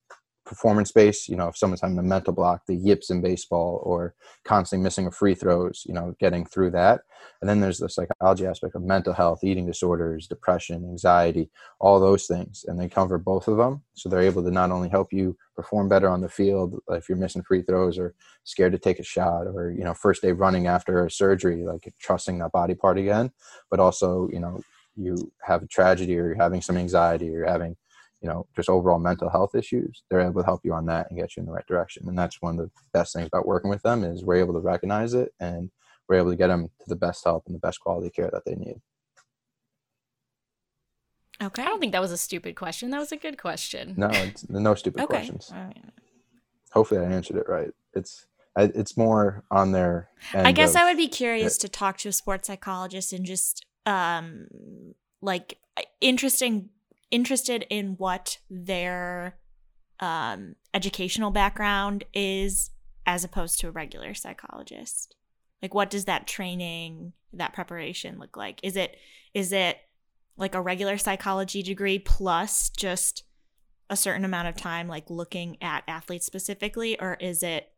performance 0.50 0.90
based, 0.90 1.28
you 1.28 1.36
know, 1.36 1.46
if 1.46 1.56
someone's 1.56 1.80
having 1.80 1.96
a 1.96 2.02
mental 2.02 2.32
block, 2.32 2.62
the 2.66 2.74
yips 2.74 3.08
in 3.08 3.22
baseball 3.22 3.80
or 3.84 4.16
constantly 4.44 4.82
missing 4.82 5.06
a 5.06 5.10
free 5.12 5.32
throws, 5.32 5.84
you 5.86 5.94
know, 5.94 6.12
getting 6.18 6.44
through 6.44 6.72
that. 6.72 7.02
And 7.40 7.48
then 7.48 7.60
there's 7.60 7.78
the 7.78 7.88
psychology 7.88 8.46
aspect 8.46 8.74
of 8.74 8.82
mental 8.82 9.12
health, 9.12 9.44
eating 9.44 9.64
disorders, 9.64 10.26
depression, 10.26 10.84
anxiety, 10.84 11.50
all 11.78 12.00
those 12.00 12.26
things. 12.26 12.64
And 12.66 12.80
they 12.80 12.88
cover 12.88 13.16
both 13.16 13.46
of 13.46 13.58
them. 13.58 13.82
So 13.94 14.08
they're 14.08 14.22
able 14.22 14.42
to 14.42 14.50
not 14.50 14.72
only 14.72 14.88
help 14.88 15.12
you 15.12 15.36
perform 15.54 15.88
better 15.88 16.08
on 16.08 16.20
the 16.20 16.28
field 16.28 16.80
if 16.88 17.08
you're 17.08 17.16
missing 17.16 17.44
free 17.44 17.62
throws 17.62 17.96
or 17.96 18.16
scared 18.42 18.72
to 18.72 18.78
take 18.78 18.98
a 18.98 19.04
shot 19.04 19.46
or, 19.46 19.70
you 19.70 19.84
know, 19.84 19.94
first 19.94 20.20
day 20.20 20.32
running 20.32 20.66
after 20.66 21.06
a 21.06 21.10
surgery, 21.12 21.62
like 21.64 21.94
trusting 22.00 22.40
that 22.40 22.50
body 22.50 22.74
part 22.74 22.98
again, 22.98 23.30
but 23.70 23.78
also, 23.78 24.28
you 24.32 24.40
know, 24.40 24.60
you 24.96 25.30
have 25.42 25.62
a 25.62 25.68
tragedy 25.68 26.18
or 26.18 26.26
you're 26.26 26.34
having 26.34 26.60
some 26.60 26.76
anxiety 26.76 27.28
or 27.28 27.38
you're 27.38 27.46
having 27.46 27.76
you 28.20 28.28
know 28.28 28.46
just 28.54 28.68
overall 28.68 28.98
mental 28.98 29.30
health 29.30 29.54
issues 29.54 30.02
they're 30.10 30.20
able 30.20 30.40
to 30.40 30.44
help 30.44 30.60
you 30.64 30.72
on 30.72 30.86
that 30.86 31.06
and 31.10 31.18
get 31.18 31.36
you 31.36 31.40
in 31.40 31.46
the 31.46 31.52
right 31.52 31.66
direction. 31.66 32.06
And 32.06 32.18
that's 32.18 32.40
one 32.42 32.58
of 32.58 32.66
the 32.66 32.70
best 32.92 33.14
things 33.14 33.26
about 33.26 33.46
working 33.46 33.70
with 33.70 33.82
them 33.82 34.04
is 34.04 34.24
we're 34.24 34.36
able 34.36 34.54
to 34.54 34.60
recognize 34.60 35.14
it 35.14 35.32
and 35.40 35.70
we're 36.08 36.16
able 36.16 36.30
to 36.30 36.36
get 36.36 36.48
them 36.48 36.68
to 36.80 36.88
the 36.88 36.96
best 36.96 37.24
help 37.24 37.44
and 37.46 37.54
the 37.54 37.60
best 37.60 37.80
quality 37.80 38.10
care 38.10 38.30
that 38.32 38.42
they 38.44 38.54
need. 38.54 38.80
Okay. 41.42 41.62
I 41.62 41.66
don't 41.66 41.80
think 41.80 41.92
that 41.92 42.02
was 42.02 42.12
a 42.12 42.18
stupid 42.18 42.54
question. 42.56 42.90
That 42.90 42.98
was 42.98 43.12
a 43.12 43.16
good 43.16 43.38
question. 43.38 43.94
no 43.96 44.08
it's 44.12 44.48
no 44.48 44.74
stupid 44.74 45.02
okay. 45.02 45.14
questions. 45.14 45.50
All 45.54 45.62
right. 45.62 45.84
hopefully 46.72 47.00
i 47.00 47.04
answered 47.04 47.36
it 47.36 47.48
right. 47.48 47.70
It's 47.94 48.26
it's 48.56 48.96
more 48.96 49.44
on 49.50 49.72
their 49.72 50.10
end 50.34 50.46
I 50.46 50.52
guess 50.52 50.74
of- 50.74 50.82
I 50.82 50.84
would 50.84 50.98
be 50.98 51.08
curious 51.08 51.56
to 51.58 51.68
talk 51.68 51.96
to 51.98 52.08
a 52.10 52.12
sports 52.12 52.48
psychologist 52.48 53.12
and 53.12 53.24
just 53.24 53.64
um 53.86 54.48
like 55.22 55.58
interesting 56.00 56.70
interested 57.10 57.66
in 57.70 57.94
what 57.96 58.38
their 58.48 59.36
um 60.00 60.54
educational 60.72 61.30
background 61.30 62.04
is 62.14 62.70
as 63.06 63.24
opposed 63.24 63.60
to 63.60 63.68
a 63.68 63.72
regular 63.72 64.14
psychologist. 64.14 65.16
Like 65.62 65.74
what 65.74 65.90
does 65.90 66.06
that 66.06 66.26
training, 66.26 67.12
that 67.32 67.52
preparation 67.52 68.18
look 68.18 68.36
like? 68.36 68.60
Is 68.62 68.76
it 68.76 68.96
is 69.34 69.52
it 69.52 69.78
like 70.36 70.54
a 70.54 70.60
regular 70.60 70.96
psychology 70.96 71.62
degree 71.62 71.98
plus 71.98 72.70
just 72.70 73.24
a 73.90 73.96
certain 73.96 74.24
amount 74.24 74.48
of 74.48 74.56
time 74.56 74.86
like 74.86 75.10
looking 75.10 75.58
at 75.60 75.82
athletes 75.88 76.24
specifically 76.24 76.98
or 77.00 77.16
is 77.20 77.42
it 77.42 77.72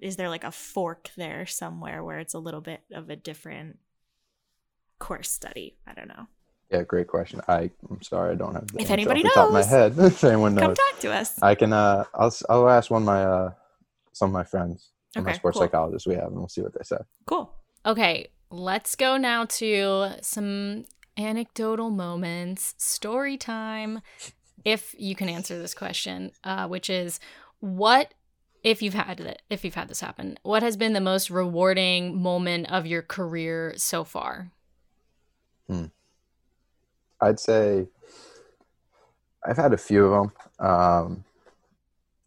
is 0.00 0.16
there 0.16 0.28
like 0.28 0.42
a 0.42 0.50
fork 0.50 1.10
there 1.16 1.46
somewhere 1.46 2.02
where 2.02 2.18
it's 2.18 2.34
a 2.34 2.38
little 2.40 2.60
bit 2.60 2.82
of 2.92 3.08
a 3.08 3.16
different 3.16 3.78
course 4.98 5.30
study? 5.30 5.76
I 5.86 5.94
don't 5.94 6.08
know. 6.08 6.26
Yeah 6.72 6.82
great 6.82 7.06
question 7.06 7.40
i 7.48 7.70
i'm 7.90 8.02
sorry 8.02 8.32
i 8.32 8.34
don't 8.34 8.54
have 8.54 8.66
the 8.72 8.80
If 8.80 8.90
answer 8.90 8.92
anybody 8.94 9.20
off 9.20 9.24
the 9.24 9.30
top 9.34 9.48
of 9.48 9.52
my 9.54 9.62
head 9.64 9.94
if 9.98 10.24
anyone 10.24 10.54
knows, 10.54 10.64
Come 10.64 10.74
talk 10.74 11.00
to 11.00 11.12
us. 11.12 11.38
i 11.42 11.54
can 11.54 11.72
uh 11.72 12.04
i'll 12.14 12.26
s- 12.28 12.42
i'll 12.48 12.68
ask 12.68 12.90
one 12.90 13.02
of 13.02 13.06
my 13.06 13.24
uh 13.24 13.50
some 14.12 14.30
of 14.30 14.32
my 14.32 14.44
friends 14.44 14.90
some 15.14 15.22
of 15.22 15.26
my 15.26 15.32
sports 15.34 15.56
cool. 15.58 15.66
psychologists 15.66 16.06
we 16.06 16.14
have 16.14 16.26
and 16.28 16.36
we'll 16.36 16.48
see 16.48 16.62
what 16.62 16.72
they 16.74 16.84
say 16.84 16.96
Cool. 17.26 17.52
Okay, 17.86 18.28
let's 18.50 18.94
go 18.96 19.16
now 19.16 19.44
to 19.44 20.10
some 20.20 20.84
anecdotal 21.16 21.90
moments, 21.90 22.74
story 22.78 23.36
time. 23.36 24.00
If 24.64 24.94
you 24.98 25.14
can 25.14 25.28
answer 25.28 25.58
this 25.58 25.74
question, 25.74 26.32
uh, 26.44 26.68
which 26.68 26.88
is 26.88 27.20
what 27.60 28.14
if 28.62 28.82
you've 28.82 28.94
had 28.94 29.20
it, 29.20 29.42
if 29.50 29.64
you've 29.64 29.74
had 29.74 29.88
this 29.88 30.00
happen, 30.00 30.38
what 30.42 30.62
has 30.62 30.76
been 30.76 30.92
the 30.92 31.00
most 31.00 31.30
rewarding 31.30 32.20
moment 32.22 32.70
of 32.70 32.86
your 32.86 33.02
career 33.02 33.74
so 33.76 34.04
far? 34.04 34.50
I'd 37.22 37.40
say 37.40 37.86
I've 39.46 39.56
had 39.56 39.72
a 39.72 39.78
few 39.78 40.06
of 40.06 40.12
them. 40.58 40.66
Um, 40.66 41.24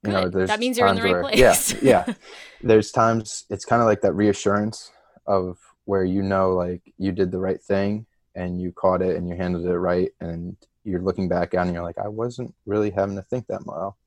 you 0.04 0.12
know, 0.12 0.30
there's 0.30 0.50
That 0.50 0.60
means 0.60 0.78
you're 0.78 0.88
in 0.88 0.96
the 0.96 1.02
right 1.04 1.14
where- 1.14 1.22
place. 1.32 1.74
Yeah, 1.82 2.06
yeah. 2.08 2.14
There's 2.62 2.92
times 2.92 3.46
it's 3.50 3.66
kind 3.66 3.82
of 3.82 3.88
like 3.88 4.02
that 4.02 4.14
reassurance 4.14 4.92
of 5.28 5.58
where 5.86 6.04
you 6.04 6.22
know, 6.22 6.54
like 6.54 6.82
you 6.98 7.12
did 7.12 7.32
the 7.32 7.40
right 7.40 7.62
thing 7.62 8.06
and 8.36 8.60
you 8.62 8.72
caught 8.72 9.02
it 9.02 9.16
and 9.18 9.28
you 9.28 9.36
handled 9.36 9.66
it 9.66 9.78
right, 9.78 10.12
and 10.20 10.58
you're 10.84 11.02
looking 11.02 11.28
back 11.28 11.54
on 11.56 11.68
and 11.68 11.74
you're 11.74 11.84
like, 11.84 11.98
I 11.98 12.08
wasn't 12.08 12.54
really 12.66 12.92
having 12.92 13.16
to 13.16 13.24
think 13.24 13.48
that 13.48 13.66
well. 13.66 13.98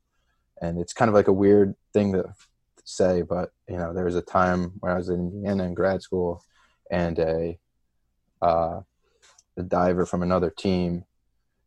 And 0.61 0.79
it's 0.79 0.93
kind 0.93 1.09
of 1.09 1.15
like 1.15 1.27
a 1.27 1.33
weird 1.33 1.75
thing 1.93 2.13
to 2.13 2.33
say, 2.85 3.21
but 3.21 3.51
you 3.67 3.77
know, 3.77 3.93
there 3.93 4.05
was 4.05 4.15
a 4.15 4.21
time 4.21 4.73
when 4.79 4.91
I 4.91 4.95
was 4.95 5.09
in 5.09 5.31
Indiana 5.33 5.63
in 5.65 5.73
grad 5.73 6.01
school, 6.01 6.43
and 6.91 7.19
a 7.19 7.59
uh, 8.41 8.81
a 9.59 9.63
diver 9.63 10.05
from 10.05 10.23
another 10.23 10.49
team 10.49 11.05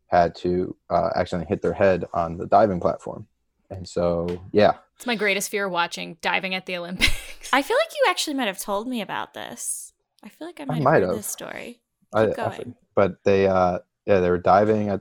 had 0.06 0.34
to 0.36 0.76
uh, 0.90 1.10
accidentally 1.14 1.48
hit 1.48 1.62
their 1.62 1.72
head 1.72 2.04
on 2.12 2.36
the 2.38 2.46
diving 2.46 2.80
platform. 2.80 3.26
And 3.70 3.88
so, 3.88 4.42
yeah, 4.52 4.74
It's 4.96 5.06
my 5.06 5.14
greatest 5.16 5.50
fear 5.50 5.68
watching 5.68 6.18
diving 6.20 6.54
at 6.54 6.66
the 6.66 6.76
Olympics. 6.76 7.48
I 7.52 7.62
feel 7.62 7.76
like 7.78 7.92
you 7.94 8.04
actually 8.10 8.34
might 8.34 8.46
have 8.48 8.58
told 8.58 8.86
me 8.86 9.00
about 9.00 9.32
this. 9.32 9.92
I 10.22 10.28
feel 10.28 10.46
like 10.46 10.60
I 10.60 10.64
might, 10.66 10.82
might 10.82 10.92
have 10.94 11.02
heard 11.02 11.08
have. 11.08 11.16
this 11.16 11.26
story. 11.26 11.80
I, 12.12 12.26
Keep 12.26 12.38
I 12.38 12.42
going. 12.44 12.58
think- 12.58 12.76
but 12.94 13.24
they, 13.24 13.46
uh, 13.46 13.78
yeah, 14.04 14.20
they 14.20 14.28
were 14.28 14.38
diving 14.38 14.90
at 14.90 15.00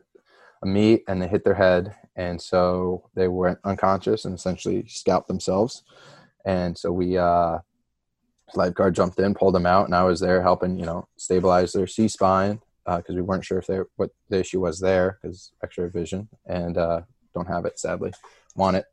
a 0.63 0.65
meet 0.67 1.03
and 1.09 1.21
they 1.21 1.27
hit 1.27 1.43
their 1.43 1.55
head, 1.55 1.93
and 2.15 2.41
so 2.41 3.09
they 3.15 3.27
went 3.27 3.59
unconscious 3.65 4.23
and 4.25 4.33
essentially 4.35 4.85
scalped 4.87 5.27
themselves. 5.27 5.83
And 6.45 6.77
so 6.77 6.91
we, 6.93 7.17
uh, 7.17 7.59
lifeguard 8.55 8.95
jumped 8.95 9.19
in, 9.19 9.33
pulled 9.33 9.55
them 9.55 9.65
out, 9.65 9.85
and 9.85 9.95
I 9.95 10.03
was 10.03 10.19
there 10.21 10.41
helping, 10.41 10.79
you 10.79 10.85
know, 10.85 11.07
stabilize 11.17 11.73
their 11.73 11.87
C 11.87 12.07
spine 12.07 12.61
because 12.85 13.15
we 13.15 13.21
weren't 13.21 13.45
sure 13.45 13.59
if 13.59 13.67
they 13.67 13.79
what 13.95 14.09
the 14.29 14.39
issue 14.39 14.59
was 14.59 14.79
there 14.79 15.19
because 15.21 15.51
X-ray 15.63 15.89
vision 15.89 16.27
and 16.45 16.77
uh, 16.77 17.01
don't 17.33 17.47
have 17.47 17.65
it 17.65 17.79
sadly. 17.79 18.11
Want 18.55 18.75
it, 18.77 18.85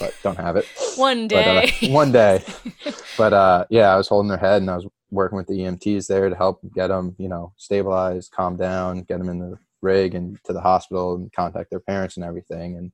but 0.00 0.14
don't 0.22 0.38
have 0.38 0.56
it. 0.56 0.66
One 0.96 1.28
But, 1.28 1.46
uh, 1.46 1.60
day. 1.60 1.72
one 1.92 2.12
day. 2.12 2.42
but 3.18 3.32
uh, 3.32 3.64
yeah, 3.70 3.92
I 3.92 3.96
was 3.96 4.08
holding 4.08 4.28
their 4.28 4.38
head 4.38 4.62
and 4.62 4.70
I 4.70 4.76
was 4.76 4.86
working 5.10 5.36
with 5.36 5.46
the 5.46 5.58
EMTs 5.58 6.08
there 6.08 6.28
to 6.28 6.34
help 6.34 6.60
get 6.74 6.88
them, 6.88 7.14
you 7.18 7.28
know, 7.28 7.52
stabilized, 7.56 8.32
calm 8.32 8.56
down, 8.56 9.02
get 9.02 9.18
them 9.18 9.28
in 9.28 9.38
the 9.38 9.56
rig 9.82 10.14
and 10.14 10.38
to 10.44 10.52
the 10.52 10.60
hospital 10.60 11.14
and 11.14 11.32
contact 11.32 11.70
their 11.70 11.80
parents 11.80 12.16
and 12.16 12.24
everything. 12.24 12.76
And 12.76 12.90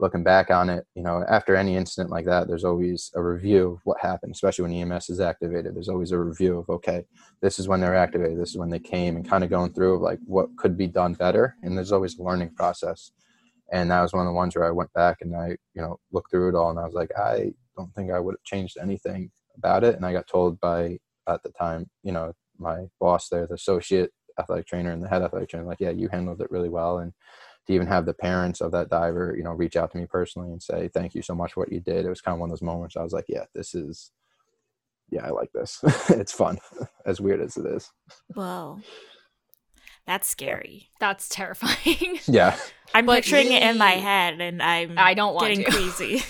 looking 0.00 0.24
back 0.24 0.50
on 0.50 0.68
it, 0.68 0.84
you 0.94 1.02
know, 1.02 1.24
after 1.28 1.54
any 1.54 1.76
incident 1.76 2.10
like 2.10 2.26
that, 2.26 2.48
there's 2.48 2.64
always 2.64 3.12
a 3.14 3.22
review 3.22 3.72
of 3.72 3.80
what 3.84 4.00
happened, 4.00 4.32
especially 4.32 4.62
when 4.62 4.90
EMS 4.90 5.08
is 5.08 5.20
activated. 5.20 5.74
There's 5.74 5.88
always 5.88 6.10
a 6.10 6.18
review 6.18 6.58
of, 6.58 6.68
okay, 6.68 7.04
this 7.40 7.58
is 7.58 7.68
when 7.68 7.80
they're 7.80 7.94
activated, 7.94 8.40
this 8.40 8.50
is 8.50 8.56
when 8.56 8.70
they 8.70 8.80
came, 8.80 9.16
and 9.16 9.28
kind 9.28 9.44
of 9.44 9.50
going 9.50 9.72
through 9.72 9.94
of 9.96 10.02
like 10.02 10.18
what 10.26 10.48
could 10.56 10.76
be 10.76 10.88
done 10.88 11.14
better. 11.14 11.54
And 11.62 11.76
there's 11.76 11.92
always 11.92 12.18
a 12.18 12.22
learning 12.22 12.54
process. 12.54 13.12
And 13.72 13.90
that 13.90 14.02
was 14.02 14.12
one 14.12 14.26
of 14.26 14.30
the 14.30 14.36
ones 14.36 14.56
where 14.56 14.66
I 14.66 14.72
went 14.72 14.92
back 14.94 15.18
and 15.20 15.34
I, 15.34 15.56
you 15.74 15.82
know, 15.82 15.98
looked 16.12 16.30
through 16.30 16.50
it 16.50 16.54
all 16.54 16.70
and 16.70 16.78
I 16.78 16.84
was 16.84 16.94
like, 16.94 17.10
I 17.16 17.52
don't 17.76 17.94
think 17.94 18.10
I 18.10 18.20
would 18.20 18.34
have 18.34 18.44
changed 18.44 18.76
anything 18.80 19.30
about 19.56 19.84
it. 19.84 19.96
And 19.96 20.04
I 20.04 20.12
got 20.12 20.26
told 20.26 20.60
by, 20.60 20.98
at 21.28 21.42
the 21.42 21.50
time, 21.50 21.88
you 22.02 22.12
know, 22.12 22.32
my 22.58 22.84
boss 23.00 23.28
there, 23.28 23.46
the 23.46 23.54
associate 23.54 24.10
athletic 24.38 24.66
trainer 24.66 24.90
and 24.90 25.02
the 25.02 25.08
head 25.08 25.22
athletic 25.22 25.48
trainer, 25.48 25.66
like, 25.66 25.80
yeah, 25.80 25.90
you 25.90 26.08
handled 26.08 26.40
it 26.40 26.50
really 26.50 26.68
well. 26.68 26.98
And 26.98 27.12
to 27.66 27.72
even 27.72 27.86
have 27.86 28.04
the 28.06 28.14
parents 28.14 28.60
of 28.60 28.72
that 28.72 28.90
diver, 28.90 29.34
you 29.36 29.42
know, 29.44 29.52
reach 29.52 29.76
out 29.76 29.90
to 29.92 29.98
me 29.98 30.06
personally 30.06 30.50
and 30.50 30.62
say, 30.62 30.88
thank 30.88 31.14
you 31.14 31.22
so 31.22 31.34
much 31.34 31.52
for 31.54 31.60
what 31.60 31.72
you 31.72 31.80
did. 31.80 32.04
It 32.04 32.10
was 32.10 32.20
kind 32.20 32.34
of 32.34 32.40
one 32.40 32.50
of 32.50 32.52
those 32.52 32.62
moments 32.62 32.96
I 32.96 33.02
was 33.02 33.12
like, 33.12 33.26
yeah, 33.28 33.44
this 33.54 33.74
is, 33.74 34.10
yeah, 35.10 35.24
I 35.26 35.30
like 35.30 35.50
this. 35.52 35.78
it's 36.10 36.32
fun, 36.32 36.58
as 37.06 37.20
weird 37.20 37.40
as 37.40 37.56
it 37.56 37.66
is. 37.66 37.90
Whoa. 38.34 38.80
That's 40.06 40.28
scary. 40.28 40.90
That's 41.00 41.28
terrifying. 41.28 42.18
Yeah. 42.26 42.56
I'm 42.92 43.06
But- 43.06 43.16
picturing 43.22 43.50
it 43.52 43.62
in 43.62 43.78
my 43.78 43.92
head 43.92 44.40
and 44.40 44.62
I'm 44.62 44.94
I 44.98 45.14
don't 45.14 45.34
want 45.34 45.48
getting 45.48 45.64
to. 45.64 45.70
queasy. 45.70 46.22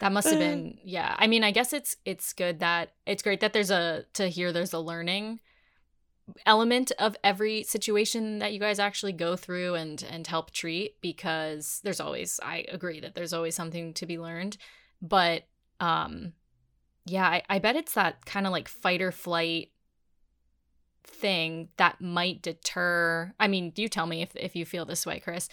That 0.00 0.12
must 0.12 0.28
have 0.30 0.38
been 0.38 0.78
yeah. 0.84 1.14
I 1.18 1.26
mean, 1.26 1.44
I 1.44 1.50
guess 1.50 1.72
it's 1.72 1.96
it's 2.04 2.32
good 2.32 2.60
that 2.60 2.92
it's 3.06 3.22
great 3.22 3.40
that 3.40 3.52
there's 3.52 3.70
a 3.70 4.04
to 4.14 4.28
hear 4.28 4.52
there's 4.52 4.72
a 4.72 4.78
learning 4.78 5.40
element 6.46 6.92
of 6.98 7.16
every 7.24 7.62
situation 7.64 8.38
that 8.38 8.52
you 8.52 8.60
guys 8.60 8.78
actually 8.78 9.12
go 9.12 9.36
through 9.36 9.74
and 9.74 10.04
and 10.08 10.26
help 10.26 10.50
treat 10.50 11.00
because 11.00 11.80
there's 11.82 12.00
always 12.00 12.38
I 12.42 12.64
agree 12.70 13.00
that 13.00 13.14
there's 13.14 13.32
always 13.32 13.54
something 13.54 13.92
to 13.94 14.06
be 14.06 14.18
learned. 14.18 14.56
But 15.00 15.44
um 15.80 16.32
yeah, 17.04 17.26
I, 17.26 17.42
I 17.48 17.58
bet 17.58 17.76
it's 17.76 17.94
that 17.94 18.24
kind 18.24 18.46
of 18.46 18.52
like 18.52 18.68
fight 18.68 19.02
or 19.02 19.10
flight 19.10 19.70
thing 21.04 21.68
that 21.76 22.00
might 22.00 22.42
deter 22.42 23.34
I 23.40 23.48
mean, 23.48 23.72
you 23.76 23.88
tell 23.88 24.06
me 24.06 24.22
if 24.22 24.34
if 24.36 24.54
you 24.54 24.64
feel 24.64 24.84
this 24.84 25.04
way, 25.04 25.18
Chris. 25.18 25.48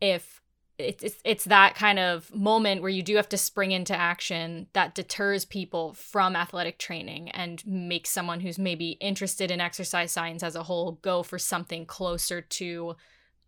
If 0.00 0.41
it's, 0.82 1.02
it's 1.02 1.22
it's 1.24 1.44
that 1.44 1.74
kind 1.74 1.98
of 1.98 2.34
moment 2.34 2.82
where 2.82 2.90
you 2.90 3.02
do 3.02 3.16
have 3.16 3.28
to 3.30 3.38
spring 3.38 3.72
into 3.72 3.94
action 3.94 4.66
that 4.72 4.94
deters 4.94 5.44
people 5.44 5.94
from 5.94 6.36
athletic 6.36 6.78
training 6.78 7.30
and 7.30 7.64
makes 7.66 8.10
someone 8.10 8.40
who's 8.40 8.58
maybe 8.58 8.90
interested 9.00 9.50
in 9.50 9.60
exercise 9.60 10.12
science 10.12 10.42
as 10.42 10.56
a 10.56 10.62
whole 10.62 10.92
go 11.02 11.22
for 11.22 11.38
something 11.38 11.86
closer 11.86 12.40
to 12.40 12.96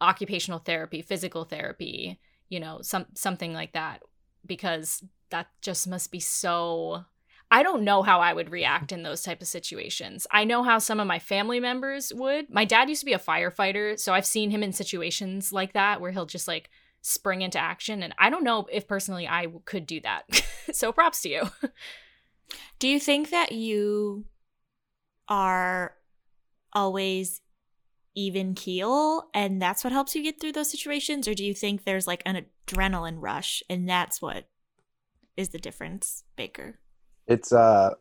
occupational 0.01 0.59
therapy, 0.59 1.03
physical 1.03 1.45
therapy, 1.45 2.18
you 2.49 2.61
know, 2.61 2.80
some 2.82 3.07
something 3.14 3.53
like 3.53 3.72
that 3.72 4.03
because 4.47 5.03
that 5.30 5.49
just 5.61 5.89
must 5.89 6.11
be 6.11 6.20
so 6.20 7.05
I 7.51 7.62
don't 7.62 7.85
know 7.85 8.03
how 8.03 8.20
I 8.20 8.32
would 8.32 8.51
react 8.51 8.91
in 8.91 9.03
those 9.03 9.22
type 9.22 9.41
of 9.41 9.47
situations. 9.47 10.26
I 10.30 10.45
know 10.45 10.62
how 10.62 10.78
some 10.78 10.99
of 10.99 11.07
my 11.07 11.18
family 11.18 11.61
members 11.61 12.12
would. 12.12 12.51
My 12.51 12.64
dad 12.64 12.89
used 12.89 13.01
to 13.01 13.07
be 13.07 13.12
a 13.12 13.18
firefighter, 13.18 13.99
so 13.99 14.12
I've 14.12 14.26
seen 14.26 14.51
him 14.51 14.62
in 14.62 14.72
situations 14.72 15.53
like 15.53 15.72
that 15.74 16.01
where 16.01 16.11
he'll 16.11 16.26
just 16.26 16.49
like 16.49 16.70
spring 17.05 17.42
into 17.42 17.59
action. 17.59 18.02
And 18.02 18.14
I 18.18 18.30
don't 18.30 18.42
know 18.42 18.66
if 18.72 18.88
personally 18.88 19.28
I 19.28 19.46
could 19.66 19.86
do 19.86 20.00
that. 20.00 20.24
so 20.72 20.90
props 20.90 21.20
to 21.22 21.28
you. 21.28 21.42
Do 22.78 22.88
you 22.88 22.98
think 22.98 23.30
that 23.30 23.52
you 23.52 24.24
are 25.28 25.94
always 26.72 27.40
even 28.14 28.55
keel 28.55 29.28
and 29.34 29.61
that's 29.61 29.82
what 29.82 29.92
helps 29.92 30.14
you 30.14 30.22
get 30.22 30.40
through 30.40 30.52
those 30.52 30.70
situations? 30.70 31.26
Or 31.26 31.34
do 31.34 31.44
you 31.44 31.55
think 31.55 31.84
there's 31.84 32.07
like 32.07 32.22
an 32.26 32.44
adrenaline 32.66 33.16
rush 33.18 33.62
and 33.70 33.88
that's 33.88 34.20
what 34.20 34.48
is 35.36 35.48
the 35.50 35.59
difference, 35.59 36.24
Baker? 36.36 36.78
It's 37.26 37.52
uh 37.52 37.94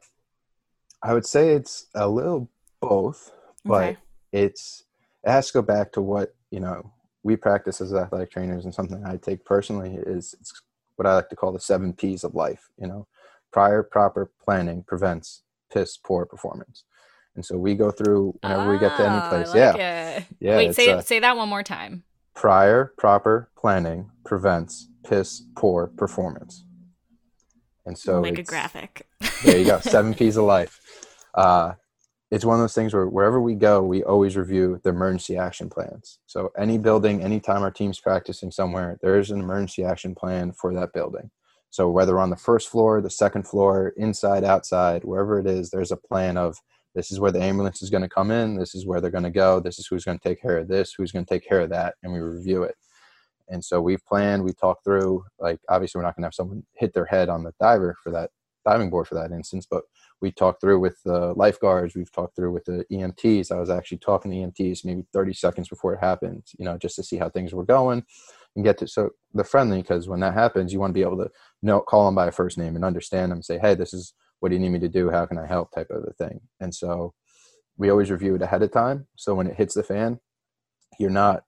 I 1.01 1.14
would 1.14 1.26
say 1.26 1.51
it's 1.54 1.88
a 1.95 2.08
little 2.08 2.49
both, 2.82 3.32
but 3.66 3.84
Okay. 3.84 3.97
it's 4.32 4.84
it 5.24 5.32
has 5.32 5.47
to 5.47 5.54
go 5.54 5.62
back 5.62 5.93
to 5.93 6.01
what, 6.01 6.36
you 6.51 6.60
know, 6.60 6.91
we 7.24 7.36
practice 7.36 7.80
as 7.82 7.94
athletic 7.94 8.32
trainers 8.32 8.66
and 8.66 8.74
something 8.74 9.04
I 9.06 9.18
take 9.18 9.46
personally 9.46 9.96
is 9.96 10.36
it's 10.40 10.62
what 10.96 11.06
I 11.08 11.16
like 11.16 11.30
to 11.30 11.36
call 11.36 11.52
the 11.52 11.60
seven 11.60 11.94
P's 11.94 12.24
of 12.24 12.36
life, 12.36 12.70
you 12.78 12.88
know. 12.88 13.08
Prior 13.52 13.82
proper 13.84 14.32
planning 14.44 14.84
prevents 14.84 15.44
piss 15.72 15.98
poor 15.98 16.26
performance. 16.26 16.84
And 17.36 17.44
so 17.46 17.58
we 17.58 17.74
go 17.76 17.90
through 17.92 18.38
whenever 18.42 18.72
we 18.72 18.78
get 18.80 18.96
to 18.98 19.04
any 19.04 19.16
Ah, 19.16 19.30
place. 19.30 19.48
like 19.48 19.56
yeah. 19.56 20.18
it. 20.18 20.24
Yeah. 20.40 20.58
Wait, 20.58 20.76
say 20.76 20.92
uh, 20.92 21.02
say 21.02 21.20
that 21.20 21.36
one 21.38 21.50
more 21.50 21.64
time. 21.64 22.04
prior 22.36 22.94
proper 22.98 23.50
planning 23.58 24.10
prevents 24.26 24.88
piss 25.04 25.44
poor 25.56 25.88
performance. 25.88 26.64
And 27.86 27.98
so 27.98 28.22
make 28.22 28.38
a 28.38 28.44
graphic. 28.44 29.08
there 29.44 29.58
you 29.60 29.66
go 29.66 29.80
seven 29.80 30.14
p's 30.20 30.38
of 30.38 30.46
life 30.46 30.80
uh, 31.36 31.74
it's 32.34 32.44
one 32.44 32.56
of 32.56 32.62
those 32.62 32.74
things 32.74 32.96
where 32.96 33.06
wherever 33.06 33.40
we 33.40 33.54
go 33.54 33.84
we 33.84 34.04
always 34.04 34.36
review 34.36 34.82
the 34.84 34.90
emergency 34.90 35.38
action 35.38 35.70
plans. 35.70 36.18
So 36.26 36.52
any 36.58 36.80
building 36.80 37.22
anytime 37.22 37.62
our 37.62 37.70
team's 37.70 38.00
practicing 38.00 38.50
somewhere 38.50 38.98
there 39.04 39.20
is 39.20 39.30
an 39.30 39.40
emergency 39.40 39.84
action 39.84 40.16
plan 40.16 40.52
for 40.52 40.74
that 40.74 40.94
building. 40.94 41.30
So 41.70 41.92
whether 41.92 42.20
on 42.20 42.32
the 42.32 42.36
first 42.36 42.70
floor 42.70 43.02
the 43.02 43.10
second 43.12 43.48
floor 43.48 43.94
inside 43.98 44.44
outside 44.44 45.04
wherever 45.04 45.40
it 45.40 45.46
is 45.46 45.70
there's 45.70 45.92
a 45.92 45.96
plan 45.96 46.36
of 46.36 46.58
this 46.96 47.12
is 47.12 47.20
where 47.20 47.32
the 47.32 47.42
ambulance 47.42 47.84
is 47.84 47.92
going 47.92 48.02
to 48.02 48.10
come 48.10 48.32
in 48.32 48.58
this 48.58 48.74
is 48.74 48.88
where 48.88 49.00
they're 49.00 49.12
going 49.12 49.24
to 49.24 49.30
go 49.30 49.60
this 49.60 49.78
is 49.78 49.86
who's 49.86 50.04
going 50.04 50.18
to 50.18 50.28
take 50.28 50.42
care 50.42 50.58
of 50.58 50.68
this 50.68 50.92
who's 50.92 51.12
going 51.12 51.26
to 51.26 51.32
take 51.32 51.48
care 51.48 51.62
of 51.62 51.70
that 51.70 51.94
and 52.02 52.12
we 52.12 52.20
review 52.20 52.64
it. 52.64 52.74
And 53.50 53.64
so 53.64 53.80
we've 53.80 54.04
planned 54.08 54.44
we 54.44 54.54
talked 54.54 54.84
through 54.84 55.24
like 55.38 55.60
obviously 55.70 56.00
we're 56.00 56.06
not 56.06 56.16
going 56.16 56.24
to 56.24 56.28
have 56.28 56.34
someone 56.34 56.64
hit 56.74 56.96
their 56.96 57.06
head 57.06 57.30
on 57.30 57.44
the 57.44 57.54
diver 57.62 57.96
for 58.04 58.12
that 58.12 58.32
diving 58.66 58.90
board 58.90 59.08
for 59.08 59.14
that 59.14 59.32
instance 59.32 59.68
but 59.70 59.84
we 60.24 60.32
talked 60.32 60.60
through 60.62 60.80
with 60.80 60.98
the 61.04 61.34
lifeguards 61.36 61.96
we've 61.96 62.12
talked 62.12 62.36
through 62.36 62.52
with 62.52 62.66
the 62.66 62.84
emts 62.92 63.52
i 63.52 63.60
was 63.60 63.70
actually 63.70 64.00
talking 64.00 64.32
to 64.32 64.38
emts 64.38 64.84
maybe 64.84 65.06
30 65.14 65.34
seconds 65.34 65.70
before 65.70 65.94
it 65.94 66.00
happened 66.00 66.44
you 66.58 66.66
know 66.66 66.78
just 66.78 66.96
to 66.96 67.04
see 67.04 67.18
how 67.18 67.30
things 67.30 67.54
were 67.54 67.66
going 67.66 68.04
and 68.56 68.66
get 68.66 68.80
to 68.80 68.88
so 68.88 69.12
the 69.36 69.44
friendly 69.44 69.82
because 69.82 70.08
when 70.08 70.22
that 70.22 70.34
happens 70.34 70.74
you 70.74 70.80
want 70.80 70.90
to 70.90 71.00
be 71.00 71.02
able 71.04 71.18
to 71.18 71.30
know 71.62 71.80
call 71.80 72.06
them 72.06 72.16
by 72.16 72.28
a 72.28 72.32
first 72.32 72.58
name 72.58 72.76
and 72.76 72.84
understand 72.84 73.32
them 73.32 73.44
say 73.44 73.60
hey 73.60 73.76
this 73.76 73.94
is 73.94 74.14
what 74.44 74.50
do 74.50 74.56
you 74.56 74.62
need 74.62 74.72
me 74.72 74.80
to 74.80 74.90
do? 74.90 75.10
How 75.10 75.26
can 75.26 75.38
i 75.38 75.48
help? 75.48 75.72
type 75.72 75.90
of 75.90 76.04
a 76.04 76.12
thing. 76.12 76.42
And 76.60 76.76
so 76.76 77.14
we 77.78 77.90
always 77.90 78.12
review 78.12 78.36
it 78.36 78.42
ahead 78.42 78.62
of 78.62 78.74
time. 78.74 79.08
So 79.16 79.34
when 79.36 79.48
it 79.48 79.56
hits 79.56 79.74
the 79.74 79.84
fan 79.84 80.20
you're 81.00 81.10
not 81.10 81.44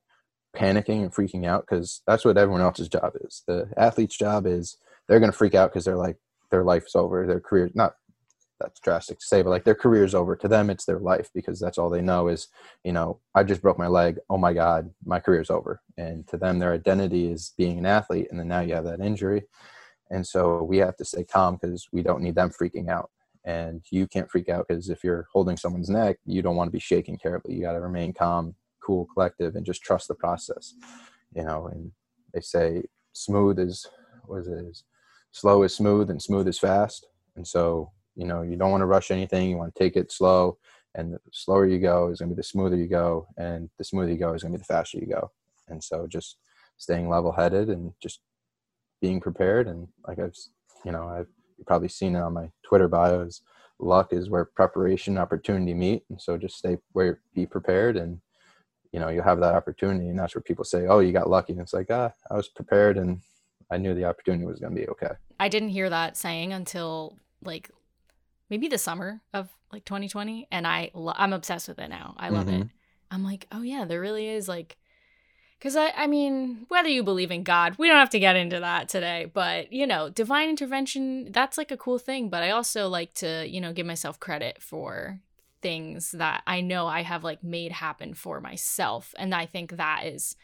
panicking 0.55 1.03
and 1.03 1.13
freaking 1.13 1.45
out 1.45 1.65
because 1.69 2.01
that's 2.07 2.23
what 2.23 2.37
everyone 2.37 2.61
else's 2.61 2.87
job 2.87 3.11
is. 3.21 3.43
The 3.47 3.69
athlete's 3.75 4.17
job 4.17 4.47
is 4.47 4.77
they're 5.07 5.19
going 5.19 5.31
to 5.31 5.37
freak 5.37 5.53
out 5.53 5.71
because 5.71 5.83
they're 5.83 5.97
like 5.97 6.15
their 6.51 6.63
life's 6.63 6.95
over 6.95 7.27
their 7.27 7.41
career 7.41 7.69
not 7.75 7.95
that's 8.59 8.79
drastic 8.79 9.19
to 9.19 9.25
say 9.25 9.41
but 9.41 9.49
like 9.49 9.63
their 9.63 9.75
career's 9.75 10.15
over. 10.15 10.35
To 10.35 10.47
them 10.47 10.69
it's 10.69 10.85
their 10.85 10.99
life 10.99 11.29
because 11.33 11.59
that's 11.59 11.77
all 11.77 11.89
they 11.89 12.01
know 12.01 12.27
is 12.27 12.47
you 12.83 12.93
know 12.93 13.19
i 13.33 13.43
just 13.43 13.61
broke 13.61 13.77
my 13.77 13.87
leg. 13.87 14.19
Oh 14.29 14.37
my 14.37 14.53
god 14.53 14.91
my 15.05 15.19
career's 15.19 15.49
over. 15.49 15.81
And 15.97 16.27
to 16.27 16.37
them 16.37 16.59
their 16.59 16.73
identity 16.73 17.31
is 17.31 17.53
being 17.57 17.77
an 17.77 17.85
athlete 17.85 18.27
and 18.31 18.39
then 18.39 18.47
now 18.47 18.61
you 18.61 18.75
have 18.75 18.85
that 18.85 19.01
injury. 19.01 19.43
And 20.11 20.25
so 20.25 20.63
we 20.63 20.77
have 20.77 20.95
to 20.97 21.05
stay 21.05 21.23
calm 21.23 21.57
because 21.59 21.87
we 21.91 22.03
don't 22.03 22.21
need 22.21 22.35
them 22.35 22.51
freaking 22.51 22.89
out. 22.89 23.09
And 23.43 23.83
you 23.91 24.07
can't 24.07 24.29
freak 24.29 24.49
out 24.49 24.67
because 24.67 24.89
if 24.89 25.03
you're 25.03 25.27
holding 25.31 25.57
someone's 25.57 25.89
neck 25.89 26.17
you 26.25 26.41
don't 26.41 26.55
want 26.55 26.67
to 26.67 26.73
be 26.73 26.79
shaking 26.79 27.17
terribly. 27.17 27.55
You 27.55 27.61
got 27.61 27.73
to 27.73 27.81
remain 27.81 28.13
calm 28.13 28.55
cool 28.81 29.07
collective 29.13 29.55
and 29.55 29.65
just 29.65 29.81
trust 29.81 30.07
the 30.07 30.15
process 30.15 30.75
you 31.35 31.43
know? 31.43 31.67
And 31.67 31.91
they 32.33 32.41
say 32.41 32.83
smooth 33.13 33.59
is 33.59 33.85
what 34.25 34.41
is 34.41 34.47
it 34.47 34.65
is 34.65 34.83
slow 35.31 35.63
is 35.63 35.75
smooth 35.75 36.09
and 36.09 36.21
smooth 36.21 36.47
is 36.47 36.57
fast. 36.57 37.07
And 37.35 37.45
so 37.45 37.91
you 38.15 38.25
know 38.25 38.41
you 38.41 38.55
don't 38.55 38.71
want 38.71 38.81
to 38.81 38.85
rush 38.85 39.11
anything 39.11 39.49
you 39.49 39.57
want 39.57 39.73
to 39.73 39.79
take 39.79 39.95
it 39.95 40.11
slow 40.11 40.57
and 40.95 41.13
the 41.13 41.19
slower 41.31 41.65
you 41.65 41.79
go 41.79 42.07
is 42.07 42.19
going 42.19 42.29
to 42.29 42.35
be 42.35 42.39
the 42.39 42.43
smoother 42.43 42.77
you 42.77 42.87
go 42.87 43.27
and 43.37 43.69
the 43.77 43.83
smoother 43.83 44.11
you 44.11 44.17
go 44.17 44.33
is 44.33 44.43
going 44.43 44.53
to 44.53 44.57
be 44.57 44.61
the 44.61 44.73
faster 44.73 44.97
you 44.97 45.07
go. 45.07 45.29
And 45.67 45.83
so 45.83 46.07
just 46.07 46.37
staying 46.77 47.09
level 47.09 47.31
headed 47.31 47.69
and 47.69 47.91
just 48.01 48.21
being 49.01 49.19
prepared 49.19 49.67
and 49.67 49.87
like 50.07 50.19
i've 50.19 50.35
you 50.83 50.91
know 50.91 51.07
i've 51.07 51.27
probably 51.65 51.87
seen 51.87 52.15
it 52.15 52.19
on 52.19 52.33
my 52.33 52.49
twitter 52.63 52.87
bios 52.87 53.41
luck 53.79 54.11
is 54.11 54.29
where 54.29 54.45
preparation 54.45 55.13
and 55.13 55.21
opportunity 55.21 55.73
meet 55.73 56.03
and 56.09 56.19
so 56.19 56.37
just 56.37 56.57
stay 56.57 56.77
where 56.93 57.19
be 57.33 57.45
prepared 57.45 57.97
and 57.97 58.19
you 58.91 58.99
know 58.99 59.09
you 59.09 59.21
have 59.21 59.39
that 59.39 59.53
opportunity 59.53 60.07
and 60.09 60.17
that's 60.17 60.33
where 60.33 60.41
people 60.41 60.65
say 60.65 60.87
oh 60.87 60.99
you 60.99 61.11
got 61.11 61.29
lucky 61.29 61.53
and 61.53 61.61
it's 61.61 61.73
like 61.73 61.87
ah 61.91 62.11
i 62.31 62.35
was 62.35 62.47
prepared 62.47 62.97
and 62.97 63.19
i 63.71 63.77
knew 63.77 63.93
the 63.93 64.05
opportunity 64.05 64.45
was 64.45 64.59
going 64.59 64.73
to 64.73 64.81
be 64.81 64.87
okay. 64.87 65.11
I 65.39 65.49
didn't 65.49 65.69
hear 65.69 65.89
that 65.89 66.17
saying 66.17 66.53
until 66.53 67.17
like 67.43 67.69
maybe 68.49 68.67
the 68.67 68.77
summer 68.77 69.21
of 69.33 69.49
like 69.71 69.85
2020 69.85 70.47
and 70.51 70.65
I 70.67 70.91
lo- 70.93 71.13
I'm 71.15 71.33
obsessed 71.33 71.67
with 71.67 71.79
it 71.79 71.89
now. 71.89 72.15
I 72.17 72.29
love 72.29 72.47
it. 72.49 72.61
Mhm. 72.61 72.69
I'm 73.11 73.23
like, 73.23 73.47
"Oh 73.51 73.61
yeah, 73.61 73.85
there 73.85 74.01
really 74.01 74.27
is 74.27 74.47
like 74.47 74.77
cuz 75.61 75.75
I 75.75 75.91
I 75.95 76.07
mean, 76.07 76.65
whether 76.69 76.89
you 76.89 77.03
believe 77.03 77.31
in 77.31 77.43
God, 77.43 77.75
we 77.77 77.87
don't 77.87 77.97
have 77.97 78.09
to 78.11 78.19
get 78.19 78.35
into 78.35 78.59
that 78.59 78.89
today, 78.89 79.25
but 79.33 79.71
you 79.73 79.87
know, 79.87 80.09
divine 80.09 80.49
intervention, 80.49 81.31
that's 81.31 81.57
like 81.57 81.71
a 81.71 81.77
cool 81.77 81.97
thing, 81.99 82.29
but 82.29 82.43
I 82.43 82.51
also 82.51 82.87
like 82.89 83.13
to, 83.15 83.47
you 83.47 83.61
know, 83.61 83.73
give 83.73 83.85
myself 83.85 84.19
credit 84.19 84.61
for 84.61 85.19
things 85.61 86.11
that 86.11 86.43
I 86.45 86.61
know 86.61 86.85
I 86.87 87.01
have 87.01 87.23
like 87.23 87.43
made 87.43 87.71
happen 87.71 88.13
for 88.13 88.39
myself. 88.39 89.15
And 89.17 89.33
I 89.33 89.45
think 89.47 89.77
that 89.77 90.05
is 90.05 90.35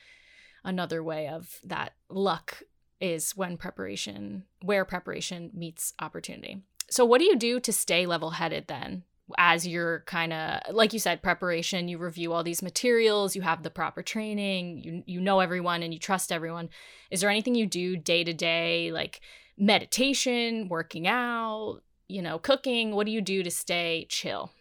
another 0.63 1.03
way 1.03 1.27
of 1.27 1.59
that 1.63 1.93
luck 2.09 2.63
is 2.99 3.35
when 3.35 3.57
preparation 3.57 4.45
where 4.61 4.85
preparation 4.85 5.49
meets 5.53 5.93
opportunity. 5.99 6.61
So 6.91 7.05
what 7.05 7.19
do 7.19 7.25
you 7.25 7.35
do 7.35 7.59
to 7.61 7.73
stay 7.73 8.05
level-headed 8.05 8.67
then? 8.67 9.03
As 9.37 9.65
you're 9.65 10.01
kind 10.01 10.33
of 10.33 10.75
like 10.75 10.91
you 10.91 10.99
said 10.99 11.23
preparation, 11.23 11.87
you 11.87 11.97
review 11.97 12.33
all 12.33 12.43
these 12.43 12.61
materials, 12.61 13.35
you 13.35 13.41
have 13.43 13.63
the 13.63 13.69
proper 13.69 14.03
training, 14.03 14.83
you 14.83 15.03
you 15.05 15.21
know 15.21 15.39
everyone 15.39 15.83
and 15.83 15.93
you 15.93 15.99
trust 15.99 16.33
everyone. 16.33 16.69
Is 17.09 17.21
there 17.21 17.29
anything 17.29 17.55
you 17.55 17.65
do 17.65 17.95
day 17.95 18.25
to 18.25 18.33
day 18.33 18.91
like 18.91 19.21
meditation, 19.57 20.67
working 20.67 21.07
out, 21.07 21.81
you 22.09 22.21
know, 22.21 22.39
cooking? 22.39 22.93
What 22.93 23.05
do 23.05 23.11
you 23.13 23.21
do 23.21 23.41
to 23.41 23.51
stay 23.51 24.05
chill? 24.09 24.51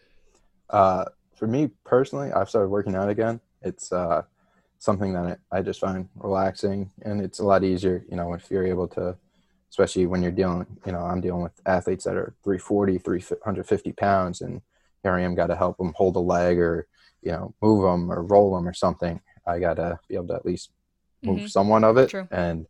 Uh, 0.68 1.06
for 1.34 1.48
me 1.48 1.70
personally, 1.84 2.30
I've 2.30 2.48
started 2.48 2.68
working 2.68 2.94
out 2.94 3.08
again. 3.08 3.40
It's 3.62 3.90
uh, 3.92 4.22
something 4.78 5.12
that 5.14 5.40
I, 5.50 5.58
I 5.58 5.62
just 5.62 5.80
find 5.80 6.08
relaxing, 6.16 6.90
and 7.02 7.20
it's 7.20 7.40
a 7.40 7.44
lot 7.44 7.64
easier. 7.64 8.04
You 8.08 8.16
know, 8.16 8.34
if 8.34 8.50
you're 8.50 8.66
able 8.66 8.86
to, 8.88 9.16
especially 9.70 10.06
when 10.06 10.22
you're 10.22 10.32
dealing. 10.32 10.66
You 10.84 10.92
know, 10.92 11.00
I'm 11.00 11.20
dealing 11.20 11.42
with 11.42 11.60
athletes 11.66 12.04
that 12.04 12.16
are 12.16 12.34
340, 12.44 12.98
350 12.98 13.92
pounds, 13.92 14.40
and 14.40 14.60
here 15.02 15.12
I 15.12 15.22
am, 15.22 15.34
got 15.34 15.46
to 15.46 15.56
help 15.56 15.78
them 15.78 15.94
hold 15.96 16.16
a 16.16 16.20
leg 16.20 16.58
or 16.58 16.86
you 17.22 17.32
know 17.32 17.54
move 17.62 17.82
them 17.82 18.10
or 18.10 18.22
roll 18.22 18.54
them 18.54 18.68
or 18.68 18.74
something. 18.74 19.20
I 19.46 19.58
got 19.58 19.74
to 19.74 19.98
be 20.08 20.14
able 20.16 20.28
to 20.28 20.34
at 20.34 20.44
least 20.46 20.70
move 21.22 21.40
Mhm. 21.42 21.50
somewhat 21.50 21.84
of 21.84 21.96
it, 21.96 22.10
True. 22.10 22.28
and 22.30 22.66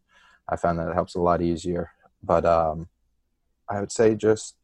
I 0.48 0.56
found 0.56 0.78
that 0.78 0.88
it 0.88 0.94
helps 0.94 1.14
a 1.14 1.20
lot 1.20 1.42
easier. 1.42 1.90
But 2.22 2.44
um, 2.44 2.88
I 3.68 3.80
would 3.80 3.92
say 3.92 4.14
just 4.14 4.56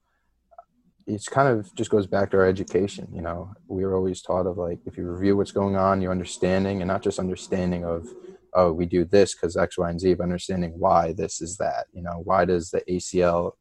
it's 1.07 1.29
kind 1.29 1.49
of 1.49 1.73
just 1.77 1.91
goes 1.91 2.07
back 2.07 2.31
to 2.33 2.37
our 2.37 2.47
education. 2.47 3.09
You 3.15 3.23
know, 3.23 3.55
we 3.69 3.85
were 3.85 3.95
always 3.95 4.21
taught 4.23 4.47
of 4.47 4.59
like 4.59 4.81
if 4.87 4.97
you 4.97 5.09
review 5.09 5.37
what's 5.37 5.53
going 5.53 5.77
on, 5.77 6.01
you're 6.01 6.11
understanding, 6.13 6.83
and 6.83 6.89
not 6.89 7.03
just 7.03 7.19
understanding 7.19 7.85
of 7.85 8.09
oh 8.57 8.73
we 8.73 8.87
do 8.87 9.05
this 9.05 9.35
because 9.35 9.57
X, 9.57 9.79
Y, 9.79 9.89
and 9.89 10.01
Z, 10.01 10.15
but 10.15 10.25
understanding 10.25 10.73
why 10.77 11.13
this 11.13 11.41
is 11.41 11.57
that. 11.59 11.87
You 11.93 12.03
know, 12.03 12.23
why 12.25 12.45
does 12.45 12.71
the 12.71 12.81
ACL, 12.89 13.53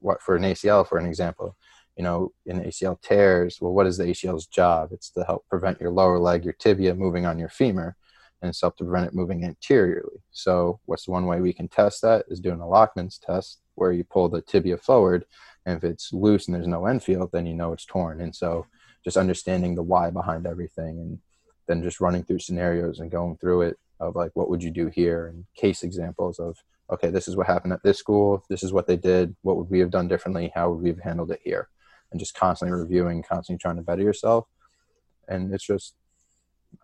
what 0.00 0.22
for 0.22 0.36
an 0.36 0.42
ACL, 0.42 0.86
for 0.88 0.98
an 0.98 1.06
example, 1.06 1.56
you 1.96 2.04
know, 2.04 2.32
an 2.46 2.64
ACL 2.64 3.00
tears. 3.00 3.58
Well, 3.60 3.72
what 3.72 3.86
is 3.86 3.96
the 3.96 4.04
ACL's 4.04 4.46
job? 4.46 4.90
It's 4.92 5.10
to 5.10 5.24
help 5.24 5.46
prevent 5.48 5.80
your 5.80 5.90
lower 5.90 6.18
leg, 6.18 6.44
your 6.44 6.54
tibia, 6.54 6.94
moving 6.94 7.26
on 7.26 7.38
your 7.38 7.48
femur, 7.48 7.96
and 8.42 8.48
it's 8.48 8.60
help 8.60 8.76
to 8.76 8.84
prevent 8.84 9.06
it 9.06 9.14
moving 9.14 9.44
anteriorly. 9.44 10.22
So, 10.30 10.80
what's 10.86 11.08
one 11.08 11.26
way 11.26 11.40
we 11.40 11.52
can 11.52 11.68
test 11.68 12.02
that 12.02 12.26
is 12.28 12.40
doing 12.40 12.60
a 12.60 12.64
Lachman's 12.64 13.18
test, 13.18 13.60
where 13.74 13.92
you 13.92 14.04
pull 14.04 14.28
the 14.28 14.42
tibia 14.42 14.76
forward 14.76 15.24
and 15.66 15.76
if 15.76 15.84
it's 15.84 16.12
loose 16.12 16.46
and 16.46 16.54
there's 16.54 16.66
no 16.66 16.86
end 16.86 17.02
feel, 17.02 17.28
then 17.32 17.46
you 17.46 17.54
know 17.54 17.72
it's 17.72 17.86
torn. 17.86 18.20
And 18.20 18.34
so 18.34 18.66
just 19.04 19.16
understanding 19.16 19.74
the 19.74 19.82
why 19.82 20.10
behind 20.10 20.46
everything 20.46 20.98
and 20.98 21.18
then 21.66 21.82
just 21.82 22.00
running 22.00 22.22
through 22.22 22.40
scenarios 22.40 23.00
and 23.00 23.10
going 23.10 23.36
through 23.36 23.62
it 23.62 23.78
of 24.00 24.16
like, 24.16 24.32
what 24.34 24.48
would 24.50 24.62
you 24.62 24.70
do 24.70 24.88
here? 24.88 25.28
And 25.28 25.44
case 25.56 25.82
examples 25.82 26.38
of, 26.38 26.56
okay, 26.90 27.10
this 27.10 27.28
is 27.28 27.36
what 27.36 27.46
happened 27.46 27.72
at 27.72 27.82
this 27.82 27.98
school. 27.98 28.44
This 28.48 28.62
is 28.62 28.72
what 28.72 28.86
they 28.86 28.96
did. 28.96 29.34
What 29.42 29.56
would 29.56 29.70
we 29.70 29.80
have 29.80 29.90
done 29.90 30.08
differently? 30.08 30.52
How 30.54 30.70
would 30.70 30.82
we 30.82 30.88
have 30.88 31.00
handled 31.00 31.30
it 31.30 31.40
here? 31.42 31.68
And 32.10 32.20
just 32.20 32.34
constantly 32.34 32.76
reviewing, 32.76 33.22
constantly 33.22 33.60
trying 33.60 33.76
to 33.76 33.82
better 33.82 34.02
yourself. 34.02 34.46
And 35.28 35.52
it's 35.54 35.66
just, 35.66 35.94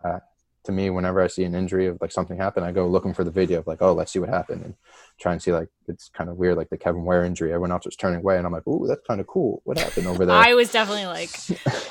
uh, 0.03 0.19
to 0.65 0.71
me, 0.71 0.89
whenever 0.89 1.21
I 1.21 1.27
see 1.27 1.43
an 1.43 1.55
injury 1.55 1.87
of 1.87 1.97
like 2.01 2.11
something 2.11 2.37
happen, 2.37 2.63
I 2.63 2.71
go 2.71 2.87
looking 2.87 3.13
for 3.13 3.23
the 3.23 3.31
video 3.31 3.59
of 3.59 3.67
like, 3.67 3.81
oh, 3.81 3.93
let's 3.93 4.11
see 4.11 4.19
what 4.19 4.29
happened 4.29 4.63
and 4.63 4.75
try 5.19 5.31
and 5.31 5.41
see 5.41 5.51
like 5.51 5.69
it's 5.87 6.09
kind 6.09 6.29
of 6.29 6.37
weird, 6.37 6.57
like 6.57 6.69
the 6.69 6.77
Kevin 6.77 7.03
Ware 7.03 7.25
injury. 7.25 7.51
Everyone 7.51 7.71
else 7.71 7.85
was 7.85 7.95
turning 7.95 8.19
away, 8.19 8.37
and 8.37 8.45
I'm 8.45 8.53
like, 8.53 8.67
ooh, 8.67 8.85
that's 8.87 9.05
kind 9.05 9.19
of 9.19 9.27
cool. 9.27 9.61
What 9.65 9.77
happened 9.77 10.07
over 10.07 10.25
there? 10.25 10.35
I 10.37 10.53
was 10.53 10.71
definitely 10.71 11.07
like, 11.07 11.31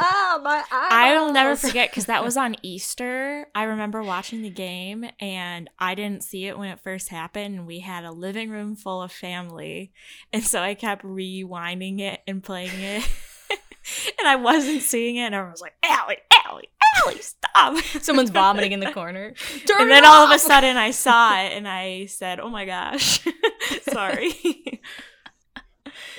ah, 0.00 0.40
my 0.42 0.64
I'll 0.70 1.32
never 1.32 1.56
forget 1.56 1.90
because 1.90 2.06
that 2.06 2.24
was 2.24 2.36
on 2.36 2.56
Easter. 2.62 3.46
I 3.54 3.64
remember 3.64 4.02
watching 4.02 4.42
the 4.42 4.50
game 4.50 5.04
and 5.20 5.68
I 5.78 5.94
didn't 5.94 6.22
see 6.22 6.46
it 6.46 6.58
when 6.58 6.70
it 6.70 6.80
first 6.80 7.08
happened. 7.08 7.54
And 7.54 7.66
we 7.66 7.80
had 7.80 8.04
a 8.04 8.12
living 8.12 8.50
room 8.50 8.76
full 8.76 9.02
of 9.02 9.12
family. 9.12 9.92
And 10.32 10.42
so 10.42 10.60
I 10.60 10.74
kept 10.74 11.04
rewinding 11.04 12.00
it 12.00 12.20
and 12.26 12.42
playing 12.42 12.80
it. 12.80 13.08
and 14.18 14.28
I 14.28 14.36
wasn't 14.36 14.82
seeing 14.82 15.16
it. 15.16 15.22
And 15.22 15.34
everyone 15.34 15.52
was 15.52 15.60
like, 15.60 15.74
Allie, 15.82 16.18
Allie, 16.46 16.68
Allie, 17.04 17.18
stop. 17.20 17.76
Someone's 18.02 18.30
vomiting 18.30 18.72
in 18.72 18.80
the 18.80 18.92
corner. 18.92 19.32
Turn 19.66 19.80
and 19.82 19.90
it 19.90 19.92
then 19.94 20.04
all 20.06 20.26
of 20.26 20.30
a 20.30 20.38
sudden 20.38 20.76
I 20.76 20.90
saw 20.90 21.40
it 21.42 21.52
and 21.52 21.66
I 21.68 22.06
said, 22.06 22.40
oh 22.40 22.48
my 22.48 22.64
gosh, 22.66 23.20
sorry. 23.92 24.80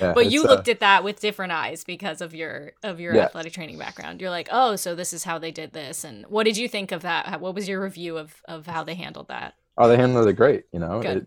Yeah, 0.00 0.12
But 0.14 0.30
you 0.30 0.42
it's, 0.42 0.48
uh, 0.50 0.54
looked 0.54 0.68
at 0.68 0.80
that 0.80 1.04
with 1.04 1.20
different 1.20 1.52
eyes 1.52 1.84
because 1.84 2.20
of 2.20 2.34
your 2.34 2.72
of 2.82 2.98
your 3.00 3.14
Yeah. 3.14 3.24
athletic 3.24 3.52
training 3.52 3.78
background. 3.78 4.20
You're 4.20 4.30
like, 4.30 4.48
oh, 4.50 4.76
so 4.76 4.94
this 4.94 5.12
is 5.12 5.24
how 5.24 5.38
they 5.38 5.50
did 5.50 5.72
this, 5.72 6.04
and 6.04 6.24
what 6.26 6.44
did 6.44 6.56
you 6.56 6.68
think 6.68 6.92
of 6.92 7.02
that? 7.02 7.26
How- 7.26 7.38
What 7.38 7.54
was 7.54 7.68
your 7.68 7.80
review 7.80 8.18
of 8.18 8.34
of 8.46 8.66
how 8.66 8.84
they 8.84 8.94
handled 8.94 9.28
that? 9.28 9.54
Oh, 9.78 9.88
they 9.88 9.96
handled 9.96 10.26
it 10.28 10.34
great. 10.34 10.64
You 10.72 10.80
know, 10.80 11.00
it, 11.00 11.26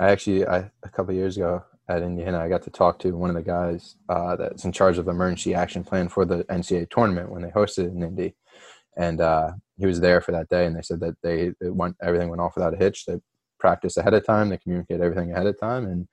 I 0.00 0.10
actually, 0.10 0.46
I 0.46 0.70
a 0.82 0.88
couple 0.88 1.10
of 1.10 1.16
years 1.16 1.36
ago 1.36 1.64
at 1.88 2.02
Indiana, 2.02 2.38
I 2.38 2.48
got 2.48 2.62
to 2.64 2.70
talk 2.70 2.98
to 3.00 3.12
one 3.16 3.30
of 3.30 3.36
the 3.36 3.42
guys 3.42 3.96
uh, 4.08 4.36
that's 4.36 4.64
in 4.64 4.72
charge 4.72 4.98
of 4.98 5.04
the 5.06 5.10
emergency 5.10 5.54
action 5.54 5.82
plan 5.84 6.08
for 6.08 6.24
the 6.24 6.44
NCAA 6.44 6.90
tournament 6.90 7.30
when 7.30 7.42
they 7.42 7.48
hosted 7.50 7.88
in 7.90 8.02
Indy, 8.02 8.34
and 8.98 9.20
uh, 9.20 9.52
he 9.78 9.86
was 9.86 10.00
there 10.00 10.20
for 10.20 10.32
that 10.32 10.48
day. 10.48 10.66
And 10.66 10.76
they 10.76 10.82
said 10.82 11.00
that 11.00 11.14
they 11.22 11.52
it 11.60 11.74
went 11.74 11.96
everything 12.02 12.28
went 12.28 12.42
off 12.42 12.56
without 12.56 12.74
a 12.74 12.76
hitch. 12.76 13.06
They 13.06 13.18
practiced 13.58 13.96
ahead 13.96 14.14
of 14.14 14.26
time. 14.26 14.50
They 14.50 14.58
communicated 14.58 15.02
everything 15.02 15.32
ahead 15.32 15.46
of 15.46 15.58
time, 15.58 15.86
and 15.86 16.06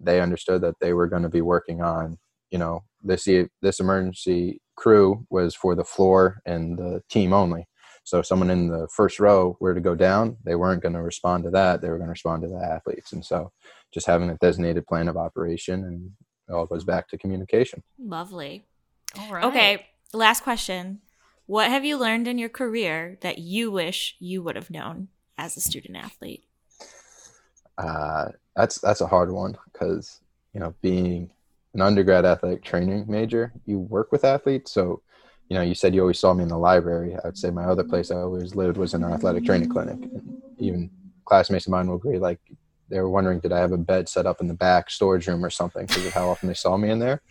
they 0.00 0.20
understood 0.20 0.60
that 0.62 0.78
they 0.80 0.92
were 0.92 1.06
going 1.06 1.22
to 1.22 1.28
be 1.28 1.40
working 1.40 1.80
on, 1.80 2.18
you 2.50 2.58
know, 2.58 2.84
this 3.02 3.26
e- 3.28 3.48
this 3.62 3.80
emergency 3.80 4.60
crew 4.76 5.24
was 5.30 5.54
for 5.54 5.74
the 5.74 5.84
floor 5.84 6.42
and 6.44 6.76
the 6.76 7.02
team 7.08 7.32
only. 7.32 7.66
So 8.04 8.20
someone 8.20 8.50
in 8.50 8.66
the 8.66 8.88
first 8.88 9.20
row 9.20 9.56
were 9.60 9.74
to 9.74 9.80
go 9.80 9.94
down, 9.94 10.36
they 10.44 10.56
weren't 10.56 10.82
going 10.82 10.94
to 10.94 11.02
respond 11.02 11.44
to 11.44 11.50
that. 11.50 11.80
They 11.80 11.88
were 11.88 11.98
going 11.98 12.08
to 12.08 12.12
respond 12.12 12.42
to 12.42 12.48
the 12.48 12.56
athletes. 12.56 13.12
And 13.12 13.24
so 13.24 13.52
just 13.94 14.08
having 14.08 14.28
a 14.28 14.36
designated 14.38 14.86
plan 14.86 15.06
of 15.06 15.16
operation 15.16 15.84
and 15.84 16.10
it 16.48 16.52
all 16.52 16.66
goes 16.66 16.84
back 16.84 17.08
to 17.08 17.18
communication. 17.18 17.82
Lovely. 17.98 18.64
All 19.16 19.32
right. 19.32 19.44
Okay, 19.44 19.86
last 20.12 20.42
question. 20.42 21.00
What 21.52 21.68
have 21.68 21.84
you 21.84 21.98
learned 21.98 22.28
in 22.28 22.38
your 22.38 22.48
career 22.48 23.18
that 23.20 23.36
you 23.36 23.70
wish 23.70 24.16
you 24.18 24.42
would 24.42 24.56
have 24.56 24.70
known 24.70 25.08
as 25.36 25.54
a 25.54 25.60
student 25.60 25.98
athlete? 25.98 26.46
Uh, 27.76 28.28
that's 28.56 28.80
that's 28.80 29.02
a 29.02 29.06
hard 29.06 29.30
one 29.30 29.58
because 29.70 30.22
you 30.54 30.60
know 30.60 30.74
being 30.80 31.28
an 31.74 31.82
undergrad 31.82 32.24
athletic 32.24 32.64
training 32.64 33.04
major, 33.06 33.52
you 33.66 33.80
work 33.80 34.12
with 34.12 34.24
athletes. 34.24 34.72
So 34.72 35.02
you 35.50 35.54
know 35.54 35.60
you 35.60 35.74
said 35.74 35.94
you 35.94 36.00
always 36.00 36.18
saw 36.18 36.32
me 36.32 36.42
in 36.42 36.48
the 36.48 36.56
library. 36.56 37.18
I'd 37.22 37.36
say 37.36 37.50
my 37.50 37.64
other 37.64 37.84
place 37.84 38.10
I 38.10 38.16
always 38.16 38.54
lived 38.54 38.78
was 38.78 38.94
in 38.94 39.04
an 39.04 39.12
athletic 39.12 39.44
training 39.44 39.68
clinic. 39.68 39.98
And 40.00 40.54
even 40.58 40.90
classmates 41.26 41.66
of 41.66 41.72
mine 41.72 41.86
will 41.86 41.96
agree. 41.96 42.18
Like 42.18 42.40
they 42.92 43.00
were 43.00 43.08
wondering, 43.08 43.40
did 43.40 43.52
I 43.52 43.58
have 43.58 43.72
a 43.72 43.78
bed 43.78 44.06
set 44.06 44.26
up 44.26 44.42
in 44.42 44.48
the 44.48 44.54
back 44.54 44.90
storage 44.90 45.26
room 45.26 45.42
or 45.42 45.48
something 45.48 45.86
because 45.86 46.04
of 46.04 46.12
how 46.12 46.28
often 46.28 46.46
they 46.46 46.54
saw 46.54 46.76
me 46.76 46.90
in 46.90 46.98
there. 46.98 47.22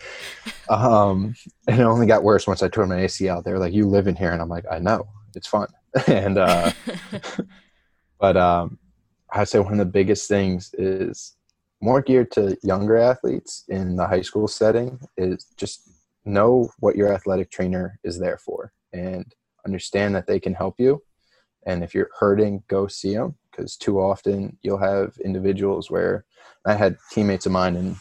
Um, 0.70 1.36
and 1.68 1.82
it 1.82 1.84
only 1.84 2.07
got 2.07 2.24
worse 2.24 2.47
once 2.47 2.64
I 2.64 2.70
tore 2.70 2.88
my 2.88 3.01
ACL. 3.01 3.43
They 3.43 3.51
were 3.51 3.59
like, 3.59 3.74
"You 3.74 3.89
live 3.89 4.07
in 4.07 4.16
here," 4.16 4.32
and 4.32 4.41
I'm 4.41 4.47
like, 4.47 4.64
"I 4.72 4.80
know, 4.80 5.05
it's 5.36 5.47
fun." 5.47 5.68
and 6.07 6.38
uh, 6.38 6.72
but 8.20 8.38
um, 8.38 8.80
I'd 9.34 9.49
say 9.49 9.59
one 9.59 9.74
of 9.74 9.80
the 9.80 9.86
biggest 9.86 10.30
things 10.30 10.74
is 10.78 11.36
more 11.82 12.01
geared 12.01 12.32
to 12.32 12.57
younger 12.64 12.95
athletes 12.95 13.66
in 13.68 13.97
the 13.97 14.07
high 14.07 14.22
school 14.22 14.47
setting 14.47 14.97
is 15.18 15.45
just 15.57 15.89
know 16.24 16.70
what 16.80 16.95
your 16.95 17.12
athletic 17.12 17.51
trainer 17.51 17.99
is 18.05 18.18
there 18.18 18.38
for 18.38 18.72
and 18.93 19.34
understand 19.66 20.16
that 20.16 20.28
they 20.28 20.39
can 20.39 20.53
help 20.53 20.76
you. 20.80 21.01
And 21.66 21.84
if 21.84 21.93
you're 21.93 22.09
hurting, 22.20 22.64
go 22.68 22.88
see 22.88 23.14
them 23.14 23.36
because 23.49 23.76
too 23.76 23.99
often 23.99 24.57
you'll 24.62 24.78
have 24.78 25.18
individuals 25.24 25.91
where 25.91 26.26
I 26.66 26.74
had 26.74 26.97
teammates 27.12 27.45
of 27.45 27.51
mine 27.51 27.76
in 27.76 27.95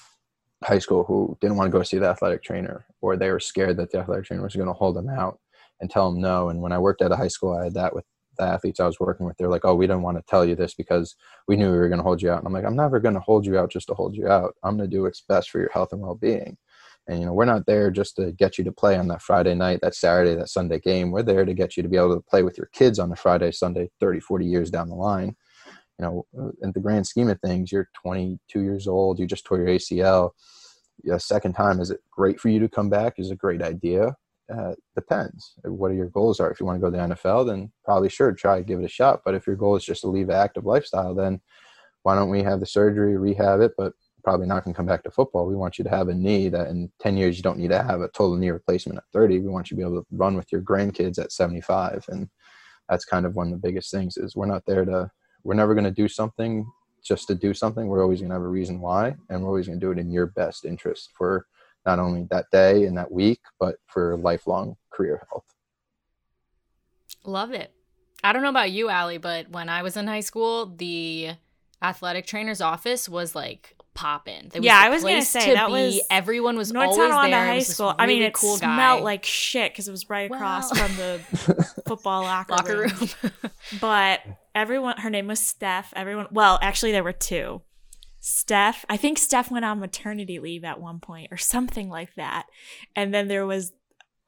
high 0.62 0.78
school 0.78 1.04
who 1.04 1.36
didn't 1.40 1.56
want 1.56 1.70
to 1.70 1.76
go 1.76 1.82
see 1.82 1.98
the 1.98 2.08
athletic 2.08 2.42
trainer 2.42 2.84
or 3.00 3.16
they 3.16 3.30
were 3.30 3.40
scared 3.40 3.76
that 3.78 3.90
the 3.90 3.98
athletic 3.98 4.26
trainer 4.26 4.42
was 4.42 4.56
going 4.56 4.68
to 4.68 4.74
hold 4.74 4.96
them 4.96 5.08
out 5.08 5.38
and 5.80 5.90
tell 5.90 6.10
them 6.10 6.20
no. 6.20 6.48
And 6.48 6.60
when 6.60 6.72
I 6.72 6.78
worked 6.78 7.02
at 7.02 7.12
a 7.12 7.16
high 7.16 7.28
school, 7.28 7.54
I 7.54 7.64
had 7.64 7.74
that 7.74 7.94
with 7.94 8.04
the 8.38 8.44
athletes 8.44 8.80
I 8.80 8.86
was 8.86 9.00
working 9.00 9.26
with. 9.26 9.36
They're 9.36 9.48
like, 9.48 9.64
oh, 9.64 9.74
we 9.74 9.86
didn't 9.86 10.02
want 10.02 10.18
to 10.18 10.24
tell 10.28 10.44
you 10.44 10.54
this 10.54 10.74
because 10.74 11.14
we 11.48 11.56
knew 11.56 11.70
we 11.70 11.78
were 11.78 11.88
going 11.88 11.98
to 11.98 12.04
hold 12.04 12.22
you 12.22 12.30
out. 12.30 12.38
And 12.38 12.46
I'm 12.46 12.52
like, 12.52 12.64
I'm 12.64 12.76
never 12.76 13.00
going 13.00 13.14
to 13.14 13.20
hold 13.20 13.46
you 13.46 13.58
out 13.58 13.70
just 13.70 13.88
to 13.88 13.94
hold 13.94 14.14
you 14.14 14.28
out. 14.28 14.54
I'm 14.62 14.76
going 14.76 14.88
to 14.88 14.96
do 14.96 15.02
what's 15.02 15.22
best 15.22 15.50
for 15.50 15.58
your 15.58 15.70
health 15.72 15.92
and 15.92 16.00
well 16.00 16.14
being. 16.14 16.56
And, 17.08 17.20
you 17.20 17.26
know, 17.26 17.32
we're 17.32 17.44
not 17.44 17.66
there 17.66 17.90
just 17.90 18.16
to 18.16 18.32
get 18.32 18.58
you 18.58 18.64
to 18.64 18.72
play 18.72 18.96
on 18.96 19.08
that 19.08 19.22
Friday 19.22 19.54
night, 19.54 19.80
that 19.82 19.94
Saturday, 19.94 20.34
that 20.36 20.48
Sunday 20.48 20.78
game. 20.78 21.10
We're 21.10 21.22
there 21.22 21.44
to 21.44 21.54
get 21.54 21.76
you 21.76 21.82
to 21.82 21.88
be 21.88 21.96
able 21.96 22.14
to 22.14 22.22
play 22.22 22.42
with 22.42 22.56
your 22.56 22.68
kids 22.72 22.98
on 22.98 23.10
a 23.10 23.16
Friday, 23.16 23.50
Sunday, 23.52 23.90
30, 24.00 24.20
40 24.20 24.46
years 24.46 24.70
down 24.70 24.88
the 24.88 24.94
line. 24.94 25.34
You 25.98 26.04
know, 26.06 26.52
in 26.62 26.72
the 26.72 26.80
grand 26.80 27.06
scheme 27.06 27.28
of 27.28 27.40
things, 27.40 27.72
you're 27.72 27.88
22 28.02 28.60
years 28.60 28.86
old, 28.86 29.18
you 29.18 29.26
just 29.26 29.44
tore 29.44 29.58
your 29.58 29.66
ACL. 29.66 30.30
A 31.10 31.18
second 31.18 31.54
time, 31.54 31.80
is 31.80 31.90
it 31.90 32.00
great 32.10 32.38
for 32.38 32.48
you 32.48 32.60
to 32.60 32.68
come 32.68 32.90
back? 32.90 33.14
Is 33.18 33.30
a 33.30 33.36
great 33.36 33.62
idea. 33.62 34.14
Uh, 34.52 34.74
depends. 34.94 35.54
What 35.64 35.90
are 35.90 35.94
your 35.94 36.08
goals 36.08 36.40
are? 36.40 36.50
If 36.50 36.58
you 36.58 36.66
want 36.66 36.76
to 36.76 36.80
go 36.80 36.90
to 36.90 36.96
the 36.96 37.14
NFL, 37.14 37.46
then 37.46 37.70
probably 37.84 38.08
sure 38.08 38.32
try 38.32 38.60
give 38.62 38.80
it 38.80 38.84
a 38.84 38.88
shot. 38.88 39.20
But 39.24 39.34
if 39.34 39.46
your 39.46 39.56
goal 39.56 39.76
is 39.76 39.84
just 39.84 40.00
to 40.02 40.08
leave 40.08 40.28
an 40.28 40.34
active 40.36 40.64
lifestyle, 40.64 41.14
then 41.14 41.40
why 42.02 42.14
don't 42.14 42.30
we 42.30 42.42
have 42.42 42.60
the 42.60 42.66
surgery, 42.66 43.16
rehab 43.16 43.60
it, 43.60 43.72
but 43.76 43.92
probably 44.22 44.46
not 44.46 44.64
going 44.64 44.74
to 44.74 44.76
come 44.76 44.86
back 44.86 45.02
to 45.04 45.10
football. 45.10 45.46
We 45.46 45.56
want 45.56 45.78
you 45.78 45.84
to 45.84 45.90
have 45.90 46.08
a 46.08 46.14
knee 46.14 46.48
that 46.48 46.68
in 46.68 46.90
10 47.00 47.16
years 47.16 47.36
you 47.36 47.42
don't 47.42 47.58
need 47.58 47.70
to 47.70 47.82
have 47.82 48.00
a 48.00 48.08
total 48.08 48.36
knee 48.36 48.50
replacement 48.50 48.98
at 48.98 49.04
30. 49.12 49.40
We 49.40 49.48
want 49.48 49.70
you 49.70 49.76
to 49.76 49.82
be 49.82 49.86
able 49.86 50.00
to 50.00 50.06
run 50.12 50.36
with 50.36 50.50
your 50.52 50.62
grandkids 50.62 51.18
at 51.18 51.32
75. 51.32 52.04
And 52.08 52.28
that's 52.88 53.04
kind 53.04 53.26
of 53.26 53.34
one 53.34 53.48
of 53.48 53.52
the 53.52 53.68
biggest 53.68 53.90
things 53.90 54.16
is 54.16 54.36
we're 54.36 54.46
not 54.46 54.64
there 54.66 54.84
to, 54.84 55.10
we're 55.44 55.54
never 55.54 55.74
going 55.74 55.84
to 55.84 55.90
do 55.90 56.08
something 56.08 56.66
just 57.02 57.26
to 57.28 57.34
do 57.34 57.54
something. 57.54 57.86
We're 57.86 58.02
always 58.02 58.20
going 58.20 58.30
to 58.30 58.34
have 58.34 58.42
a 58.42 58.48
reason 58.48 58.80
why, 58.80 59.16
and 59.28 59.42
we're 59.42 59.48
always 59.48 59.66
going 59.66 59.80
to 59.80 59.86
do 59.86 59.92
it 59.92 59.98
in 59.98 60.10
your 60.10 60.26
best 60.26 60.64
interest 60.64 61.10
for 61.16 61.46
not 61.86 61.98
only 61.98 62.26
that 62.30 62.46
day 62.52 62.84
and 62.84 62.96
that 62.98 63.10
week, 63.10 63.40
but 63.58 63.76
for 63.86 64.16
lifelong 64.18 64.76
career 64.90 65.26
health. 65.30 65.44
Love 67.24 67.52
it. 67.52 67.72
I 68.22 68.32
don't 68.32 68.42
know 68.42 68.50
about 68.50 68.70
you, 68.70 68.90
Allie, 68.90 69.18
but 69.18 69.50
when 69.50 69.68
I 69.68 69.82
was 69.82 69.96
in 69.96 70.06
high 70.06 70.20
school, 70.20 70.66
the 70.66 71.30
athletic 71.82 72.26
trainer's 72.26 72.60
office 72.60 73.08
was 73.08 73.34
like 73.34 73.76
popping. 73.94 74.50
Yeah, 74.54 74.78
I 74.78 74.88
was 74.88 75.02
gonna 75.02 75.22
say, 75.22 75.54
that 75.54 75.70
was- 75.70 76.00
everyone 76.10 76.56
was 76.56 76.72
North 76.72 76.88
always 76.90 76.98
Tonawanda 77.08 77.36
there. 77.36 77.46
High 77.46 77.58
School. 77.60 77.94
I 77.98 78.06
mean, 78.06 78.22
it 78.22 78.32
cool 78.32 78.56
smelled 78.56 79.00
guy. 79.00 79.04
like 79.04 79.24
shit 79.24 79.72
because 79.72 79.88
it 79.88 79.90
was 79.90 80.08
right 80.08 80.30
across 80.30 80.72
Well- 80.74 80.86
from 80.88 80.96
the 80.96 81.18
football 81.86 82.22
locker, 82.22 82.52
locker 82.52 82.78
room. 82.78 83.08
room. 83.22 83.32
But 83.80 84.20
everyone, 84.54 84.96
her 84.98 85.10
name 85.10 85.26
was 85.26 85.40
Steph. 85.40 85.92
Everyone, 85.94 86.26
well, 86.30 86.58
actually, 86.62 86.92
there 86.92 87.04
were 87.04 87.12
two. 87.12 87.62
Steph, 88.20 88.84
I 88.88 88.96
think 88.96 89.16
Steph 89.18 89.50
went 89.50 89.64
on 89.64 89.80
maternity 89.80 90.38
leave 90.40 90.62
at 90.64 90.80
one 90.80 90.98
point 91.00 91.28
or 91.30 91.36
something 91.38 91.88
like 91.88 92.14
that. 92.16 92.46
And 92.94 93.14
then 93.14 93.28
there 93.28 93.46
was, 93.46 93.70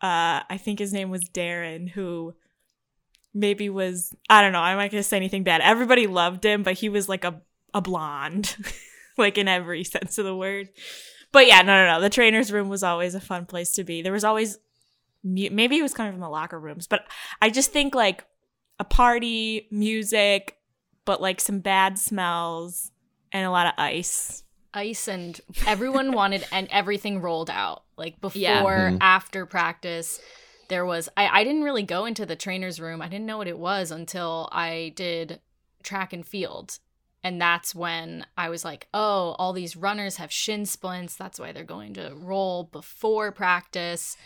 uh, 0.00 0.40
I 0.48 0.58
think 0.58 0.78
his 0.78 0.92
name 0.92 1.10
was 1.10 1.24
Darren, 1.28 1.90
who 1.90 2.34
maybe 3.34 3.68
was, 3.68 4.14
I 4.30 4.40
don't 4.42 4.52
know, 4.52 4.60
I'm 4.60 4.78
not 4.78 4.90
to 4.92 5.02
say 5.02 5.16
anything 5.16 5.42
bad. 5.42 5.60
Everybody 5.60 6.06
loved 6.06 6.44
him, 6.44 6.62
but 6.62 6.74
he 6.74 6.88
was 6.88 7.08
like 7.08 7.24
a, 7.24 7.42
a 7.74 7.80
blonde, 7.82 8.56
like 9.18 9.38
in 9.38 9.48
every 9.48 9.84
sense 9.84 10.18
of 10.18 10.24
the 10.24 10.36
word. 10.36 10.68
But 11.32 11.46
yeah, 11.46 11.62
no, 11.62 11.84
no, 11.86 11.94
no. 11.94 12.00
The 12.00 12.10
trainer's 12.10 12.52
room 12.52 12.68
was 12.68 12.82
always 12.82 13.14
a 13.14 13.20
fun 13.20 13.46
place 13.46 13.72
to 13.74 13.84
be. 13.84 14.02
There 14.02 14.12
was 14.12 14.24
always, 14.24 14.58
maybe 15.24 15.78
it 15.78 15.82
was 15.82 15.94
coming 15.94 16.12
from 16.12 16.20
the 16.20 16.28
locker 16.28 16.60
rooms, 16.60 16.86
but 16.86 17.06
I 17.40 17.48
just 17.50 17.72
think 17.72 17.94
like 17.94 18.24
a 18.78 18.84
party, 18.84 19.68
music, 19.70 20.56
but 21.04 21.20
like 21.22 21.40
some 21.40 21.60
bad 21.60 21.98
smells 21.98 22.90
and 23.32 23.46
a 23.46 23.50
lot 23.50 23.66
of 23.66 23.72
ice. 23.78 24.42
ice 24.74 25.08
and 25.08 25.40
everyone 25.66 26.12
wanted 26.20 26.44
and 26.52 26.68
everything 26.70 27.20
rolled 27.20 27.48
out 27.50 27.84
like 27.96 28.20
before 28.20 28.40
Yeah. 28.40 28.62
Mhm. 28.62 28.98
after 29.00 29.46
practice 29.46 30.20
there 30.68 30.84
was 30.86 31.08
I, 31.16 31.40
I 31.40 31.44
didn't 31.44 31.62
really 31.64 31.82
go 31.82 32.04
into 32.06 32.24
the 32.24 32.36
trainer's 32.36 32.80
room 32.80 33.02
i 33.02 33.08
didn't 33.08 33.26
know 33.26 33.36
what 33.38 33.48
it 33.48 33.58
was 33.58 33.90
until 33.90 34.48
i 34.52 34.92
did 34.96 35.40
track 35.82 36.12
and 36.14 36.26
field 36.26 36.78
and 37.24 37.40
that's 37.40 37.74
when 37.74 38.26
i 38.36 38.48
was 38.48 38.64
like 38.64 38.88
oh 38.94 39.34
all 39.38 39.52
these 39.52 39.76
runners 39.76 40.16
have 40.16 40.32
shin 40.32 40.66
splints. 40.66 41.16
That's 41.16 41.38
why 41.38 41.52
they're 41.52 41.64
going 41.64 41.94
to 41.94 42.12
roll 42.16 42.64
before 42.64 43.32
practice. 43.32 44.16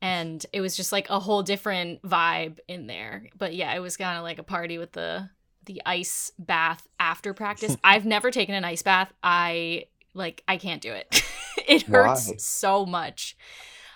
And 0.00 0.44
it 0.52 0.60
was 0.60 0.76
just 0.76 0.90
like 0.90 1.08
a 1.10 1.20
whole 1.20 1.44
different 1.44 2.02
vibe 2.02 2.58
in 2.66 2.86
there. 2.86 3.28
But 3.36 3.54
yeah 3.54 3.74
it 3.74 3.80
was 3.80 3.96
kind 3.96 4.18
of 4.18 4.24
like 4.24 4.38
a 4.38 4.44
party 4.44 4.78
with 4.78 4.92
the 4.92 5.30
the 5.64 5.80
ice 5.86 6.32
bath 6.38 6.86
after 6.98 7.34
practice. 7.34 7.76
I've 7.84 8.04
never 8.04 8.30
taken 8.30 8.54
an 8.54 8.64
ice 8.64 8.82
bath. 8.82 9.12
I 9.22 9.86
like 10.14 10.42
i 10.48 10.56
can't 10.56 10.82
do 10.82 10.92
it. 10.92 11.22
It 11.68 11.82
hurts 11.82 12.28
Why? 12.28 12.34
so 12.38 12.86
much. 12.86 13.36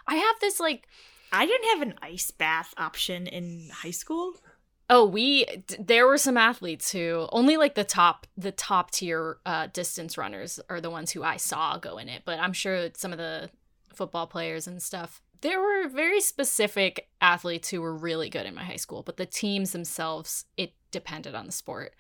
I 0.07 0.17
have 0.17 0.37
this 0.41 0.61
like 0.61 0.87
I 1.33 1.47
didn't 1.47 1.69
have 1.71 1.83
an 1.83 1.95
ice 2.03 2.31
bath 2.31 2.73
option 2.79 3.27
in 3.27 3.71
high 3.73 3.91
school. 3.91 4.35
Oh, 4.89 5.05
we 5.05 5.45
d- 5.45 5.77
there 5.81 6.07
were 6.07 6.19
some 6.19 6.37
athletes 6.37 6.93
who 6.93 7.29
only 7.33 7.57
like 7.57 7.75
the 7.75 7.85
top 7.85 8.27
the 8.37 8.53
top 8.53 8.93
tier 8.93 9.39
uh, 9.45 9.67
distance 9.73 10.17
runners 10.17 10.61
are 10.71 10.81
the 10.81 10.91
ones 10.91 11.11
who 11.11 11.23
I 11.25 11.37
saw 11.39 11.77
go 11.79 11.99
in 11.99 12.09
it, 12.09 12.23
but 12.25 12.39
I'm 12.39 12.53
sure 12.53 12.89
some 12.95 13.13
of 13.13 13.19
the 13.19 13.51
football 13.93 14.27
players 14.27 14.67
and 14.67 14.81
stuff. 14.83 15.23
There 15.41 15.61
were 15.61 15.89
very 15.89 16.21
specific 16.21 17.09
athletes 17.21 17.69
who 17.69 17.81
were 17.83 17.95
really 17.97 18.31
good 18.31 18.47
in 18.47 18.55
my 18.55 18.65
high 18.65 18.77
school, 18.77 19.03
but 19.03 19.17
the 19.17 19.27
teams 19.27 19.73
themselves 19.73 20.45
it 20.57 20.73
depended 20.93 21.35
on 21.35 21.47
the 21.47 21.53
sport. 21.53 21.95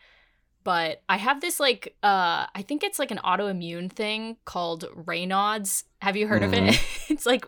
But 0.62 1.03
I 1.09 1.16
have 1.16 1.41
this 1.41 1.59
like 1.59 1.97
uh 2.05 2.47
I 2.55 2.62
think 2.62 2.84
it's 2.84 2.99
like 3.01 3.11
an 3.11 3.20
autoimmune 3.24 3.91
thing 3.91 4.37
called 4.45 4.84
Raynaud's. 4.95 5.84
Have 6.03 6.16
you 6.16 6.28
heard 6.28 6.43
of 6.45 6.55
it? 6.55 6.80
it's 7.09 7.26
like 7.26 7.47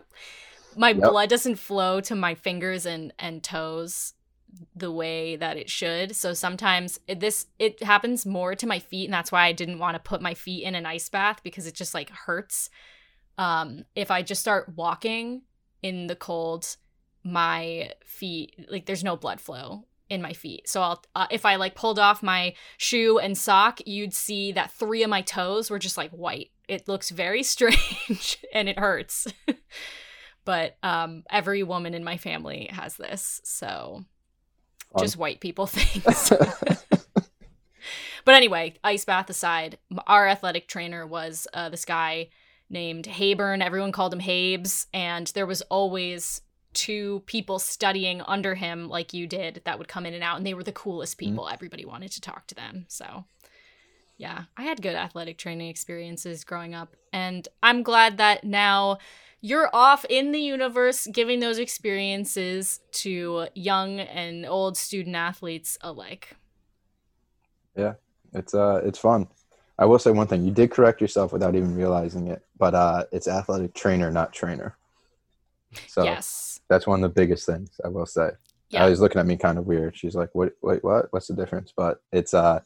my 0.75 0.93
Yep. 0.93 1.03
blood 1.09 1.29
doesn't 1.29 1.55
flow 1.55 2.01
to 2.01 2.15
my 2.15 2.35
fingers 2.35 2.85
and 2.85 3.13
and 3.19 3.41
toes 3.43 4.13
the 4.75 4.91
way 4.91 5.35
that 5.35 5.57
it 5.57 5.69
should. 5.69 6.15
So 6.15 6.33
sometimes 6.33 6.99
it, 7.07 7.19
this 7.19 7.47
it 7.59 7.81
happens 7.83 8.25
more 8.25 8.55
to 8.55 8.67
my 8.67 8.79
feet 8.79 9.05
and 9.05 9.13
that's 9.13 9.31
why 9.31 9.45
I 9.45 9.51
didn't 9.51 9.79
want 9.79 9.95
to 9.95 9.99
put 9.99 10.21
my 10.21 10.33
feet 10.33 10.63
in 10.63 10.75
an 10.75 10.85
ice 10.85 11.09
bath 11.09 11.41
because 11.43 11.67
it 11.67 11.75
just 11.75 11.93
like 11.93 12.09
hurts. 12.09 12.69
Um 13.37 13.85
if 13.95 14.11
I 14.11 14.21
just 14.21 14.41
start 14.41 14.73
walking 14.75 15.43
in 15.81 16.07
the 16.07 16.15
cold, 16.15 16.77
my 17.23 17.91
feet 18.05 18.65
like 18.69 18.85
there's 18.85 19.03
no 19.03 19.15
blood 19.15 19.39
flow 19.39 19.85
in 20.09 20.21
my 20.21 20.33
feet. 20.33 20.67
So 20.67 20.81
I'll 20.81 21.03
uh, 21.15 21.27
if 21.29 21.45
I 21.45 21.55
like 21.55 21.75
pulled 21.75 21.99
off 21.99 22.23
my 22.23 22.55
shoe 22.77 23.19
and 23.19 23.37
sock, 23.37 23.79
you'd 23.85 24.13
see 24.13 24.51
that 24.53 24.71
three 24.71 25.03
of 25.03 25.09
my 25.09 25.21
toes 25.21 25.69
were 25.69 25.79
just 25.79 25.97
like 25.97 26.11
white. 26.11 26.49
It 26.67 26.87
looks 26.87 27.09
very 27.09 27.43
strange 27.55 28.43
and 28.53 28.67
it 28.67 28.79
hurts. 28.79 29.27
but 30.45 30.77
um 30.81 31.23
every 31.29 31.61
woman 31.61 31.93
in 31.93 32.03
my 32.03 32.17
family 32.17 32.69
has 32.71 32.95
this. 32.95 33.41
So 33.43 34.05
Fun. 34.93 35.03
just 35.03 35.17
white 35.17 35.39
people 35.39 35.67
things. 35.67 36.29
but 38.25 38.35
anyway, 38.35 38.73
ice 38.83 39.05
bath 39.05 39.29
aside, 39.29 39.77
our 40.07 40.27
athletic 40.27 40.67
trainer 40.67 41.05
was 41.05 41.47
uh, 41.53 41.69
this 41.69 41.85
guy 41.85 42.29
named 42.69 43.05
Hayburn. 43.05 43.63
Everyone 43.63 43.91
called 43.91 44.13
him 44.13 44.19
Habes, 44.19 44.87
and 44.93 45.27
there 45.27 45.45
was 45.45 45.61
always 45.63 46.41
two 46.73 47.23
people 47.25 47.57
studying 47.59 48.21
under 48.21 48.55
him 48.55 48.89
like 48.89 49.13
you 49.13 49.25
did 49.27 49.61
that 49.65 49.79
would 49.79 49.87
come 49.87 50.05
in 50.05 50.13
and 50.13 50.23
out, 50.23 50.37
and 50.37 50.45
they 50.45 50.53
were 50.53 50.63
the 50.63 50.71
coolest 50.71 51.17
people. 51.17 51.49
Everybody 51.49 51.85
wanted 51.85 52.11
to 52.11 52.21
talk 52.21 52.45
to 52.47 52.55
them. 52.55 52.85
So, 52.87 53.25
yeah, 54.17 54.43
I 54.55 54.63
had 54.63 54.81
good 54.81 54.95
athletic 54.95 55.37
training 55.37 55.69
experiences 55.69 56.43
growing 56.43 56.75
up, 56.75 56.95
and 57.11 57.47
I'm 57.63 57.81
glad 57.83 58.17
that 58.17 58.43
now 58.43 58.99
you're 59.41 59.69
off 59.73 60.05
in 60.09 60.31
the 60.31 60.39
universe 60.39 61.07
giving 61.07 61.39
those 61.39 61.59
experiences 61.59 62.81
to 62.91 63.47
young 63.55 63.99
and 63.99 64.45
old 64.45 64.77
student 64.77 65.15
athletes 65.15 65.77
alike. 65.81 66.35
Yeah, 67.75 67.93
it's 68.33 68.53
uh, 68.53 68.81
it's 68.83 68.99
fun. 68.99 69.27
I 69.77 69.85
will 69.85 69.99
say 69.99 70.11
one 70.11 70.27
thing: 70.27 70.43
you 70.43 70.51
did 70.51 70.71
correct 70.71 70.99
yourself 70.99 71.31
without 71.31 71.55
even 71.55 71.75
realizing 71.75 72.27
it, 72.27 72.43
but 72.57 72.75
uh, 72.75 73.05
it's 73.11 73.27
athletic 73.27 73.73
trainer, 73.73 74.11
not 74.11 74.33
trainer. 74.33 74.75
So 75.87 76.03
yes. 76.03 76.59
that's 76.67 76.87
one 76.87 77.03
of 77.03 77.09
the 77.09 77.21
biggest 77.21 77.45
things 77.45 77.69
I 77.85 77.87
will 77.87 78.05
say. 78.05 78.31
Yeah. 78.71 78.85
I 78.85 78.89
was 78.89 78.99
looking 78.99 79.19
at 79.19 79.25
me 79.25 79.37
kind 79.37 79.57
of 79.57 79.65
weird. 79.65 79.95
She's 79.95 80.15
like, 80.15 80.29
"What? 80.33 80.53
Wait, 80.61 80.83
what? 80.83 81.07
What's 81.11 81.27
the 81.27 81.33
difference?" 81.33 81.73
But 81.75 82.01
it's 82.11 82.33
uh, 82.33 82.59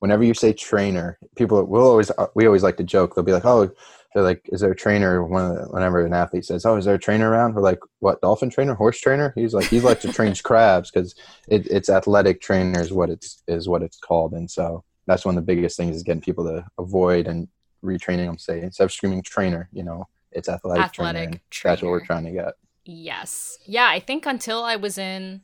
whenever 0.00 0.24
you 0.24 0.34
say 0.34 0.52
trainer, 0.52 1.18
people 1.36 1.62
will 1.64 1.86
always 1.86 2.10
we 2.34 2.46
always 2.46 2.62
like 2.62 2.76
to 2.78 2.84
joke. 2.84 3.14
They'll 3.14 3.24
be 3.24 3.32
like, 3.32 3.44
"Oh, 3.44 3.70
they're 4.14 4.22
like, 4.22 4.48
is 4.52 4.60
there 4.60 4.72
a 4.72 4.76
trainer?" 4.76 5.24
When 5.24 5.50
whenever 5.70 6.04
an 6.04 6.14
athlete 6.14 6.44
says, 6.44 6.64
"Oh, 6.64 6.76
is 6.76 6.84
there 6.84 6.94
a 6.94 6.98
trainer 6.98 7.30
around?" 7.30 7.54
We're 7.54 7.62
like, 7.62 7.80
"What? 8.00 8.20
Dolphin 8.20 8.50
trainer? 8.50 8.74
Horse 8.74 9.00
trainer?" 9.00 9.32
He's 9.34 9.54
like, 9.54 9.66
"He 9.66 9.80
likes 9.80 10.02
to 10.02 10.12
train 10.12 10.34
crabs 10.42 10.90
because 10.90 11.14
it, 11.48 11.66
it's 11.68 11.88
athletic 11.88 12.40
trainer 12.40 12.80
is 12.80 12.92
what 12.92 13.10
it's 13.10 13.42
is 13.46 13.68
what 13.68 13.82
it's 13.82 13.98
called." 13.98 14.32
And 14.32 14.50
so 14.50 14.84
that's 15.06 15.24
one 15.24 15.36
of 15.36 15.42
the 15.44 15.54
biggest 15.54 15.76
things 15.76 15.96
is 15.96 16.02
getting 16.02 16.22
people 16.22 16.44
to 16.44 16.64
avoid 16.78 17.26
and 17.26 17.48
retraining 17.84 18.26
them. 18.26 18.38
Say 18.38 18.60
instead 18.60 18.84
of 18.84 18.92
screaming 18.92 19.22
trainer, 19.22 19.68
you 19.72 19.82
know, 19.82 20.06
it's 20.32 20.48
athletic, 20.48 20.92
trainer. 20.92 21.08
Athletic 21.10 21.28
and 21.28 21.40
That's 21.64 21.82
what 21.82 21.90
we're 21.90 22.04
trying 22.04 22.24
to 22.24 22.32
get. 22.32 22.54
Yes. 22.84 23.58
Yeah, 23.66 23.88
I 23.88 24.00
think 24.00 24.24
until 24.24 24.62
I 24.62 24.76
was 24.76 24.96
in 24.96 25.42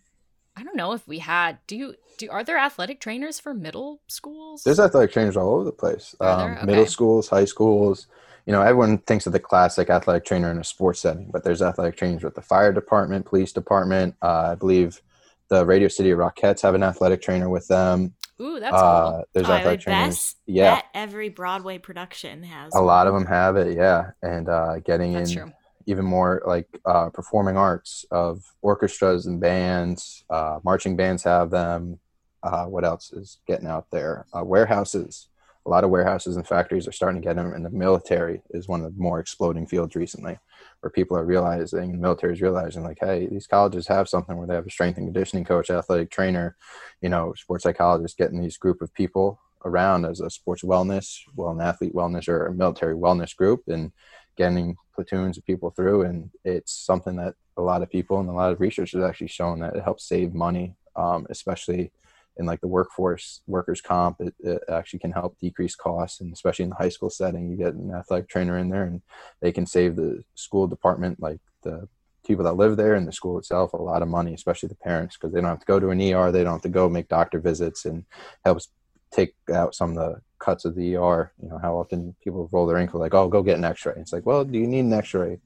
I 0.57 0.63
don't 0.63 0.77
know 0.77 0.93
if 0.93 1.07
we 1.07 1.19
had 1.19 1.59
do 1.67 1.77
you 1.77 1.95
do 2.17 2.31
are 2.31 2.45
there 2.45 2.59
athletic 2.59 3.01
trainers 3.01 3.41
for 3.41 3.53
middle 3.55 4.01
schools? 4.07 4.63
There's 4.63 4.81
athletic 4.81 5.13
trainers 5.13 5.37
all 5.37 5.55
over 5.55 5.65
the 5.65 5.73
place. 5.73 6.15
Um, 6.21 6.59
Middle 6.65 6.87
schools, 6.87 7.29
high 7.29 7.45
schools. 7.45 8.07
You 8.47 8.53
know, 8.53 8.61
everyone 8.61 8.99
thinks 8.99 9.27
of 9.27 9.33
the 9.33 9.41
classic 9.41 9.89
athletic 9.89 10.25
trainer 10.27 10.51
in 10.51 10.59
a 10.59 10.65
sports 10.65 11.01
setting, 11.01 11.31
but 11.33 11.45
there's 11.45 11.63
athletic 11.63 11.97
trainers 11.97 12.23
with 12.23 12.35
the 12.35 12.43
fire 12.43 12.73
department, 12.73 13.25
police 13.25 13.53
department. 13.53 14.17
Uh, 14.21 14.51
I 14.53 14.55
believe 14.55 15.01
the 15.49 15.65
Radio 15.65 15.89
City 15.89 16.11
Rockettes 16.11 16.61
have 16.63 16.75
an 16.75 16.83
athletic 16.83 17.23
trainer 17.23 17.49
with 17.49 17.67
them. 17.69 18.15
Ooh, 18.41 18.61
that's 18.61 18.75
uh, 18.75 19.11
cool. 19.11 19.25
There's 19.33 19.49
Oh, 19.49 19.53
athletic 19.53 19.81
trainers. 19.81 20.17
best 20.17 20.37
Yeah, 20.47 20.83
every 20.93 21.29
Broadway 21.31 21.79
production 21.79 22.43
has 22.43 22.75
a 22.75 22.81
lot 22.83 23.07
of 23.07 23.15
them 23.15 23.27
have 23.27 23.57
it. 23.57 23.77
Yeah, 23.77 24.11
and 24.23 24.49
uh, 24.49 24.81
getting 24.81 25.13
That's 25.15 25.31
in 25.31 25.37
true. 25.37 25.53
even 25.87 26.05
more 26.05 26.43
like 26.45 26.69
uh, 26.85 27.11
performing 27.11 27.57
arts 27.57 28.05
of 28.11 28.43
orchestras 28.61 29.27
and 29.27 29.41
bands. 29.41 30.25
Uh, 30.29 30.59
marching 30.65 30.97
bands 30.97 31.23
have 31.23 31.51
them. 31.51 31.99
Uh, 32.43 32.67
what 32.67 32.85
else 32.85 33.11
is 33.13 33.39
getting 33.47 33.69
out 33.69 33.87
there? 33.91 34.27
Uh, 34.37 34.45
warehouses. 34.45 35.29
A 35.67 35.71
lot 35.71 35.85
of 35.85 35.91
warehouses 35.91 36.37
and 36.37 36.47
factories 36.47 36.87
are 36.87 36.93
starting 36.93 37.23
to 37.23 37.27
get 37.27 37.37
them, 37.37 37.53
and 37.53 37.65
the 37.65 37.71
military 37.71 38.43
is 38.51 38.69
one 38.69 38.83
of 38.83 38.95
the 38.95 39.01
more 39.01 39.19
exploding 39.19 39.67
fields 39.67 39.97
recently, 39.97 40.39
where 40.81 40.91
people 40.91 41.17
are 41.17 41.25
realizing, 41.25 41.93
the 41.93 41.99
military 41.99 42.35
is 42.35 42.43
realizing, 42.43 42.83
like, 42.83 42.99
hey, 43.01 43.27
these 43.27 43.47
colleges 43.47 43.87
have 43.87 44.09
something 44.09 44.37
where 44.37 44.47
they 44.47 44.55
have 44.55 44.67
a 44.67 44.71
strength 44.71 44.99
and 44.99 45.07
conditioning 45.07 45.45
coach, 45.45 45.71
athletic 45.71 46.11
trainer, 46.11 46.57
you 47.01 47.09
know, 47.09 47.33
sports 47.35 47.63
psychologist, 47.63 48.19
getting 48.19 48.41
these 48.41 48.59
group 48.59 48.83
of 48.83 48.93
people 48.95 49.41
around 49.65 50.05
as 50.05 50.21
a 50.21 50.29
sports 50.29 50.63
wellness, 50.63 51.21
well, 51.35 51.51
an 51.51 51.61
athlete 51.61 51.95
wellness 51.95 52.29
or 52.29 52.47
a 52.47 52.53
military 52.53 52.95
wellness 52.95 53.35
group, 53.35 53.63
and 53.67 53.93
getting 54.37 54.77
platoons 54.95 55.39
of 55.39 55.47
people 55.47 55.71
through 55.71 56.03
and 56.03 56.31
it's 56.45 56.73
something 56.73 57.17
that 57.17 57.35
a 57.57 57.63
lot 57.63 57.83
of 57.83 57.91
people 57.91 58.21
and 58.21 58.29
a 58.29 58.33
lot 58.33 58.53
of 58.53 58.61
research 58.61 58.93
has 58.93 59.03
actually 59.03 59.29
shown 59.29 59.61
that 59.61 59.75
it 59.75 59.83
helps 59.83 60.09
save 60.09 60.35
money 60.35 60.75
um, 60.97 61.27
especially 61.31 61.91
in 62.37 62.47
like 62.47 62.61
the 62.61 62.69
workforce 62.69 63.43
workers 63.47 63.81
comp 63.81 64.21
it, 64.21 64.35
it 64.41 64.63
actually 64.69 64.99
can 64.99 65.13
help 65.13 65.39
decrease 65.39 65.75
costs 65.75 66.21
and 66.21 66.33
especially 66.33 66.65
in 66.65 66.71
the 66.71 66.77
high 66.77 66.89
school 66.89 67.11
setting 67.11 67.49
you 67.49 67.57
get 67.57 67.75
an 67.75 67.93
athletic 67.95 68.29
trainer 68.29 68.59
in 68.59 68.69
there 68.69 68.85
and 68.85 69.03
they 69.41 69.53
can 69.53 69.67
save 69.67 69.97
the 69.97 70.23
school 70.35 70.67
department 70.67 71.21
like 71.21 71.41
the 71.63 71.89
people 72.27 72.45
that 72.45 72.57
live 72.57 72.77
there 72.77 72.95
and 72.95 73.07
the 73.07 73.13
school 73.13 73.39
itself 73.39 73.73
a 73.73 73.77
lot 73.77 74.03
of 74.03 74.09
money 74.09 74.35
especially 74.35 74.69
the 74.69 74.75
parents 74.75 75.17
because 75.17 75.33
they 75.33 75.41
don't 75.41 75.51
have 75.51 75.61
to 75.61 75.67
go 75.67 75.79
to 75.79 75.91
an 75.91 76.01
er 76.01 76.33
they 76.33 76.43
don't 76.43 76.55
have 76.55 76.63
to 76.63 76.69
go 76.69 76.89
make 76.89 77.09
doctor 77.09 77.39
visits 77.39 77.85
and 77.85 78.05
helps 78.45 78.69
take 79.15 79.35
out 79.53 79.75
some 79.75 79.91
of 79.91 79.97
the 79.97 80.21
cuts 80.45 80.65
of 80.65 80.75
the 80.75 80.97
ER. 80.97 81.33
You 81.43 81.49
know, 81.49 81.59
how 81.59 81.77
often 81.77 82.15
people 82.23 82.49
roll 82.53 82.67
their 82.67 82.77
ankle 82.77 83.01
like, 83.01 83.15
oh, 83.15 83.29
go 83.29 83.43
get 83.43 83.59
an 83.59 83.65
x 83.65 83.87
ray. 83.87 83.95
It's 83.97 84.13
like, 84.13 84.27
well, 84.27 84.45
do 84.45 84.59
you 84.59 84.67
need 84.67 84.81
an 84.81 84.93
x 84.93 85.15
ray? 85.15 85.39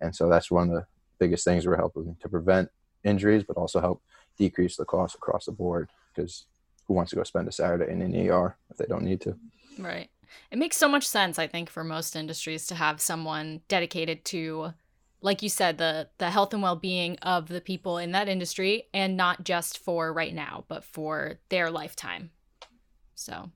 And 0.00 0.14
so 0.14 0.28
that's 0.28 0.50
one 0.50 0.68
of 0.68 0.74
the 0.74 0.86
biggest 1.18 1.44
things 1.44 1.66
we're 1.66 1.76
helping 1.76 2.16
to 2.20 2.28
prevent 2.28 2.68
injuries, 3.04 3.44
but 3.46 3.56
also 3.56 3.80
help 3.80 4.02
decrease 4.38 4.76
the 4.76 4.84
cost 4.84 5.14
across 5.14 5.44
the 5.44 5.52
board 5.52 5.88
because 6.14 6.46
who 6.86 6.94
wants 6.94 7.10
to 7.10 7.16
go 7.16 7.22
spend 7.22 7.48
a 7.48 7.52
Saturday 7.52 7.90
in 7.90 8.02
an 8.02 8.14
ER 8.28 8.56
if 8.70 8.76
they 8.76 8.86
don't 8.86 9.04
need 9.04 9.20
to? 9.22 9.36
Right. 9.78 10.10
It 10.50 10.58
makes 10.58 10.76
so 10.76 10.88
much 10.88 11.06
sense, 11.06 11.38
I 11.38 11.46
think, 11.46 11.70
for 11.70 11.84
most 11.84 12.16
industries 12.16 12.66
to 12.68 12.74
have 12.74 13.00
someone 13.00 13.62
dedicated 13.68 14.24
to, 14.26 14.74
like 15.20 15.42
you 15.42 15.48
said, 15.48 15.78
the 15.78 16.08
the 16.18 16.30
health 16.30 16.52
and 16.54 16.62
well 16.62 16.76
being 16.76 17.16
of 17.18 17.48
the 17.48 17.60
people 17.60 17.98
in 17.98 18.12
that 18.12 18.28
industry, 18.28 18.84
and 18.94 19.16
not 19.16 19.44
just 19.44 19.78
for 19.78 20.12
right 20.12 20.34
now, 20.34 20.64
but 20.68 20.84
for 20.84 21.38
their 21.48 21.70
lifetime. 21.70 22.30
So 23.14 23.50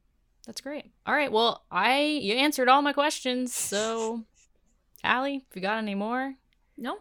that's 0.47 0.61
great. 0.61 0.93
All 1.07 1.15
right. 1.15 1.33
Well, 1.33 1.65
I 1.71 2.01
you 2.01 2.35
answered 2.35 2.69
all 2.69 2.83
my 2.83 2.93
questions. 2.93 3.55
So, 3.55 4.25
Allie, 5.03 5.45
if 5.49 5.57
you 5.57 5.63
got 5.63 5.79
any 5.79 5.95
more, 5.95 6.35
No, 6.77 6.99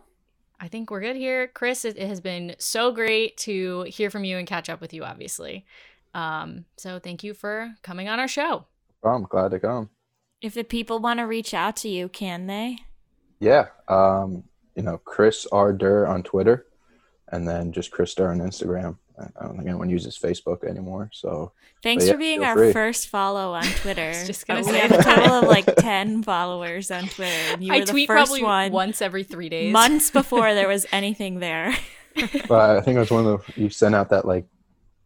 I 0.60 0.68
think 0.68 0.90
we're 0.92 1.02
good 1.02 1.16
here. 1.16 1.48
Chris, 1.48 1.84
it, 1.86 1.98
it 1.98 2.08
has 2.08 2.22
been 2.22 2.56
so 2.58 2.92
great 2.92 3.36
to 3.38 3.82
hear 3.84 4.10
from 4.10 4.24
you 4.24 4.38
and 4.38 4.48
catch 4.48 4.70
up 4.70 4.80
with 4.82 4.94
you, 4.94 5.04
obviously. 5.04 5.66
Um, 6.14 6.66
so 6.78 7.00
thank 7.00 7.24
you 7.24 7.34
for 7.34 7.76
coming 7.82 8.08
on 8.08 8.20
our 8.20 8.28
show. 8.28 8.66
Oh, 9.04 9.10
I'm 9.10 9.24
glad 9.24 9.52
to 9.52 9.60
come. 9.60 9.90
if 10.42 10.54
the 10.54 10.64
people 10.64 11.00
want 11.00 11.20
to 11.20 11.24
reach 11.24 11.54
out 11.54 11.76
to 11.78 11.90
you, 11.90 12.08
can 12.08 12.48
they? 12.48 12.78
Yeah. 13.40 13.68
Um, 13.88 14.44
you 14.76 14.84
know, 14.84 14.98
Chris 15.00 15.46
R. 15.52 15.74
Durr 15.74 16.08
on 16.08 16.24
Twitter 16.24 16.68
and 17.30 17.48
then 17.48 17.72
just 17.72 17.92
Chris 17.92 18.14
Durr 18.14 18.32
on 18.32 18.40
Instagram. 18.40 18.98
I 19.20 19.24
I 19.40 19.46
don't 19.46 19.56
think 19.58 19.68
anyone 19.68 19.90
uses 19.90 20.18
Facebook 20.18 20.64
anymore. 20.64 21.10
So 21.14 21.52
Thanks 21.82 22.06
yeah, 22.06 22.14
for 22.14 22.18
being 22.18 22.44
our 22.44 22.56
free. 22.56 22.74
first 22.74 23.10
follow 23.10 23.54
on 23.54 23.64
Twitter. 23.82 24.10
was 24.10 24.26
just 24.28 24.48
gonna 24.48 24.64
say 24.64 24.72
we 24.74 24.78
have 24.80 24.92
a 24.92 25.04
total 25.04 25.34
of 25.34 25.48
like 25.48 25.66
ten 25.78 26.24
followers 26.24 26.90
on 26.92 27.04
Twitter. 27.08 27.54
And 27.54 27.64
you 27.64 27.74
I 27.74 27.80
were 27.80 27.86
the 27.86 27.92
tweet 27.92 28.08
first 28.08 28.30
probably 28.30 28.44
one 28.44 28.72
once 28.72 29.02
every 29.02 29.24
three 29.24 29.50
days. 29.50 29.72
months 29.74 30.10
before 30.12 30.54
there 30.54 30.68
was 30.68 30.86
anything 30.92 31.40
there. 31.40 31.76
but 32.48 32.78
I 32.78 32.82
think 32.82 32.96
it 32.98 33.00
was 33.00 33.12
one 33.12 33.26
of 33.26 33.46
the 33.56 33.62
you 33.62 33.70
sent 33.70 33.96
out 33.96 34.10
that 34.12 34.26
like 34.26 34.46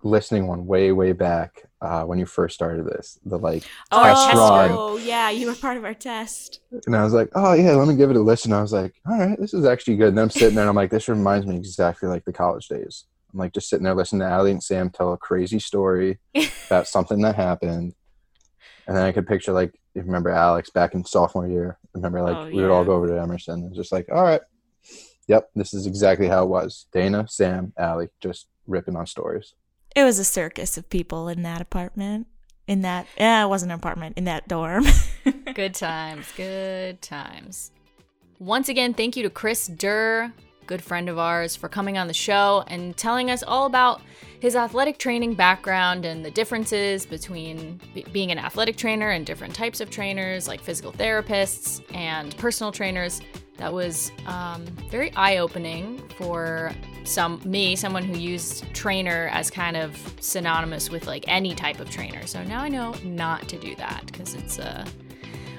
listening 0.04 0.46
one 0.48 0.66
way 0.68 0.92
way 0.92 1.12
back 1.12 1.64
uh, 1.82 2.04
when 2.04 2.18
you 2.20 2.26
first 2.26 2.54
started 2.56 2.86
this 2.86 3.20
the 3.26 3.38
like 3.38 3.64
Oh, 3.92 4.04
test 4.04 4.34
run. 4.36 4.72
Oh 4.72 4.98
yeah, 4.98 5.30
you 5.32 5.48
were 5.48 5.56
part 5.56 5.78
of 5.78 5.84
our 5.86 5.94
test. 5.94 6.60
and 6.86 6.96
I 6.96 7.04
was 7.04 7.14
like 7.14 7.30
oh 7.36 7.54
yeah 7.54 7.72
let 7.74 7.88
me 7.88 7.96
give 7.96 8.10
it 8.12 8.16
a 8.16 8.22
listen 8.22 8.54
I 8.54 8.62
was 8.62 8.74
like 8.74 8.94
all 9.10 9.18
right 9.18 9.40
this 9.40 9.54
is 9.54 9.66
actually 9.66 9.96
good 9.98 10.10
and 10.10 10.20
I'm 10.20 10.30
sitting 10.30 10.54
there 10.56 10.64
and 10.64 10.70
I'm 10.70 10.76
like 10.76 10.92
this 10.92 11.08
reminds 11.10 11.46
me 11.48 11.56
exactly 11.56 12.08
like 12.10 12.26
the 12.26 12.34
college 12.34 12.68
days 12.68 13.06
I'm 13.34 13.40
like 13.40 13.54
just 13.54 13.70
sitting 13.70 13.84
there 13.84 13.96
listening 13.96 14.22
to 14.22 14.28
Allie 14.28 14.52
and 14.52 14.64
Sam 14.64 14.90
tell 14.90 15.14
a 15.14 15.18
crazy 15.18 15.60
story 15.60 16.20
about 16.68 16.88
something 16.88 17.22
that 17.22 17.36
happened. 17.36 17.94
And 18.88 18.96
then 18.96 19.04
I 19.06 19.12
could 19.12 19.28
picture 19.28 19.52
like 19.52 19.74
you 19.94 20.02
remember 20.02 20.30
Alex 20.30 20.70
back 20.70 20.94
in 20.94 21.04
sophomore 21.04 21.48
year. 21.48 21.78
Remember 21.94 22.22
like 22.22 22.38
Oh, 22.38 22.46
we 22.48 22.62
would 22.62 22.72
all 22.72 22.86
go 22.86 22.94
over 22.94 23.08
to 23.08 23.20
Emerson 23.20 23.64
and 23.64 23.76
just 23.76 23.92
like, 23.92 24.08
all 24.12 24.24
right, 24.24 24.42
yep, 25.28 25.50
this 25.56 25.74
is 25.74 25.86
exactly 25.88 26.28
how 26.28 26.44
it 26.44 26.50
was. 26.50 26.86
Dana, 26.92 27.28
Sam, 27.28 27.74
Allie, 27.78 28.10
just 28.22 28.48
ripping 28.66 28.96
on 28.96 29.06
stories. 29.06 29.54
It 29.96 30.04
was 30.04 30.20
a 30.20 30.24
circus 30.24 30.78
of 30.78 30.90
people 30.90 31.28
in 31.28 31.42
that 31.44 31.62
apartment. 31.62 32.28
In 32.68 32.82
that, 32.82 33.08
yeah, 33.18 33.44
it 33.46 33.48
wasn't 33.48 33.72
an 33.72 33.80
apartment, 33.80 34.18
in 34.18 34.26
that 34.26 34.48
dorm. 34.48 34.86
Good 35.56 35.74
times, 35.74 36.32
good 36.36 37.02
times. 37.02 37.72
Once 38.40 38.70
again, 38.70 38.94
thank 38.94 39.16
you 39.16 39.24
to 39.24 39.30
Chris 39.30 39.68
Durr, 39.68 40.34
good 40.68 40.82
friend 40.82 41.10
of 41.10 41.18
ours, 41.18 41.56
for 41.56 41.70
coming 41.70 41.98
on 41.98 42.08
the 42.08 42.14
show 42.14 42.64
and 42.68 42.96
telling 42.96 43.32
us 43.32 43.42
all 43.42 43.66
about 43.66 44.02
his 44.40 44.56
athletic 44.56 45.00
training 45.00 45.34
background 45.34 46.06
and 46.06 46.24
the 46.24 46.30
differences 46.30 47.06
between 47.06 47.80
be- 47.94 48.06
being 48.12 48.32
an 48.32 48.38
athletic 48.38 48.78
trainer 48.78 49.10
and 49.10 49.26
different 49.26 49.56
types 49.56 49.82
of 49.82 49.90
trainers, 49.90 50.48
like 50.48 50.62
physical 50.62 50.92
therapists 50.92 51.82
and 51.96 52.38
personal 52.38 52.72
trainers. 52.72 53.22
That 53.58 53.74
was 53.74 54.12
um, 54.28 54.66
very 54.92 55.12
eye 55.14 55.38
opening 55.38 56.08
for 56.18 56.72
some 57.06 57.42
me, 57.44 57.76
someone 57.76 58.04
who 58.04 58.16
used 58.16 58.72
trainer 58.74 59.30
as 59.32 59.50
kind 59.50 59.76
of 59.76 59.98
synonymous 60.20 60.92
with 60.92 61.08
like 61.08 61.26
any 61.28 61.56
type 61.56 61.80
of 61.80 61.90
trainer. 61.90 62.28
So 62.28 62.44
now 62.44 62.62
I 62.62 62.70
know 62.70 62.94
not 63.04 63.48
to 63.50 63.58
do 63.58 63.76
that 63.78 64.06
because 64.06 64.36
it's 64.36 64.60
uh, 64.60 64.86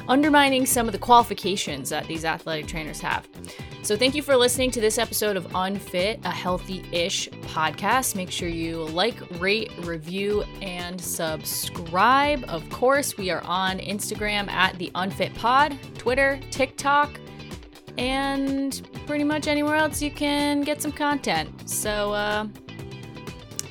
undermining 0.08 0.66
some 0.66 0.86
of 0.86 0.92
the 0.92 0.98
qualifications 0.98 1.90
that 1.90 2.06
these 2.06 2.24
athletic 2.24 2.66
trainers 2.66 3.00
have. 3.00 3.28
So, 3.82 3.96
thank 3.96 4.14
you 4.14 4.22
for 4.22 4.36
listening 4.36 4.70
to 4.72 4.80
this 4.80 4.98
episode 4.98 5.36
of 5.36 5.54
Unfit, 5.54 6.20
a 6.24 6.30
healthy 6.30 6.84
ish 6.92 7.28
podcast. 7.28 8.16
Make 8.16 8.30
sure 8.30 8.48
you 8.48 8.84
like, 8.84 9.16
rate, 9.40 9.70
review, 9.80 10.42
and 10.60 11.00
subscribe. 11.00 12.44
Of 12.48 12.68
course, 12.70 13.16
we 13.16 13.30
are 13.30 13.42
on 13.42 13.78
Instagram 13.78 14.48
at 14.50 14.76
the 14.78 14.90
Unfit 14.94 15.34
Pod, 15.34 15.78
Twitter, 15.96 16.40
TikTok, 16.50 17.20
and 17.96 18.88
pretty 19.06 19.24
much 19.24 19.46
anywhere 19.46 19.76
else 19.76 20.02
you 20.02 20.10
can 20.10 20.62
get 20.62 20.82
some 20.82 20.92
content. 20.92 21.68
So, 21.68 22.12
uh, 22.12 22.46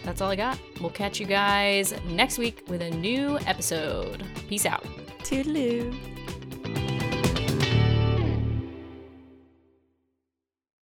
that's 0.04 0.22
all 0.22 0.32
I 0.32 0.38
got. 0.38 0.58
We'll 0.80 0.90
catch 0.90 1.20
you 1.20 1.26
guys 1.26 1.94
next 2.06 2.38
week 2.38 2.64
with 2.68 2.82
a 2.82 2.90
new 2.90 3.38
episode. 3.40 4.24
Peace 4.48 4.66
out. 4.66 4.86
Toodaloo. 5.20 6.17